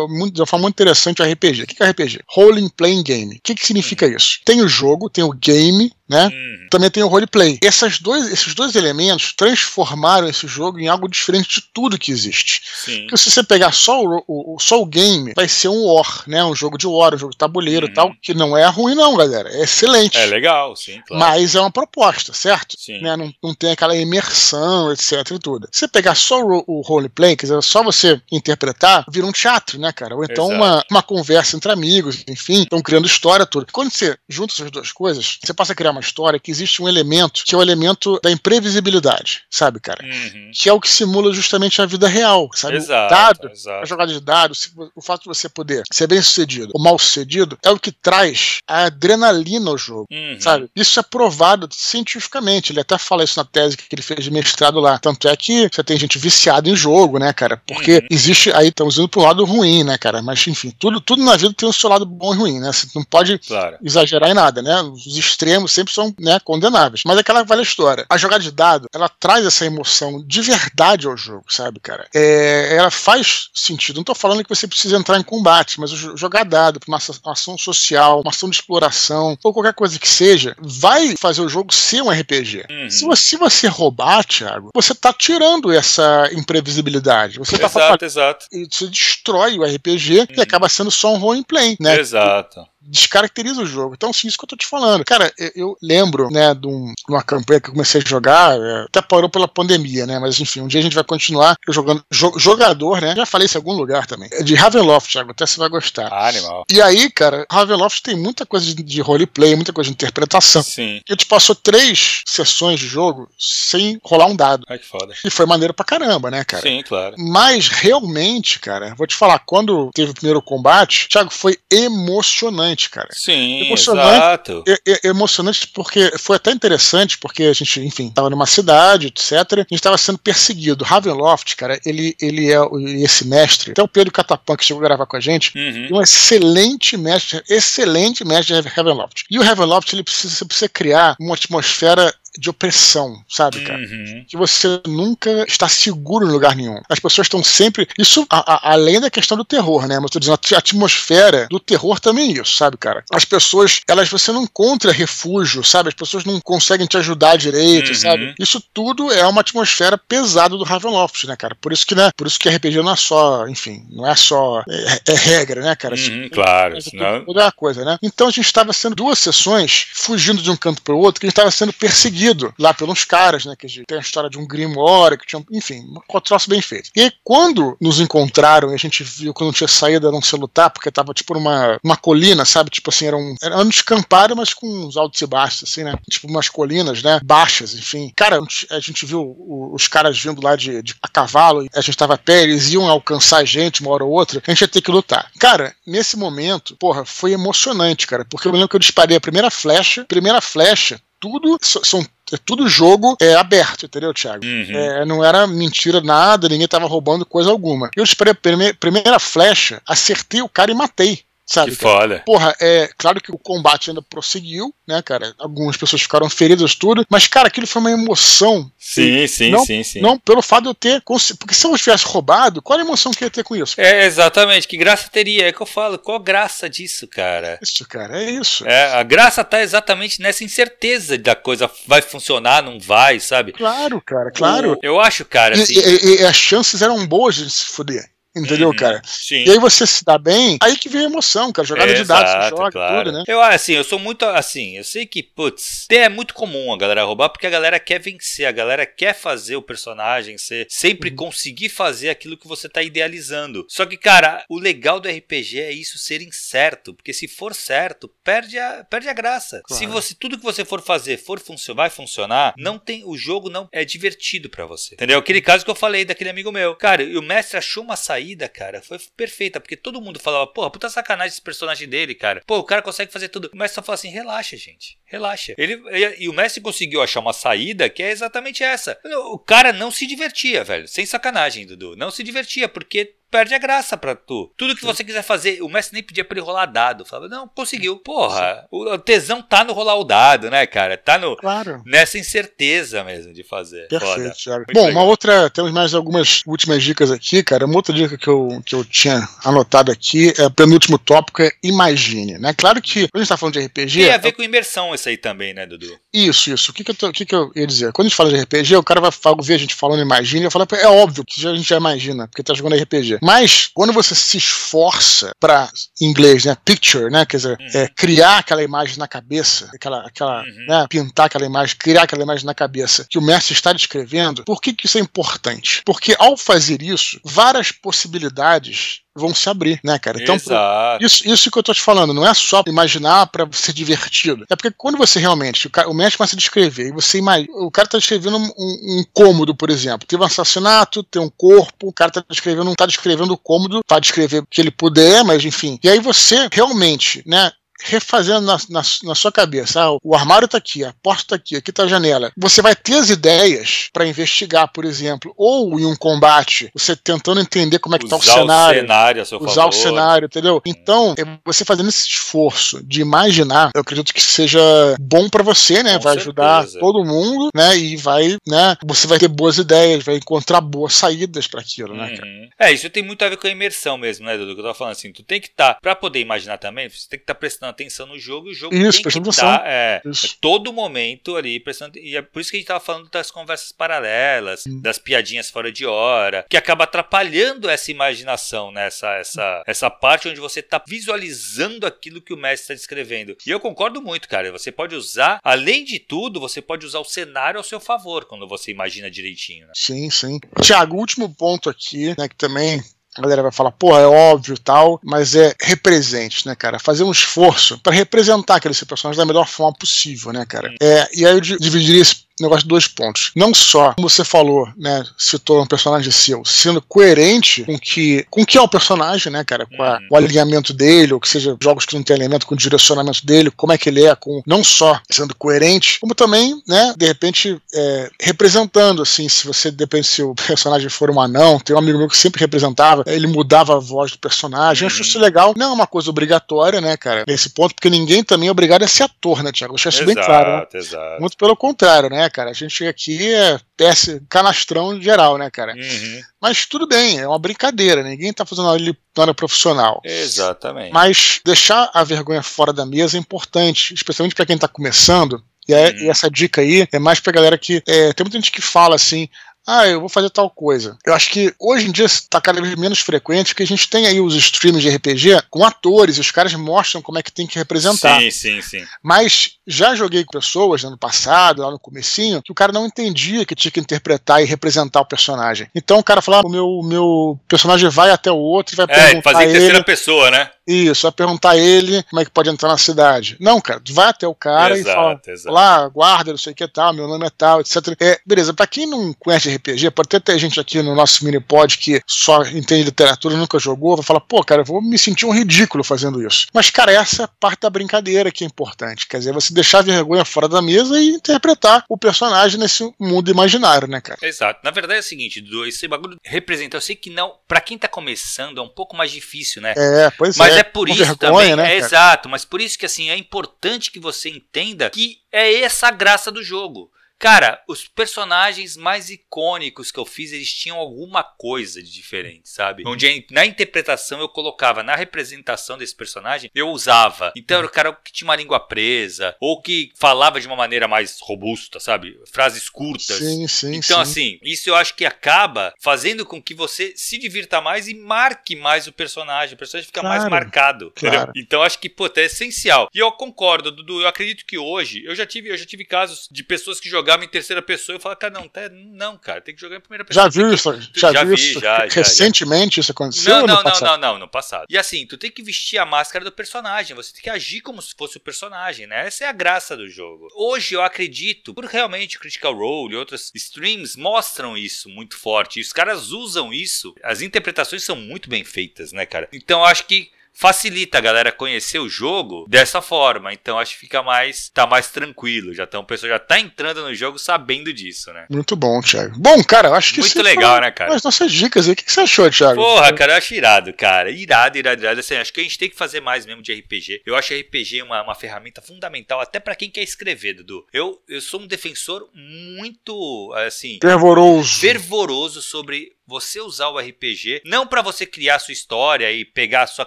muito, 0.08 0.34
de 0.34 0.40
uma 0.40 0.46
forma 0.46 0.64
muito 0.64 0.74
interessante 0.74 1.22
o 1.22 1.24
RPG. 1.24 1.62
O 1.62 1.66
que 1.66 1.82
é 1.82 1.90
RPG? 1.90 2.20
Role 2.28 2.68
Playing 2.70 3.02
Game. 3.02 3.36
O 3.36 3.40
que, 3.42 3.54
que 3.54 3.66
significa 3.66 4.06
isso? 4.06 4.40
Tem 4.44 4.60
o 4.60 4.68
jogo, 4.68 5.08
tem 5.08 5.24
o 5.24 5.32
game, 5.32 5.90
né? 6.08 6.26
Uhum. 6.26 6.68
Também 6.70 6.90
tem 6.90 7.02
o 7.02 7.08
roleplay. 7.08 7.58
Essas 7.62 7.98
dois, 7.98 8.30
esses 8.30 8.54
dois 8.54 8.76
elementos 8.76 9.32
transformaram 9.32 10.28
esse 10.28 10.46
jogo 10.46 10.78
em 10.78 10.88
algo 10.88 11.08
diferente 11.08 11.60
de 11.60 11.66
tudo 11.72 11.98
que 11.98 12.12
existe. 12.12 12.62
Sim. 12.84 13.02
Porque 13.02 13.16
se 13.16 13.30
você 13.30 13.42
pegar 13.42 13.72
só 13.72 14.02
o, 14.02 14.22
o, 14.28 14.58
só 14.58 14.80
o 14.80 14.86
game, 14.86 15.32
vai 15.34 15.48
ser 15.48 15.68
um 15.68 15.84
war, 15.86 16.24
né? 16.26 16.44
Um 16.44 16.54
jogo 16.54 16.76
de 16.76 16.86
war, 16.86 17.14
um 17.14 17.18
jogo 17.18 17.32
de 17.32 17.38
tabuleiro 17.38 17.86
e 17.86 17.88
uhum. 17.88 17.94
tal, 17.94 18.12
que 18.20 18.34
não 18.34 18.56
é 18.56 18.66
ruim 18.66 18.94
não, 18.94 19.16
galera. 19.16 19.48
É 19.50 19.62
excelente. 19.62 20.18
É 20.18 20.26
legal, 20.26 20.76
sim, 20.76 21.00
claro. 21.06 21.24
Mas 21.24 21.54
é 21.54 21.60
uma 21.60 21.70
proposta, 21.70 22.32
certo? 22.32 22.76
Sim. 22.78 23.00
Né? 23.00 23.16
Não, 23.16 23.32
não 23.42 23.54
tem 23.54 23.72
aquela 23.72 23.96
imersão, 23.96 24.92
etc 24.92 25.30
e 25.30 25.38
tudo. 25.38 25.68
Se 25.72 25.80
você 25.80 25.88
pegar 25.88 26.14
só 26.14 26.42
o, 26.42 26.64
o 26.66 26.80
roleplay, 26.82 27.36
quer 27.36 27.46
dizer, 27.46 27.62
só 27.62 27.82
você 27.82 28.20
interpretar, 28.30 29.04
vira 29.14 29.26
um 29.26 29.32
teatro, 29.32 29.78
né, 29.78 29.92
cara? 29.92 30.16
Ou 30.16 30.24
então 30.24 30.48
uma, 30.48 30.84
uma 30.90 31.02
conversa 31.02 31.56
entre 31.56 31.70
amigos, 31.70 32.24
enfim, 32.28 32.62
estão 32.62 32.82
criando 32.82 33.06
história, 33.06 33.46
tudo. 33.46 33.66
Quando 33.72 33.90
você 33.90 34.16
junta 34.28 34.52
essas 34.52 34.70
duas 34.70 34.92
coisas, 34.92 35.38
você 35.42 35.54
passa 35.54 35.72
a 35.72 35.76
criar 35.76 35.92
uma 35.92 36.00
história 36.00 36.38
que 36.38 36.50
existe 36.50 36.82
um 36.82 36.88
elemento 36.88 37.42
que 37.44 37.54
é 37.54 37.58
o 37.58 37.62
elemento 37.62 38.18
da 38.22 38.30
imprevisibilidade, 38.30 39.42
sabe, 39.50 39.80
cara? 39.80 40.04
Uhum. 40.04 40.50
Que 40.52 40.68
é 40.68 40.72
o 40.72 40.80
que 40.80 40.88
simula 40.88 41.32
justamente 41.32 41.80
a 41.80 41.86
vida 41.86 42.08
real, 42.08 42.48
sabe? 42.54 42.76
Exato, 42.76 43.14
dado, 43.14 43.50
exato. 43.50 43.82
a 43.82 43.84
jogada 43.84 44.12
de 44.12 44.20
dados, 44.20 44.70
o 44.94 45.02
fato 45.02 45.22
de 45.22 45.28
você 45.28 45.48
poder 45.48 45.82
ser 45.92 46.06
bem 46.06 46.20
sucedido 46.20 46.72
ou 46.74 46.82
mal 46.82 46.98
sucedido 46.98 47.58
é 47.62 47.70
o 47.70 47.78
que 47.78 47.92
traz 47.92 48.58
a 48.66 48.84
adrenalina 48.86 49.70
ao 49.70 49.78
jogo, 49.78 50.06
uhum. 50.10 50.36
sabe? 50.40 50.68
Isso 50.74 50.98
é 50.98 51.02
provado 51.02 51.68
cientificamente. 51.70 52.72
Ele 52.72 52.80
até 52.80 52.98
fala 52.98 53.24
isso 53.24 53.38
na 53.38 53.44
tese 53.44 53.76
que 53.76 53.94
ele 53.94 54.02
fez 54.02 54.24
de 54.24 54.30
mestrado 54.30 54.80
lá. 54.80 54.98
Tanto 54.98 55.28
é 55.28 55.36
que 55.36 55.68
você 55.72 55.84
tem 55.84 55.98
gente 55.98 56.18
viciada 56.18 56.68
em 56.68 56.76
jogo, 56.76 57.18
né, 57.18 57.32
cara? 57.32 57.60
Porque 57.66 57.98
uhum. 57.98 58.06
existe 58.10 58.52
aí, 58.52 58.68
estamos 58.68 58.98
para 59.08 59.20
um 59.20 59.24
lado 59.24 59.44
ruim, 59.44 59.84
né, 59.84 59.98
cara? 59.98 60.22
Mas 60.22 60.46
enfim, 60.46 60.72
tudo, 60.78 61.00
tudo 61.00 61.22
na 61.22 61.36
vida 61.36 61.54
tem 61.54 61.68
o 61.68 61.72
seu 61.72 61.90
lado 61.90 62.06
bom 62.06 62.34
e 62.34 62.36
ruim, 62.36 62.60
né? 62.60 62.72
Você 62.72 62.86
não 62.94 63.04
pode 63.04 63.38
claro. 63.38 63.76
exagerar 63.82 64.30
em 64.30 64.34
nada, 64.34 64.62
né? 64.62 64.82
Os 64.82 65.16
extremos 65.16 65.72
sempre 65.72 65.92
são 65.92 66.14
né, 66.18 66.38
condenáveis. 66.40 67.02
Mas 67.04 67.16
é 67.16 67.20
aquela 67.20 67.42
velha 67.42 67.62
história. 67.62 68.06
A 68.08 68.16
jogada 68.16 68.42
de 68.42 68.50
dado, 68.50 68.88
ela 68.92 69.08
traz 69.08 69.44
essa 69.46 69.64
emoção 69.64 70.22
de 70.26 70.40
verdade 70.40 71.06
ao 71.06 71.16
jogo, 71.16 71.44
sabe, 71.48 71.80
cara? 71.80 72.06
É, 72.14 72.76
ela 72.76 72.90
faz 72.90 73.48
sentido. 73.54 73.96
Não 73.96 74.04
tô 74.04 74.14
falando 74.14 74.42
que 74.42 74.48
você 74.48 74.66
precisa 74.66 74.96
entrar 74.96 75.18
em 75.18 75.22
combate, 75.22 75.80
mas 75.80 75.90
jogar 75.90 76.44
dado 76.44 76.80
pra 76.80 76.88
uma 76.88 77.32
ação 77.32 77.58
social, 77.58 78.20
uma 78.20 78.30
ação 78.30 78.48
de 78.48 78.56
exploração, 78.56 79.36
ou 79.42 79.52
qualquer 79.52 79.74
coisa 79.74 79.98
que 79.98 80.08
seja, 80.08 80.56
vai 80.60 81.14
fazer 81.18 81.40
o 81.40 81.48
jogo 81.48 81.72
ser 81.72 82.02
um 82.02 82.10
RPG. 82.10 82.64
Uhum. 82.70 82.90
Se, 82.90 83.04
você, 83.04 83.22
se 83.22 83.36
você 83.36 83.66
roubar, 83.68 84.24
Thiago, 84.24 84.70
você 84.74 84.94
tá 84.94 85.12
tirando 85.12 85.72
essa 85.72 86.28
imprevisibilidade. 86.32 87.38
Você 87.38 87.58
tá 87.58 87.66
exato, 87.66 88.04
exato. 88.04 88.46
Destrói 88.94 89.58
o 89.58 89.64
RPG 89.64 90.20
uhum. 90.20 90.26
e 90.36 90.40
acaba 90.40 90.68
sendo 90.68 90.90
só 90.90 91.12
um 91.12 91.18
roleplay, 91.18 91.76
né? 91.80 91.98
Exato 91.98 92.64
descaracteriza 92.86 93.62
o 93.62 93.66
jogo. 93.66 93.94
Então, 93.94 94.12
sim, 94.12 94.28
isso 94.28 94.38
que 94.38 94.44
eu 94.44 94.48
tô 94.48 94.56
te 94.56 94.66
falando. 94.66 95.04
Cara, 95.04 95.32
eu, 95.54 95.76
lembro, 95.82 96.30
né, 96.30 96.54
de, 96.54 96.66
um, 96.66 96.86
de, 96.86 97.04
uma 97.08 97.22
campanha 97.22 97.60
que 97.60 97.68
eu 97.68 97.72
comecei 97.72 98.00
a 98.00 98.08
jogar, 98.08 98.58
é, 98.58 98.84
até 98.84 99.00
parou 99.02 99.28
pela 99.28 99.48
pandemia, 99.48 100.06
né, 100.06 100.18
mas 100.18 100.40
enfim, 100.40 100.60
um 100.60 100.68
dia 100.68 100.80
a 100.80 100.82
gente 100.82 100.94
vai 100.94 101.04
continuar 101.04 101.56
jogando, 101.68 102.04
jo, 102.10 102.32
jogador, 102.36 103.00
né, 103.00 103.14
já 103.16 103.26
falei 103.26 103.46
isso 103.46 103.56
em 103.56 103.60
algum 103.60 103.72
lugar 103.72 104.06
também, 104.06 104.28
é 104.32 104.42
de 104.42 104.54
Ravenloft, 104.54 105.10
Thiago, 105.10 105.30
até 105.30 105.46
você 105.46 105.58
vai 105.58 105.68
gostar. 105.68 106.08
Ah, 106.12 106.28
animal. 106.28 106.64
E 106.70 106.80
aí, 106.80 107.10
cara, 107.10 107.46
Ravenloft 107.50 108.02
tem 108.02 108.16
muita 108.16 108.44
coisa 108.46 108.66
de, 108.66 108.82
de 108.82 109.00
roleplay, 109.00 109.54
muita 109.54 109.72
coisa 109.72 109.88
de 109.88 109.94
interpretação. 109.94 110.62
Sim. 110.62 111.00
A 111.08 111.12
gente 111.12 111.26
passou 111.26 111.54
três 111.54 112.22
sessões 112.26 112.80
de 112.80 112.86
jogo 112.86 113.28
sem 113.38 113.98
rolar 114.02 114.26
um 114.26 114.36
dado. 114.36 114.64
Ai, 114.68 114.78
que 114.78 114.86
foda. 114.86 115.14
E 115.24 115.30
foi 115.30 115.46
maneiro 115.46 115.74
pra 115.74 115.84
caramba, 115.84 116.30
né, 116.30 116.44
cara? 116.44 116.62
Sim, 116.62 116.82
claro. 116.82 117.14
Mas, 117.18 117.68
realmente, 117.68 118.58
cara, 118.58 118.94
vou 118.96 119.06
te 119.06 119.14
falar, 119.14 119.38
quando 119.40 119.90
teve 119.94 120.10
o 120.10 120.14
primeiro 120.14 120.42
combate, 120.42 121.08
Thiago, 121.08 121.30
foi 121.30 121.58
emocionante, 121.70 122.73
cara. 122.90 123.08
Sim, 123.12 123.66
emocionante, 123.66 124.16
exato. 124.16 124.64
É, 124.66 124.78
é, 124.86 125.08
emocionante 125.08 125.68
porque 125.68 126.12
foi 126.18 126.36
até 126.36 126.50
interessante, 126.50 127.18
porque 127.18 127.44
a 127.44 127.52
gente, 127.52 127.80
enfim, 127.80 128.08
estava 128.08 128.30
numa 128.30 128.46
cidade, 128.46 129.08
etc. 129.08 129.32
A 129.32 129.56
gente 129.58 129.74
estava 129.74 129.98
sendo 129.98 130.18
perseguido. 130.18 130.84
Ravenloft, 130.84 131.56
cara, 131.56 131.80
ele, 131.84 132.16
ele 132.20 132.52
é 132.52 132.58
esse 133.02 133.26
mestre. 133.26 133.72
Até 133.72 133.82
o 133.82 133.88
Pedro 133.88 134.12
Catapan, 134.12 134.56
que 134.56 134.64
chegou 134.64 134.82
a 134.82 134.86
gravar 134.86 135.06
com 135.06 135.16
a 135.16 135.20
gente, 135.20 135.56
uhum. 135.56 135.98
um 135.98 136.02
excelente 136.02 136.96
mestre, 136.96 137.42
excelente 137.48 138.24
mestre 138.24 138.60
de 138.60 138.68
Ravenloft. 138.68 139.24
E 139.30 139.38
o 139.38 139.42
Ravenloft, 139.42 139.92
ele 139.92 140.02
precisa, 140.02 140.44
precisa 140.44 140.68
criar 140.68 141.16
uma 141.20 141.34
atmosfera 141.34 142.14
de 142.38 142.50
opressão, 142.50 143.22
sabe, 143.28 143.60
cara? 143.62 143.78
Uhum. 143.78 144.24
Que 144.28 144.36
você 144.36 144.80
nunca 144.86 145.44
está 145.46 145.68
seguro 145.68 146.26
em 146.26 146.30
lugar 146.30 146.56
nenhum. 146.56 146.80
As 146.88 146.98
pessoas 146.98 147.26
estão 147.26 147.42
sempre. 147.42 147.86
Isso 147.98 148.26
a, 148.28 148.54
a, 148.54 148.72
além 148.72 149.00
da 149.00 149.10
questão 149.10 149.36
do 149.36 149.44
terror, 149.44 149.86
né? 149.86 149.98
Mas 150.00 150.10
tô 150.10 150.18
dizendo, 150.18 150.38
a 150.52 150.58
atmosfera 150.58 151.46
do 151.50 151.60
terror 151.60 152.00
também 152.00 152.30
é 152.30 152.40
isso, 152.40 152.56
sabe, 152.56 152.76
cara? 152.76 153.04
As 153.12 153.24
pessoas, 153.24 153.80
elas 153.88 154.08
você 154.08 154.32
não 154.32 154.42
encontra 154.42 154.92
refúgio, 154.92 155.62
sabe? 155.62 155.88
As 155.88 155.94
pessoas 155.94 156.24
não 156.24 156.40
conseguem 156.40 156.86
te 156.86 156.96
ajudar 156.96 157.36
direito, 157.36 157.88
uhum. 157.88 157.94
sabe? 157.94 158.34
Isso 158.38 158.62
tudo 158.72 159.12
é 159.12 159.24
uma 159.26 159.40
atmosfera 159.40 159.96
pesada 159.96 160.56
do 160.56 160.64
Ravenloft, 160.64 161.24
né, 161.26 161.36
cara? 161.36 161.54
Por 161.60 161.72
isso 161.72 161.86
que, 161.86 161.94
né? 161.94 162.10
Por 162.16 162.26
isso 162.26 162.38
que 162.38 162.48
RPG 162.48 162.82
não 162.82 162.92
é 162.92 162.96
só, 162.96 163.46
enfim, 163.46 163.86
não 163.90 164.08
é 164.08 164.16
só. 164.16 164.62
É, 164.68 165.12
é 165.12 165.14
regra, 165.14 165.62
né, 165.62 165.76
cara? 165.76 165.94
Uhum, 165.94 166.28
claro. 166.32 166.80
Senão... 166.82 167.24
Toda 167.24 167.46
a 167.46 167.52
coisa, 167.52 167.84
né? 167.84 167.98
Então 168.02 168.26
a 168.26 168.30
gente 168.30 168.46
estava 168.46 168.72
sendo 168.72 168.96
duas 168.96 169.18
sessões 169.18 169.86
fugindo 169.94 170.42
de 170.42 170.50
um 170.50 170.56
canto 170.56 170.82
para 170.82 170.94
o 170.94 170.98
outro, 170.98 171.20
que 171.20 171.26
a 171.26 171.28
gente 171.28 171.32
estava 171.32 171.50
sendo 171.50 171.72
perseguido 171.72 172.23
seguido 172.24 172.54
lá 172.58 172.72
pelos 172.72 173.04
caras, 173.04 173.44
né? 173.44 173.54
Que 173.56 173.84
tem 173.86 173.98
a 173.98 174.00
história 174.00 174.30
de 174.30 174.38
um 174.38 174.46
Grimoire, 174.46 175.18
que 175.18 175.26
tinha, 175.26 175.44
enfim, 175.50 175.84
um 175.84 176.20
troço 176.20 176.48
bem 176.48 176.62
feito. 176.62 176.90
E 176.96 177.12
quando 177.22 177.76
nos 177.80 178.00
encontraram 178.00 178.70
e 178.70 178.74
a 178.74 178.78
gente 178.78 179.02
viu 179.02 179.34
que 179.34 179.44
não 179.44 179.52
tinha 179.52 179.68
saída 179.68 180.10
não 180.10 180.22
se 180.22 180.34
lutar, 180.36 180.70
porque 180.70 180.90
tava 180.90 181.12
tipo 181.12 181.36
uma, 181.36 181.78
uma 181.82 181.96
colina, 181.96 182.44
sabe? 182.44 182.70
Tipo 182.70 182.90
assim, 182.90 183.06
era 183.06 183.16
um, 183.16 183.34
era 183.42 183.58
um 183.58 183.68
descampado, 183.68 184.34
mas 184.34 184.54
com 184.54 184.66
uns 184.66 184.96
altos 184.96 185.20
e 185.20 185.26
baixos, 185.26 185.68
assim, 185.68 185.84
né? 185.84 185.94
Tipo 186.08 186.28
umas 186.28 186.48
colinas, 186.48 187.02
né? 187.02 187.20
Baixas, 187.22 187.74
enfim. 187.74 188.12
Cara, 188.16 188.40
a 188.70 188.80
gente 188.80 189.04
viu 189.04 189.36
os 189.72 189.86
caras 189.88 190.18
vindo 190.18 190.42
lá 190.42 190.56
de, 190.56 190.82
de 190.82 190.94
a 191.02 191.08
cavalo, 191.08 191.66
a 191.74 191.80
gente 191.80 191.96
tava 191.96 192.14
a 192.14 192.18
pé, 192.18 192.42
eles 192.42 192.72
iam 192.72 192.88
alcançar 192.88 193.38
a 193.38 193.44
gente 193.44 193.82
uma 193.82 193.90
hora 193.90 194.04
ou 194.04 194.12
outra, 194.12 194.42
a 194.44 194.50
gente 194.50 194.62
ia 194.62 194.68
ter 194.68 194.80
que 194.80 194.90
lutar. 194.90 195.30
Cara, 195.38 195.74
nesse 195.86 196.16
momento, 196.16 196.76
porra, 196.76 197.04
foi 197.04 197.32
emocionante, 197.32 198.06
cara, 198.06 198.24
porque 198.24 198.48
eu 198.48 198.52
lembro 198.52 198.68
que 198.68 198.76
eu 198.76 198.80
disparei 198.80 199.16
a 199.16 199.20
primeira 199.20 199.50
flecha, 199.50 200.04
primeira 200.04 200.40
flecha, 200.40 201.00
tudo, 201.24 201.58
são 201.62 202.04
é 202.32 202.36
tudo 202.36 202.68
jogo 202.68 203.16
é, 203.20 203.34
aberto, 203.34 203.86
entendeu, 203.86 204.14
Thiago? 204.14 204.44
Uhum. 204.44 204.76
É, 204.76 205.04
não 205.04 205.24
era 205.24 205.46
mentira 205.46 206.00
nada, 206.00 206.48
ninguém 206.48 206.68
tava 206.68 206.86
roubando 206.86 207.26
coisa 207.26 207.50
alguma. 207.50 207.90
Eu 207.94 208.04
esperei 208.04 208.32
a 208.32 208.74
primeira 208.74 209.18
flecha, 209.18 209.82
acertei 209.86 210.40
o 210.40 210.48
cara 210.48 210.70
e 210.70 210.74
matei. 210.74 211.24
Sabe, 211.46 211.72
que 211.72 211.76
foda. 211.76 212.22
Porra, 212.24 212.56
é 212.58 212.88
claro 212.96 213.20
que 213.20 213.30
o 213.30 213.38
combate 213.38 213.90
ainda 213.90 214.00
prosseguiu, 214.00 214.74
né, 214.86 215.02
cara? 215.02 215.34
Algumas 215.38 215.76
pessoas 215.76 216.00
ficaram 216.00 216.28
feridas, 216.30 216.74
tudo. 216.74 217.04
Mas, 217.08 217.26
cara, 217.26 217.48
aquilo 217.48 217.66
foi 217.66 217.80
uma 217.80 217.90
emoção. 217.90 218.70
Sim, 218.78 219.26
sim, 219.26 219.50
não, 219.50 219.64
sim, 219.64 219.82
sim. 219.82 220.00
Não 220.00 220.18
pelo 220.18 220.40
fato 220.40 220.64
de 220.64 220.68
eu 220.70 220.74
ter. 220.74 221.02
Porque 221.02 221.54
se 221.54 221.66
eu 221.66 221.76
tivesse 221.76 222.06
roubado, 222.06 222.62
qual 222.62 222.78
a 222.78 222.82
emoção 222.82 223.12
que 223.12 223.24
eu 223.24 223.26
ia 223.26 223.30
ter 223.30 223.44
com 223.44 223.54
isso? 223.54 223.78
É, 223.78 224.06
exatamente. 224.06 224.66
Que 224.66 224.76
graça 224.76 225.08
teria? 225.10 225.48
É 225.48 225.52
que 225.52 225.60
eu 225.60 225.66
falo. 225.66 225.98
Qual 225.98 226.16
a 226.16 226.22
graça 226.22 226.68
disso, 226.68 227.06
cara? 227.06 227.58
Isso, 227.62 227.86
cara, 227.86 228.22
é 228.22 228.30
isso. 228.30 228.66
É, 228.66 228.94
a 228.94 229.02
graça 229.02 229.44
tá 229.44 229.62
exatamente 229.62 230.22
nessa 230.22 230.44
incerteza 230.44 231.18
da 231.18 231.34
coisa 231.34 231.70
vai 231.86 232.00
funcionar, 232.00 232.62
não 232.62 232.78
vai, 232.80 233.20
sabe? 233.20 233.52
Claro, 233.52 234.00
cara, 234.00 234.30
claro. 234.30 234.78
Eu, 234.82 234.94
eu 234.94 235.00
acho, 235.00 235.24
cara. 235.24 235.54
Assim... 235.54 235.74
E, 235.74 235.78
e, 235.78 236.20
e, 236.20 236.24
as 236.24 236.36
chances 236.36 236.80
eram 236.80 237.06
boas 237.06 237.34
de 237.34 237.50
se 237.50 237.66
fuder. 237.66 238.13
Entendeu, 238.36 238.70
uhum, 238.70 238.76
cara? 238.76 239.00
Sim. 239.04 239.44
E 239.44 239.50
aí 239.50 239.58
você 239.60 239.86
se 239.86 240.04
dá 240.04 240.18
bem, 240.18 240.58
aí 240.60 240.76
que 240.76 240.88
vem 240.88 241.02
a 241.02 241.04
emoção, 241.04 241.52
cara. 241.52 241.66
Jogada 241.66 241.92
é, 241.92 241.94
de 241.94 242.04
dados, 242.04 242.30
exato, 242.30 242.56
joga 242.56 242.70
claro. 242.72 243.04
tudo, 243.04 243.12
né? 243.12 243.24
Eu, 243.28 243.40
assim, 243.40 243.74
eu 243.74 243.84
sou 243.84 243.98
muito, 243.98 244.24
assim, 244.24 244.76
eu 244.76 244.82
sei 244.82 245.06
que, 245.06 245.22
putz, 245.22 245.86
é 245.88 246.08
muito 246.08 246.34
comum 246.34 246.72
a 246.72 246.76
galera 246.76 247.04
roubar 247.04 247.28
porque 247.28 247.46
a 247.46 247.50
galera 247.50 247.78
quer 247.78 248.00
vencer, 248.00 248.46
a 248.46 248.52
galera 248.52 248.84
quer 248.84 249.14
fazer 249.14 249.54
o 249.54 249.62
personagem 249.62 250.36
ser, 250.36 250.66
sempre 250.68 251.10
uhum. 251.10 251.16
conseguir 251.16 251.68
fazer 251.68 252.10
aquilo 252.10 252.36
que 252.36 252.48
você 252.48 252.68
tá 252.68 252.82
idealizando. 252.82 253.64
Só 253.68 253.86
que, 253.86 253.96
cara, 253.96 254.44
o 254.48 254.58
legal 254.58 254.98
do 254.98 255.08
RPG 255.08 255.60
é 255.60 255.70
isso 255.70 255.96
ser 255.96 256.20
incerto, 256.20 256.92
porque 256.92 257.12
se 257.12 257.28
for 257.28 257.54
certo, 257.54 258.10
perde 258.24 258.58
a, 258.58 258.84
perde 258.84 259.08
a 259.08 259.12
graça. 259.12 259.62
Claro. 259.64 259.80
Se 259.80 259.86
você, 259.86 260.14
tudo 260.18 260.36
que 260.38 260.44
você 260.44 260.64
for 260.64 260.82
fazer 260.82 261.18
for 261.18 261.38
funcionar, 261.38 261.84
vai 261.84 261.90
funcionar, 261.90 262.54
não 262.58 262.80
tem, 262.80 263.04
o 263.04 263.16
jogo 263.16 263.48
não 263.48 263.68
é 263.70 263.84
divertido 263.84 264.50
para 264.50 264.66
você. 264.66 264.94
Entendeu? 264.94 265.20
Aquele 265.20 265.40
caso 265.40 265.64
que 265.64 265.70
eu 265.70 265.74
falei 265.74 266.04
daquele 266.04 266.30
amigo 266.30 266.50
meu. 266.50 266.74
Cara, 266.74 267.02
e 267.02 267.16
o 267.16 267.22
mestre 267.22 267.58
achou 267.58 267.84
uma 267.84 267.94
saída 267.94 268.23
saída, 268.24 268.48
cara, 268.48 268.80
foi 268.80 268.98
perfeita, 269.16 269.60
porque 269.60 269.76
todo 269.76 270.00
mundo 270.00 270.18
falava, 270.18 270.46
porra, 270.46 270.70
puta 270.70 270.88
sacanagem 270.88 271.32
esse 271.32 271.42
personagem 271.42 271.88
dele, 271.88 272.14
cara. 272.14 272.42
Pô, 272.46 272.58
o 272.58 272.64
cara 272.64 272.82
consegue 272.82 273.12
fazer 273.12 273.28
tudo. 273.28 273.50
Mestre 273.52 273.76
só 273.76 273.82
fala 273.82 273.94
assim, 273.94 274.08
relaxa, 274.08 274.56
gente, 274.56 274.98
relaxa. 275.04 275.54
Ele, 275.58 275.82
e 276.18 276.28
o 276.28 276.32
mestre 276.32 276.62
conseguiu 276.62 277.02
achar 277.02 277.20
uma 277.20 277.32
saída 277.32 277.88
que 277.88 278.02
é 278.02 278.10
exatamente 278.10 278.62
essa. 278.62 278.98
O 279.32 279.38
cara 279.38 279.72
não 279.72 279.90
se 279.90 280.06
divertia, 280.06 280.64
velho, 280.64 280.88
sem 280.88 281.04
sacanagem, 281.04 281.66
Dudu. 281.66 281.96
Não 281.96 282.10
se 282.10 282.22
divertia, 282.22 282.68
porque 282.68 283.14
perde 283.34 283.52
a 283.52 283.58
graça 283.58 283.96
pra 283.96 284.14
tu. 284.14 284.48
Tudo 284.56 284.76
que 284.76 284.84
você 284.84 285.02
quiser 285.02 285.22
fazer, 285.22 285.60
o 285.60 285.68
mestre 285.68 285.94
nem 285.94 286.04
pedia 286.04 286.24
pra 286.24 286.38
ele 286.38 286.46
rolar 286.46 286.66
dado. 286.66 287.04
Falava, 287.04 287.28
não, 287.28 287.48
conseguiu. 287.48 287.96
Porra, 287.96 288.64
o 288.70 288.96
tesão 288.96 289.42
tá 289.42 289.64
no 289.64 289.72
rolar 289.72 289.96
o 289.96 290.04
dado, 290.04 290.48
né, 290.48 290.64
cara? 290.68 290.96
Tá 290.96 291.18
no, 291.18 291.36
claro. 291.36 291.82
nessa 291.84 292.16
incerteza 292.16 293.02
mesmo 293.02 293.32
de 293.32 293.42
fazer. 293.42 293.88
Perfeito, 293.88 294.36
Thiago. 294.36 294.66
Bom, 294.72 294.86
legal. 294.86 295.02
uma 295.02 295.02
outra, 295.02 295.50
temos 295.50 295.72
mais 295.72 295.94
algumas 295.94 296.42
últimas 296.46 296.80
dicas 296.80 297.10
aqui, 297.10 297.42
cara. 297.42 297.66
Uma 297.66 297.74
outra 297.74 297.92
dica 297.92 298.16
que 298.16 298.28
eu, 298.28 298.62
que 298.64 298.72
eu 298.72 298.84
tinha 298.84 299.28
anotado 299.44 299.90
aqui, 299.90 300.32
é 300.38 300.48
penúltimo 300.48 300.96
tópico, 300.96 301.42
é 301.42 301.50
imagine, 301.60 302.38
né? 302.38 302.54
Claro 302.56 302.80
que, 302.80 303.08
quando 303.08 303.16
a 303.16 303.24
gente 303.24 303.28
tá 303.28 303.36
falando 303.36 303.54
de 303.54 303.66
RPG... 303.66 304.04
Tem 304.04 304.12
a 304.12 304.18
ver 304.18 304.30
com 304.30 304.44
imersão 304.44 304.94
isso 304.94 305.08
aí 305.08 305.16
também, 305.16 305.52
né, 305.52 305.66
Dudu? 305.66 305.98
Isso, 306.12 306.52
isso. 306.52 306.70
O 306.70 306.74
que 306.74 306.84
que 306.84 306.92
eu, 306.92 306.94
tô, 306.94 307.08
o 307.08 307.12
que 307.12 307.26
que 307.26 307.34
eu 307.34 307.50
ia 307.56 307.66
dizer? 307.66 307.92
Quando 307.92 308.06
a 308.06 308.08
gente 308.08 308.16
fala 308.16 308.30
de 308.30 308.40
RPG, 308.40 308.76
o 308.76 308.82
cara 308.84 309.00
vai 309.00 309.10
ver 309.42 309.54
a 309.54 309.58
gente 309.58 309.74
falando 309.74 310.02
imagine, 310.02 310.44
eu 310.44 310.52
falo, 310.52 310.68
é 310.70 310.86
óbvio 310.86 311.24
que 311.26 311.44
a 311.44 311.56
gente 311.56 311.68
já 311.68 311.78
imagina, 311.78 312.28
porque 312.28 312.44
tá 312.44 312.54
jogando 312.54 312.80
RPG. 312.80 313.18
Mas, 313.24 313.70
quando 313.72 313.90
você 313.90 314.14
se 314.14 314.36
esforça 314.36 315.30
para, 315.40 315.70
em 315.98 316.04
inglês, 316.04 316.44
né, 316.44 316.54
picture, 316.62 317.10
né, 317.10 317.24
quer 317.24 317.38
dizer, 317.38 317.58
uhum. 317.58 317.80
é, 317.80 317.88
criar 317.88 318.36
aquela 318.36 318.62
imagem 318.62 318.98
na 318.98 319.08
cabeça, 319.08 319.70
aquela, 319.74 320.06
aquela, 320.06 320.42
uhum. 320.42 320.66
né, 320.68 320.86
pintar 320.90 321.26
aquela 321.26 321.46
imagem, 321.46 321.74
criar 321.78 322.02
aquela 322.02 322.22
imagem 322.22 322.44
na 322.44 322.54
cabeça 322.54 323.06
que 323.08 323.16
o 323.16 323.22
mestre 323.22 323.54
está 323.54 323.72
descrevendo, 323.72 324.44
por 324.44 324.60
que, 324.60 324.74
que 324.74 324.84
isso 324.84 324.98
é 324.98 325.00
importante? 325.00 325.80
Porque 325.86 326.14
ao 326.18 326.36
fazer 326.36 326.82
isso, 326.82 327.18
várias 327.24 327.72
possibilidades 327.72 329.03
vão 329.16 329.34
se 329.34 329.48
abrir, 329.48 329.80
né, 329.82 329.98
cara? 329.98 330.20
Então, 330.20 330.34
Exato. 330.34 331.04
isso, 331.04 331.28
isso 331.28 331.50
que 331.50 331.58
eu 331.58 331.62
tô 331.62 331.72
te 331.72 331.80
falando, 331.80 332.12
não 332.12 332.26
é 332.26 332.34
só 332.34 332.62
imaginar 332.66 333.26
para 333.28 333.48
ser 333.52 333.72
divertido. 333.72 334.44
É 334.50 334.56
porque 334.56 334.74
quando 334.76 334.98
você 334.98 335.18
realmente, 335.18 335.66
o, 335.66 335.70
cara, 335.70 335.88
o 335.88 335.94
médico 335.94 336.18
começa 336.18 336.34
a 336.34 336.38
descrever, 336.38 336.88
e 336.88 336.92
você 336.92 337.18
imagina, 337.18 337.52
o 337.54 337.70
cara 337.70 337.88
tá 337.88 337.98
descrevendo 337.98 338.38
um, 338.38 338.50
um, 338.58 339.04
cômodo, 339.12 339.54
por 339.54 339.70
exemplo. 339.70 340.06
Teve 340.06 340.22
um 340.22 340.26
assassinato, 340.26 341.02
tem 341.02 341.22
um 341.22 341.30
corpo, 341.30 341.88
o 341.88 341.92
cara 341.92 342.10
tá 342.10 342.24
descrevendo, 342.28 342.64
não 342.64 342.74
tá 342.74 342.86
descrevendo 342.86 343.32
o 343.32 343.38
cômodo, 343.38 343.82
tá 343.86 343.98
descrever 343.98 344.38
o 344.38 344.46
que 344.46 344.60
ele 344.60 344.70
puder, 344.70 345.22
mas 345.24 345.44
enfim. 345.44 345.78
E 345.82 345.88
aí 345.88 346.00
você 346.00 346.48
realmente, 346.52 347.22
né, 347.26 347.52
refazendo 347.82 348.42
na, 348.42 348.56
na, 348.68 348.82
na, 349.02 349.14
sua 349.14 349.32
cabeça. 349.32 349.82
Ah, 349.82 349.98
o 350.02 350.14
armário 350.14 350.46
está 350.46 350.58
aqui, 350.58 350.84
a 350.84 350.94
porta 351.02 351.22
está 351.22 351.36
aqui, 351.36 351.56
aqui 351.56 351.70
está 351.70 351.84
a 351.84 351.88
janela. 351.88 352.32
Você 352.36 352.62
vai 352.62 352.74
ter 352.74 352.94
as 352.94 353.10
ideias 353.10 353.88
para 353.92 354.06
investigar, 354.06 354.68
por 354.68 354.84
exemplo, 354.84 355.32
ou 355.36 355.78
em 355.78 355.84
um 355.84 355.96
combate, 355.96 356.70
você 356.74 356.94
tentando 356.96 357.40
entender 357.40 357.78
como 357.78 357.96
é 357.96 357.98
que 357.98 358.04
está 358.04 358.16
o 358.16 358.22
cenário. 358.22 358.78
O 358.78 358.82
cenário 358.82 359.22
a 359.22 359.24
seu 359.24 359.38
usar 359.38 359.54
favor. 359.54 359.68
o 359.68 359.72
cenário, 359.72 360.26
entendeu? 360.26 360.62
Então, 360.64 361.14
é 361.18 361.24
você 361.44 361.64
fazendo 361.64 361.88
esse 361.88 362.06
esforço 362.08 362.82
de 362.84 363.00
imaginar, 363.00 363.70
eu 363.74 363.80
acredito 363.80 364.12
que 364.12 364.22
seja 364.22 364.60
bom 365.00 365.28
para 365.28 365.42
você, 365.42 365.82
né? 365.82 365.96
Com 365.96 366.04
vai 366.04 366.14
certeza. 366.14 366.20
ajudar 366.20 366.66
todo 366.80 367.04
mundo, 367.04 367.50
né? 367.54 367.76
E 367.76 367.96
vai, 367.96 368.36
né? 368.46 368.76
Você 368.84 369.06
vai 369.06 369.18
ter 369.18 369.28
boas 369.28 369.58
ideias, 369.58 370.04
vai 370.04 370.16
encontrar 370.16 370.60
boas 370.60 370.94
saídas 370.94 371.46
para 371.46 371.60
aquilo, 371.60 371.94
né? 371.94 372.18
Uhum. 372.22 372.48
É, 372.58 372.72
isso 372.72 372.88
tem 372.90 373.02
muito 373.02 373.24
a 373.24 373.28
ver 373.28 373.36
com 373.36 373.46
a 373.46 373.50
imersão 373.50 373.98
mesmo, 373.98 374.26
né, 374.26 374.36
Dudu? 374.36 374.54
Que 374.54 374.60
eu 374.60 374.64
tava 374.64 374.74
falando 374.74 374.92
assim, 374.92 375.12
tu 375.12 375.22
tem 375.22 375.40
que 375.40 375.48
estar, 375.48 375.74
tá, 375.74 375.80
para 375.80 375.94
poder 375.94 376.20
imaginar 376.20 376.58
também, 376.58 376.88
você 376.88 377.08
tem 377.08 377.18
que 377.18 377.24
estar 377.24 377.34
tá 377.34 377.40
prestando 377.40 377.63
atenção 377.68 378.06
no 378.06 378.18
jogo 378.18 378.48
e 378.48 378.52
o 378.52 378.54
jogo 378.54 378.74
isso, 378.74 379.02
tem 379.02 379.22
que 379.22 379.28
estar 379.28 379.58
tá, 379.60 379.64
é, 379.66 380.02
é, 380.04 380.10
todo 380.40 380.72
momento 380.72 381.36
ali 381.36 381.60
prestando 381.60 381.98
e 381.98 382.16
é 382.16 382.22
por 382.22 382.40
isso 382.40 382.50
que 382.50 382.56
a 382.56 382.60
gente 382.60 382.66
tava 382.66 382.80
falando 382.80 383.08
das 383.10 383.30
conversas 383.30 383.72
paralelas, 383.72 384.64
hum. 384.66 384.80
das 384.80 384.98
piadinhas 384.98 385.50
fora 385.50 385.70
de 385.70 385.86
hora, 385.86 386.44
que 386.48 386.56
acaba 386.56 386.84
atrapalhando 386.84 387.68
essa 387.68 387.90
imaginação, 387.90 388.70
né? 388.70 388.86
essa, 388.86 389.14
essa, 389.14 389.62
essa 389.66 389.90
parte 389.90 390.28
onde 390.28 390.40
você 390.40 390.62
tá 390.62 390.82
visualizando 390.86 391.86
aquilo 391.86 392.20
que 392.20 392.32
o 392.32 392.36
mestre 392.36 392.62
está 392.62 392.74
descrevendo. 392.74 393.36
E 393.46 393.50
eu 393.50 393.60
concordo 393.60 394.00
muito, 394.00 394.28
cara. 394.28 394.52
Você 394.52 394.70
pode 394.70 394.94
usar, 394.94 395.40
além 395.42 395.84
de 395.84 395.98
tudo, 395.98 396.40
você 396.40 396.60
pode 396.60 396.86
usar 396.86 397.00
o 397.00 397.04
cenário 397.04 397.58
ao 397.58 397.64
seu 397.64 397.80
favor 397.80 398.24
quando 398.26 398.46
você 398.46 398.70
imagina 398.70 399.10
direitinho. 399.10 399.66
Né? 399.66 399.72
Sim, 399.74 400.10
sim. 400.10 400.38
Tiago, 400.62 400.96
último 400.96 401.34
ponto 401.34 401.68
aqui, 401.68 402.14
né, 402.18 402.28
que 402.28 402.36
também 402.36 402.82
a 403.16 403.22
galera 403.22 403.42
vai 403.42 403.52
falar, 403.52 403.70
pô, 403.70 403.96
é 403.96 404.06
óbvio 404.06 404.58
tal, 404.58 405.00
mas 405.02 405.36
é 405.36 405.54
represente, 405.60 406.46
né, 406.46 406.54
cara? 406.54 406.78
Fazer 406.78 407.04
um 407.04 407.12
esforço 407.12 407.78
para 407.78 407.94
representar 407.94 408.56
aquele 408.56 408.74
seu 408.74 408.86
personagem 408.86 409.18
da 409.18 409.26
melhor 409.26 409.46
forma 409.46 409.72
possível, 409.72 410.32
né, 410.32 410.44
cara? 410.44 410.74
É, 410.82 411.08
e 411.14 411.24
aí 411.24 411.32
eu 411.32 411.40
dividiria 411.40 412.02
esse 412.02 412.24
negócio 412.40 412.62
de 412.64 412.68
dois 412.68 412.86
pontos. 412.86 413.30
Não 413.34 413.54
só, 413.54 413.92
como 413.94 414.08
você 414.08 414.24
falou, 414.24 414.68
né, 414.76 415.04
citou 415.18 415.62
um 415.62 415.66
personagem 415.66 416.10
seu, 416.10 416.44
sendo 416.44 416.82
coerente 416.82 417.64
com 417.64 417.78
que, 417.78 418.26
com 418.30 418.44
que 418.44 418.58
é 418.58 418.60
o 418.60 418.68
personagem, 418.68 419.32
né, 419.32 419.44
cara, 419.44 419.66
com, 419.66 419.82
a, 419.82 419.94
uhum. 419.94 420.08
o 420.10 420.16
alinhamento 420.16 420.72
dele, 420.72 421.14
ou 421.14 421.20
que 421.20 421.28
seja, 421.28 421.56
jogos 421.62 421.84
que 421.84 421.94
não 421.94 422.02
tem 422.02 422.14
alinhamento 422.14 422.46
com 422.46 422.54
o 422.54 422.58
direcionamento 422.58 423.24
dele, 423.24 423.50
como 423.50 423.72
é 423.72 423.78
que 423.78 423.88
ele 423.88 424.04
é, 424.04 424.14
com 424.14 424.42
não 424.46 424.64
só 424.64 425.00
sendo 425.10 425.34
coerente, 425.34 425.98
como 426.00 426.14
também, 426.14 426.60
né, 426.66 426.94
de 426.96 427.06
repente, 427.06 427.56
é, 427.74 428.10
representando, 428.20 429.02
assim, 429.02 429.28
se 429.28 429.46
você, 429.46 429.70
depende 429.70 430.06
se 430.06 430.22
o 430.22 430.34
personagem 430.34 430.88
for 430.88 431.10
um 431.10 431.20
anão, 431.20 431.58
tem 431.58 431.74
um 431.74 431.78
amigo 431.78 431.98
meu 431.98 432.08
que 432.08 432.16
sempre 432.16 432.40
representava, 432.40 433.04
ele 433.06 433.26
mudava 433.26 433.76
a 433.76 433.80
voz 433.80 434.12
do 434.12 434.18
personagem, 434.18 434.82
uhum. 434.82 434.92
acho 434.92 435.02
isso 435.02 435.18
legal, 435.18 435.54
não 435.56 435.70
é 435.70 435.72
uma 435.72 435.86
coisa 435.86 436.10
obrigatória, 436.10 436.80
né, 436.80 436.96
cara, 436.96 437.24
nesse 437.26 437.50
ponto, 437.50 437.74
porque 437.74 437.90
ninguém 437.90 438.24
também 438.24 438.48
é 438.48 438.52
obrigado 438.52 438.82
a 438.82 438.88
ser 438.88 439.04
ator, 439.04 439.42
né, 439.42 439.52
Tiago, 439.52 439.74
deixar 439.74 439.90
isso 439.90 440.04
bem 440.04 440.14
claro, 440.14 440.50
né? 440.50 440.66
Exato. 440.74 441.20
Muito 441.20 441.36
pelo 441.36 441.56
contrário, 441.56 442.10
né, 442.10 442.23
cara? 442.30 442.50
A 442.50 442.54
gente 442.54 442.86
aqui 442.86 443.32
é 443.32 443.58
peça, 443.76 444.22
canastrão 444.28 445.00
geral, 445.00 445.38
né, 445.38 445.50
cara? 445.50 445.74
Uhum. 445.74 446.20
Mas 446.40 446.66
tudo 446.66 446.86
bem, 446.86 447.18
é 447.18 447.26
uma 447.26 447.38
brincadeira, 447.38 448.02
ninguém 448.02 448.32
tá 448.32 448.44
fazendo 448.44 448.68
ali 448.68 448.96
área 449.16 449.34
profissional. 449.34 450.00
Exatamente. 450.04 450.92
Mas 450.92 451.40
deixar 451.44 451.90
a 451.94 452.02
vergonha 452.02 452.42
fora 452.42 452.72
da 452.72 452.84
mesa 452.84 453.16
é 453.16 453.20
importante, 453.20 453.94
especialmente 453.94 454.34
para 454.34 454.46
quem 454.46 454.58
tá 454.58 454.68
começando. 454.68 455.42
E, 455.68 455.72
é, 455.72 455.90
uhum. 455.90 455.96
e, 455.98 456.10
essa 456.10 456.30
dica 456.30 456.60
aí 456.60 456.86
é 456.92 456.98
mais 456.98 457.20
pra 457.20 457.32
galera 457.32 457.56
que. 457.56 457.82
É, 457.86 458.12
tem 458.12 458.24
muita 458.24 458.38
gente 458.38 458.52
que 458.52 458.60
fala 458.60 458.94
assim: 458.94 459.28
ah, 459.66 459.86
eu 459.86 460.00
vou 460.00 460.08
fazer 460.08 460.28
tal 460.30 460.50
coisa. 460.50 460.98
Eu 461.04 461.14
acho 461.14 461.30
que 461.30 461.54
hoje 461.58 461.88
em 461.88 461.92
dia 461.92 462.04
está 462.04 462.40
cada 462.40 462.60
vez 462.60 462.74
menos 462.74 463.00
frequente, 463.00 463.48
porque 463.48 463.62
a 463.62 463.66
gente 463.66 463.88
tem 463.88 464.06
aí 464.06 464.20
os 464.20 464.34
streams 464.34 464.82
de 464.82 464.90
RPG 464.90 465.42
com 465.48 465.64
atores, 465.64 466.16
e 466.16 466.20
os 466.20 466.30
caras 466.30 466.52
mostram 466.54 467.00
como 467.00 467.18
é 467.18 467.22
que 467.22 467.32
tem 467.32 467.46
que 467.46 467.58
representar. 467.58 468.20
Sim, 468.20 468.30
sim, 468.30 468.62
sim. 468.62 468.84
Mas 469.02 469.56
já 469.66 469.94
joguei 469.94 470.24
com 470.24 470.38
pessoas 470.38 470.82
no 470.82 470.88
ano 470.88 470.98
passado, 470.98 471.62
lá 471.62 471.70
no 471.70 471.78
comecinho, 471.78 472.42
que 472.42 472.52
o 472.52 472.54
cara 472.54 472.72
não 472.72 472.86
entendia 472.86 473.46
que 473.46 473.54
tinha 473.54 473.72
que 473.72 473.80
interpretar 473.80 474.42
e 474.42 474.46
representar 474.46 475.00
o 475.00 475.06
personagem. 475.06 475.68
Então 475.74 475.98
o 475.98 476.04
cara 476.04 476.20
falava, 476.20 476.46
o 476.46 476.50
meu, 476.50 476.80
meu 476.84 477.40
personagem 477.48 477.88
vai 477.88 478.10
até 478.10 478.30
o 478.30 478.36
outro 478.36 478.74
e 478.74 478.76
vai 478.76 478.86
é, 478.88 478.94
perguntar 478.94 479.32
fazer 479.32 479.44
em 479.44 479.52
terceira 479.52 479.76
ele, 479.76 479.84
pessoa, 479.84 480.30
né? 480.30 480.50
Isso, 480.66 481.02
vai 481.02 481.12
perguntar 481.12 481.50
a 481.50 481.56
ele 481.56 482.02
como 482.04 482.20
é 482.20 482.24
que 482.24 482.30
pode 482.30 482.48
entrar 482.48 482.68
na 482.68 482.78
cidade. 482.78 483.36
Não, 483.40 483.60
cara, 483.60 483.82
vai 483.90 484.08
até 484.08 484.26
o 484.26 484.34
cara 484.34 484.76
exato, 484.76 484.90
e 484.90 484.94
fala, 484.94 485.20
exato. 485.26 485.54
lá, 485.54 485.88
guarda, 485.88 486.30
não 486.30 486.38
sei 486.38 486.52
o 486.52 486.56
que 486.56 486.66
tal, 486.66 486.92
meu 486.92 487.06
nome 487.06 487.26
é 487.26 487.30
tal, 487.30 487.60
etc. 487.60 487.76
É, 488.00 488.18
beleza, 488.26 488.54
pra 488.54 488.66
quem 488.66 488.86
não 488.86 489.12
conhece 489.14 489.54
RPG, 489.54 489.90
pode 489.90 490.06
até 490.06 490.20
ter 490.20 490.38
gente 490.38 490.58
aqui 490.58 490.82
no 490.82 490.94
nosso 490.94 491.24
mini 491.24 491.40
pod 491.40 491.76
que 491.78 492.00
só 492.06 492.42
entende 492.44 492.84
literatura, 492.84 493.36
nunca 493.36 493.58
jogou, 493.58 493.96
vai 493.96 494.04
falar, 494.04 494.20
pô, 494.20 494.42
cara, 494.42 494.62
eu 494.62 494.64
vou 494.64 494.80
me 494.80 494.98
sentir 494.98 495.26
um 495.26 495.32
ridículo 495.32 495.84
fazendo 495.84 496.26
isso. 496.26 496.46
Mas, 496.52 496.70
cara, 496.70 496.92
essa 496.92 497.24
é 497.24 497.28
parte 497.38 497.60
da 497.60 497.70
brincadeira 497.70 498.30
que 498.30 498.44
é 498.44 498.46
importante. 498.46 499.06
Quer 499.06 499.18
dizer, 499.18 499.32
você 499.32 499.52
deixar 499.52 499.80
a 499.80 499.82
vergonha 499.82 500.24
fora 500.24 500.48
da 500.48 500.62
mesa 500.62 500.98
e 500.98 501.08
interpretar 501.08 501.84
o 501.88 501.98
personagem 501.98 502.58
nesse 502.58 502.90
mundo 502.98 503.30
imaginário, 503.30 503.86
né, 503.88 504.00
cara? 504.00 504.18
Exato. 504.22 504.60
Na 504.64 504.70
verdade 504.70 504.96
é 504.96 505.00
o 505.00 505.02
seguinte, 505.02 505.44
esse 505.66 505.86
bagulho 505.86 506.16
representa, 506.24 506.76
eu 506.76 506.80
sei 506.80 506.96
que 506.96 507.10
não, 507.10 507.34
pra 507.46 507.60
quem 507.60 507.76
tá 507.76 507.88
começando 507.88 508.58
é 508.58 508.62
um 508.62 508.68
pouco 508.68 508.96
mais 508.96 509.10
difícil, 509.10 509.60
né? 509.60 509.74
É, 509.76 510.10
pois 510.16 510.36
mas 510.36 510.53
é. 510.53 510.53
Mas 510.54 510.60
é 510.60 510.64
por 510.64 510.88
isso 510.88 510.98
vergonha, 510.98 511.16
também, 511.18 511.56
né, 511.56 511.74
é 511.74 511.76
exato, 511.76 512.28
mas 512.28 512.44
por 512.44 512.60
isso 512.60 512.78
que 512.78 512.86
assim, 512.86 513.10
é 513.10 513.16
importante 513.16 513.90
que 513.90 514.00
você 514.00 514.28
entenda 514.28 514.90
que 514.90 515.18
é 515.30 515.60
essa 515.62 515.88
a 515.88 515.90
graça 515.90 516.30
do 516.30 516.42
jogo. 516.42 516.90
Cara, 517.18 517.62
os 517.66 517.86
personagens 517.88 518.76
mais 518.76 519.08
icônicos 519.08 519.90
que 519.90 519.98
eu 519.98 520.04
fiz, 520.04 520.32
eles 520.32 520.52
tinham 520.52 520.76
alguma 520.76 521.22
coisa 521.22 521.82
de 521.82 521.90
diferente, 521.90 522.48
sabe? 522.48 522.82
Onde 522.86 523.26
na 523.30 523.46
interpretação 523.46 524.20
eu 524.20 524.28
colocava, 524.28 524.82
na 524.82 524.94
representação 524.94 525.78
desse 525.78 525.94
personagem, 525.94 526.50
eu 526.54 526.68
usava. 526.68 527.32
Então 527.34 527.58
era 527.58 527.66
o 527.66 527.70
cara 527.70 527.92
que 527.94 528.12
tinha 528.12 528.28
uma 528.28 528.36
língua 528.36 528.60
presa, 528.60 529.34
ou 529.40 529.62
que 529.62 529.90
falava 529.96 530.38
de 530.38 530.46
uma 530.46 530.56
maneira 530.56 530.86
mais 530.86 531.18
robusta, 531.20 531.80
sabe? 531.80 532.20
Frases 532.30 532.68
curtas. 532.68 533.16
Sim, 533.16 533.48
sim, 533.48 533.76
então, 533.76 534.04
sim. 534.04 534.10
assim, 534.10 534.38
isso 534.42 534.68
eu 534.68 534.74
acho 534.74 534.94
que 534.94 535.06
acaba 535.06 535.72
fazendo 535.80 536.26
com 536.26 536.42
que 536.42 536.54
você 536.54 536.92
se 536.94 537.16
divirta 537.16 537.60
mais 537.60 537.88
e 537.88 537.94
marque 537.94 538.54
mais 538.54 538.86
o 538.86 538.92
personagem. 538.92 539.54
O 539.54 539.58
personagem 539.58 539.86
fica 539.86 540.00
claro, 540.00 540.18
mais 540.18 540.30
marcado. 540.30 540.92
Claro. 540.94 541.32
Então 541.34 541.62
acho 541.62 541.78
que, 541.78 541.88
pô, 541.88 542.06
é 542.14 542.24
essencial. 542.24 542.88
E 542.92 542.98
eu 542.98 543.10
concordo, 543.12 543.70
Dudu, 543.70 544.02
eu 544.02 544.08
acredito 544.08 544.44
que 544.44 544.58
hoje, 544.58 545.02
eu 545.04 545.14
já 545.14 545.24
tive, 545.24 545.48
eu 545.48 545.56
já 545.56 545.64
tive 545.64 545.84
casos 545.84 546.28
de 546.30 546.42
pessoas 546.42 546.78
que 546.78 546.88
jogavam 546.88 547.13
jogava 547.14 547.24
em 547.24 547.28
terceira 547.28 547.62
pessoa, 547.62 547.96
eu 547.96 548.00
falava, 548.00 548.18
cara, 548.18 548.34
não, 548.34 548.48
tá, 548.48 548.68
não, 548.70 549.16
cara, 549.16 549.40
tem 549.40 549.54
que 549.54 549.60
jogar 549.60 549.76
em 549.76 549.80
primeira 549.80 550.04
pessoa. 550.04 550.24
Já 550.24 550.30
viu 550.30 550.52
isso? 550.52 550.72
Já, 550.94 551.12
já 551.12 551.24
viu 551.24 551.36
vi, 551.36 551.50
isso? 551.50 551.60
Já, 551.60 551.86
Recentemente 551.86 552.76
já. 552.76 552.80
isso 552.80 552.92
aconteceu? 552.92 553.46
Não, 553.46 553.46
não, 553.46 553.62
não, 553.62 553.80
não, 553.80 553.98
não, 553.98 554.18
no 554.18 554.28
passado. 554.28 554.66
E 554.68 554.76
assim, 554.76 555.06
tu 555.06 555.16
tem 555.16 555.30
que 555.30 555.42
vestir 555.42 555.78
a 555.78 555.86
máscara 555.86 556.24
do 556.24 556.32
personagem, 556.32 556.94
você 556.94 557.12
tem 557.12 557.22
que 557.22 557.30
agir 557.30 557.60
como 557.60 557.80
se 557.80 557.94
fosse 557.96 558.16
o 558.16 558.20
personagem, 558.20 558.86
né? 558.86 559.06
Essa 559.06 559.24
é 559.24 559.28
a 559.28 559.32
graça 559.32 559.76
do 559.76 559.88
jogo. 559.88 560.28
Hoje 560.34 560.74
eu 560.74 560.82
acredito, 560.82 561.54
por 561.54 561.64
realmente 561.64 562.18
Critical 562.18 562.54
Role 562.54 562.94
e 562.94 562.96
outras 562.96 563.30
streams 563.34 563.96
mostram 563.96 564.56
isso 564.56 564.88
muito 564.88 565.16
forte. 565.16 565.58
E 565.58 565.62
os 565.62 565.72
caras 565.72 566.10
usam 566.10 566.52
isso. 566.52 566.94
As 567.02 567.20
interpretações 567.20 567.82
são 567.82 567.96
muito 567.96 568.28
bem 568.28 568.44
feitas, 568.44 568.92
né, 568.92 569.06
cara? 569.06 569.28
Então 569.32 569.60
eu 569.60 569.64
acho 569.64 569.86
que 569.86 570.10
facilita 570.34 570.98
a 570.98 571.00
galera 571.00 571.30
conhecer 571.30 571.78
o 571.78 571.88
jogo 571.88 572.44
dessa 572.48 572.82
forma. 572.82 573.32
Então 573.32 573.58
acho 573.58 573.74
que 573.74 573.80
fica 573.80 574.02
mais 574.02 574.50
tá 574.50 574.66
mais 574.66 574.88
tranquilo. 574.88 575.54
Já 575.54 575.64
então 575.64 575.82
o 575.82 575.86
pessoal 575.86 576.10
já 576.10 576.18
tá 576.18 576.38
entrando 576.38 576.82
no 576.82 576.94
jogo 576.94 577.18
sabendo 577.18 577.72
disso, 577.72 578.12
né? 578.12 578.26
Muito 578.28 578.56
bom, 578.56 578.80
Thiago. 578.80 579.14
Bom, 579.18 579.42
cara, 579.44 579.68
eu 579.68 579.74
acho 579.74 579.94
que 579.94 580.00
muito 580.00 580.22
legal, 580.22 580.60
né, 580.60 580.70
cara? 580.70 580.94
As 580.94 581.02
nossas 581.02 581.32
dicas 581.32 581.66
aí, 581.66 581.72
o 581.72 581.76
que, 581.76 581.90
você 581.90 582.00
achou, 582.00 582.30
Thiago? 582.30 582.60
Porra, 582.60 582.92
cara, 582.92 583.12
eu 583.12 583.16
acho 583.16 583.34
irado, 583.34 583.72
cara. 583.72 584.10
Irado, 584.10 584.58
irado, 584.58 584.82
irado. 584.82 585.00
Assim, 585.00 585.14
acho 585.14 585.32
que 585.32 585.40
a 585.40 585.44
gente 585.44 585.58
tem 585.58 585.70
que 585.70 585.76
fazer 585.76 586.00
mais 586.00 586.26
mesmo 586.26 586.42
de 586.42 586.52
RPG. 586.52 587.02
Eu 587.06 587.16
acho 587.16 587.34
RPG 587.34 587.82
uma, 587.82 588.02
uma 588.02 588.14
ferramenta 588.14 588.60
fundamental 588.60 589.20
até 589.20 589.38
para 589.38 589.54
quem 589.54 589.70
quer 589.70 589.82
escrever, 589.82 590.34
Dudu. 590.34 590.66
Eu, 590.72 591.00
eu 591.08 591.20
sou 591.20 591.40
um 591.40 591.46
defensor 591.46 592.08
muito, 592.12 593.32
assim, 593.36 593.78
fervoroso, 593.80 594.60
fervoroso 594.60 595.42
sobre 595.42 595.92
você 596.06 596.40
usar 596.40 596.68
o 596.68 596.78
RPG 596.78 597.42
não 597.44 597.66
para 597.66 597.82
você 597.82 598.06
criar 598.06 598.38
sua 598.38 598.52
história 598.52 599.10
e 599.10 599.24
pegar 599.24 599.62
a 599.62 599.66
sua 599.66 599.86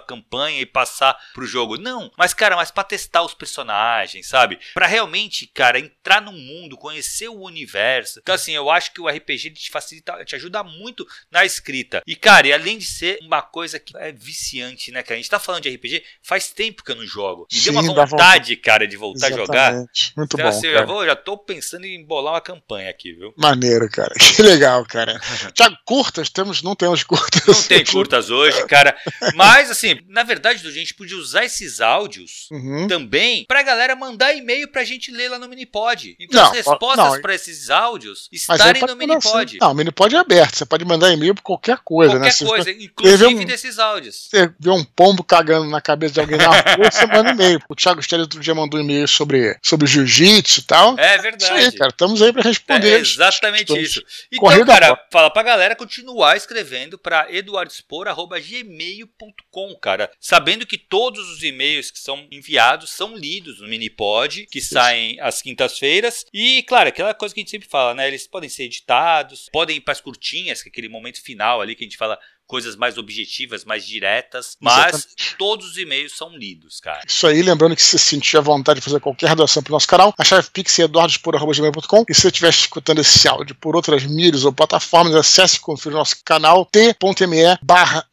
campanha 0.00 0.60
e 0.60 0.66
passar 0.66 1.16
pro 1.32 1.46
jogo, 1.46 1.76
não, 1.76 2.10
mas 2.16 2.34
cara, 2.34 2.56
mas 2.56 2.70
para 2.70 2.84
testar 2.84 3.22
os 3.22 3.34
personagens, 3.34 4.28
sabe? 4.28 4.58
Para 4.74 4.86
realmente, 4.86 5.46
cara, 5.46 5.78
entrar 5.78 6.20
no 6.20 6.32
mundo, 6.32 6.76
conhecer 6.76 7.28
o 7.28 7.40
universo. 7.40 8.20
Então 8.20 8.34
assim, 8.34 8.52
eu 8.52 8.70
acho 8.70 8.92
que 8.92 9.00
o 9.00 9.08
RPG 9.08 9.50
te 9.50 9.70
facilita, 9.70 10.24
te 10.24 10.34
ajuda 10.34 10.62
muito 10.62 11.06
na 11.30 11.44
escrita. 11.44 12.02
E 12.06 12.16
cara, 12.16 12.48
e 12.48 12.52
além 12.52 12.78
de 12.78 12.84
ser 12.84 13.18
uma 13.22 13.42
coisa 13.42 13.78
que 13.78 13.96
é 13.96 14.12
viciante, 14.12 14.90
né, 14.90 15.02
cara? 15.02 15.14
A 15.14 15.16
gente 15.16 15.30
tá 15.30 15.38
falando 15.38 15.62
de 15.62 15.74
RPG, 15.74 16.02
faz 16.22 16.50
tempo 16.50 16.82
que 16.82 16.92
eu 16.92 16.96
não 16.96 17.06
jogo. 17.06 17.46
Me 17.52 17.58
Sim, 17.58 17.72
deu 17.72 17.92
uma 17.92 18.06
vontade, 18.06 18.56
cara, 18.56 18.86
de 18.86 18.96
voltar 18.96 19.28
Exatamente. 19.28 19.40
a 19.40 19.46
jogar. 19.46 19.72
Muito 20.16 20.34
então, 20.34 20.44
bom. 20.44 20.48
Assim, 20.48 20.66
eu 20.66 20.72
já, 20.74 20.84
vou, 20.84 21.06
já 21.06 21.16
tô 21.16 21.36
pensando 21.36 21.84
em 21.84 22.04
bolar 22.04 22.34
uma 22.34 22.40
campanha 22.40 22.90
aqui, 22.90 23.12
viu? 23.12 23.32
Maneiro, 23.36 23.88
cara. 23.90 24.14
Que 24.38 24.42
legal, 24.42 24.84
cara. 24.84 25.18
Tiago, 25.52 25.76
curta 25.84 26.07
curtas, 26.08 26.28
temos, 26.30 26.62
não 26.62 26.74
temos 26.74 27.02
curtas. 27.02 27.46
Não 27.46 27.62
tem 27.62 27.84
curtas 27.84 28.30
hoje, 28.30 28.66
cara. 28.66 28.96
Mas, 29.34 29.70
assim, 29.70 30.00
na 30.08 30.22
verdade, 30.22 30.66
a 30.66 30.70
gente 30.70 30.94
podia 30.94 31.16
usar 31.16 31.44
esses 31.44 31.80
áudios 31.80 32.48
uhum. 32.50 32.88
também 32.88 33.44
pra 33.46 33.62
galera 33.62 33.94
mandar 33.94 34.34
e-mail 34.34 34.68
pra 34.68 34.84
gente 34.84 35.10
ler 35.10 35.28
lá 35.28 35.38
no 35.38 35.48
Minipod. 35.48 36.16
Então, 36.18 36.40
não, 36.40 36.50
as 36.50 36.56
respostas 36.56 37.20
para 37.20 37.34
esses 37.34 37.70
áudios 37.70 38.28
estarem 38.32 38.82
no 38.82 38.96
Minipod. 38.96 39.44
Assim. 39.44 39.58
Não, 39.60 39.72
o 39.72 39.74
Minipod 39.74 40.14
é 40.14 40.18
aberto. 40.18 40.56
Você 40.56 40.64
pode 40.64 40.84
mandar 40.84 41.12
e-mail 41.12 41.34
pra 41.34 41.42
qualquer 41.42 41.78
coisa, 41.84 42.12
qualquer 42.12 42.26
né? 42.26 42.34
Qualquer 42.38 42.64
coisa, 42.64 42.70
inclusive 42.70 43.34
um, 43.34 43.44
desses 43.44 43.78
áudios. 43.78 44.28
Você 44.30 44.50
vê 44.58 44.70
um 44.70 44.84
pombo 44.84 45.22
cagando 45.22 45.68
na 45.68 45.80
cabeça 45.80 46.14
de 46.14 46.20
alguém 46.20 46.38
na 46.38 46.46
rua, 46.46 46.90
você 46.90 47.06
manda 47.06 47.30
e-mail. 47.30 47.60
O 47.68 47.74
Thiago 47.74 48.02
Stelli 48.02 48.22
outro 48.22 48.40
dia 48.40 48.54
mandou 48.54 48.80
um 48.80 48.82
e-mail 48.82 49.06
sobre, 49.06 49.58
sobre 49.62 49.86
jiu-jitsu 49.86 50.60
e 50.60 50.62
tal. 50.62 50.98
É 50.98 51.18
verdade. 51.18 51.44
Isso 51.44 51.52
aí, 51.52 51.72
cara. 51.72 51.90
Estamos 51.90 52.22
aí 52.22 52.32
pra 52.32 52.42
responder. 52.42 52.96
É 52.96 52.98
exatamente 52.98 53.78
isso. 53.78 54.02
Então, 54.32 54.64
cara, 54.64 54.98
fala 55.10 55.30
pra 55.30 55.42
galera 55.42 55.76
continuar 55.76 55.97
escrevendo 56.36 56.98
para 56.98 57.32
eduardspor.gmail.com, 57.32 59.74
cara. 59.80 60.10
Sabendo 60.20 60.66
que 60.66 60.78
todos 60.78 61.28
os 61.30 61.42
e-mails 61.42 61.90
que 61.90 61.98
são 61.98 62.28
enviados 62.30 62.90
são 62.90 63.16
lidos 63.16 63.60
no 63.60 63.68
Minipod, 63.68 64.46
que 64.46 64.60
saem 64.60 65.20
às 65.20 65.42
quintas-feiras. 65.42 66.24
E, 66.32 66.62
claro, 66.64 66.88
aquela 66.88 67.14
coisa 67.14 67.34
que 67.34 67.40
a 67.40 67.42
gente 67.42 67.50
sempre 67.50 67.68
fala, 67.68 67.94
né? 67.94 68.08
Eles 68.08 68.26
podem 68.26 68.48
ser 68.48 68.64
editados, 68.64 69.48
podem 69.52 69.76
ir 69.76 69.80
para 69.80 69.92
as 69.92 70.00
curtinhas, 70.00 70.62
que 70.62 70.68
é 70.68 70.70
aquele 70.70 70.88
momento 70.88 71.22
final 71.22 71.60
ali 71.60 71.74
que 71.74 71.84
a 71.84 71.86
gente 71.86 71.96
fala 71.96 72.18
coisas 72.48 72.74
mais 72.74 72.96
objetivas, 72.98 73.64
mais 73.64 73.86
diretas, 73.86 74.56
mas 74.58 74.94
Exatamente. 74.94 75.36
todos 75.36 75.70
os 75.70 75.76
e-mails 75.76 76.16
são 76.16 76.34
lidos, 76.34 76.80
cara. 76.80 77.02
Isso 77.06 77.26
aí, 77.26 77.42
lembrando 77.42 77.76
que 77.76 77.82
se 77.82 77.98
sentir 77.98 78.38
a 78.38 78.40
vontade 78.40 78.80
de 78.80 78.84
fazer 78.84 78.98
qualquer 78.98 79.36
doação 79.36 79.62
pro 79.62 79.72
nosso 79.72 79.86
canal, 79.86 80.14
a 80.18 80.24
chave 80.24 80.48
pix 80.50 80.78
é 80.78 80.84
eduardospor.com 80.84 82.04
e 82.08 82.14
se 82.14 82.22
você 82.22 82.28
estiver 82.28 82.48
escutando 82.48 83.00
esse 83.00 83.28
áudio 83.28 83.54
por 83.54 83.76
outras 83.76 84.04
mídias 84.04 84.44
ou 84.44 84.52
plataformas, 84.52 85.14
acesse 85.14 85.58
e 85.58 85.60
confira 85.60 85.94
o 85.94 85.98
nosso 85.98 86.16
canal 86.24 86.64
t.me 86.64 87.58
barra 87.62 88.04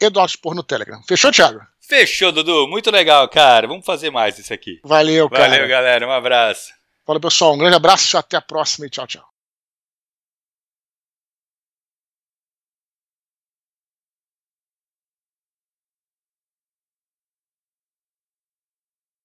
no 0.53 0.63
Telegram. 0.63 1.01
Fechou, 1.07 1.31
Thiago? 1.31 1.61
Fechou, 1.79 2.31
Dudu. 2.31 2.67
Muito 2.67 2.91
legal, 2.91 3.27
cara. 3.29 3.67
Vamos 3.67 3.85
fazer 3.85 4.09
mais 4.09 4.37
isso 4.37 4.53
aqui. 4.53 4.79
Valeu, 4.83 5.29
cara. 5.29 5.49
Valeu, 5.49 5.67
galera. 5.67 6.07
Um 6.07 6.11
abraço. 6.11 6.73
Fala, 7.05 7.19
pessoal. 7.19 7.53
Um 7.53 7.57
grande 7.57 7.75
abraço. 7.75 8.17
Até 8.17 8.35
a 8.35 8.41
próxima 8.41 8.87
e 8.87 8.89
tchau, 8.89 9.07
tchau. 9.07 9.34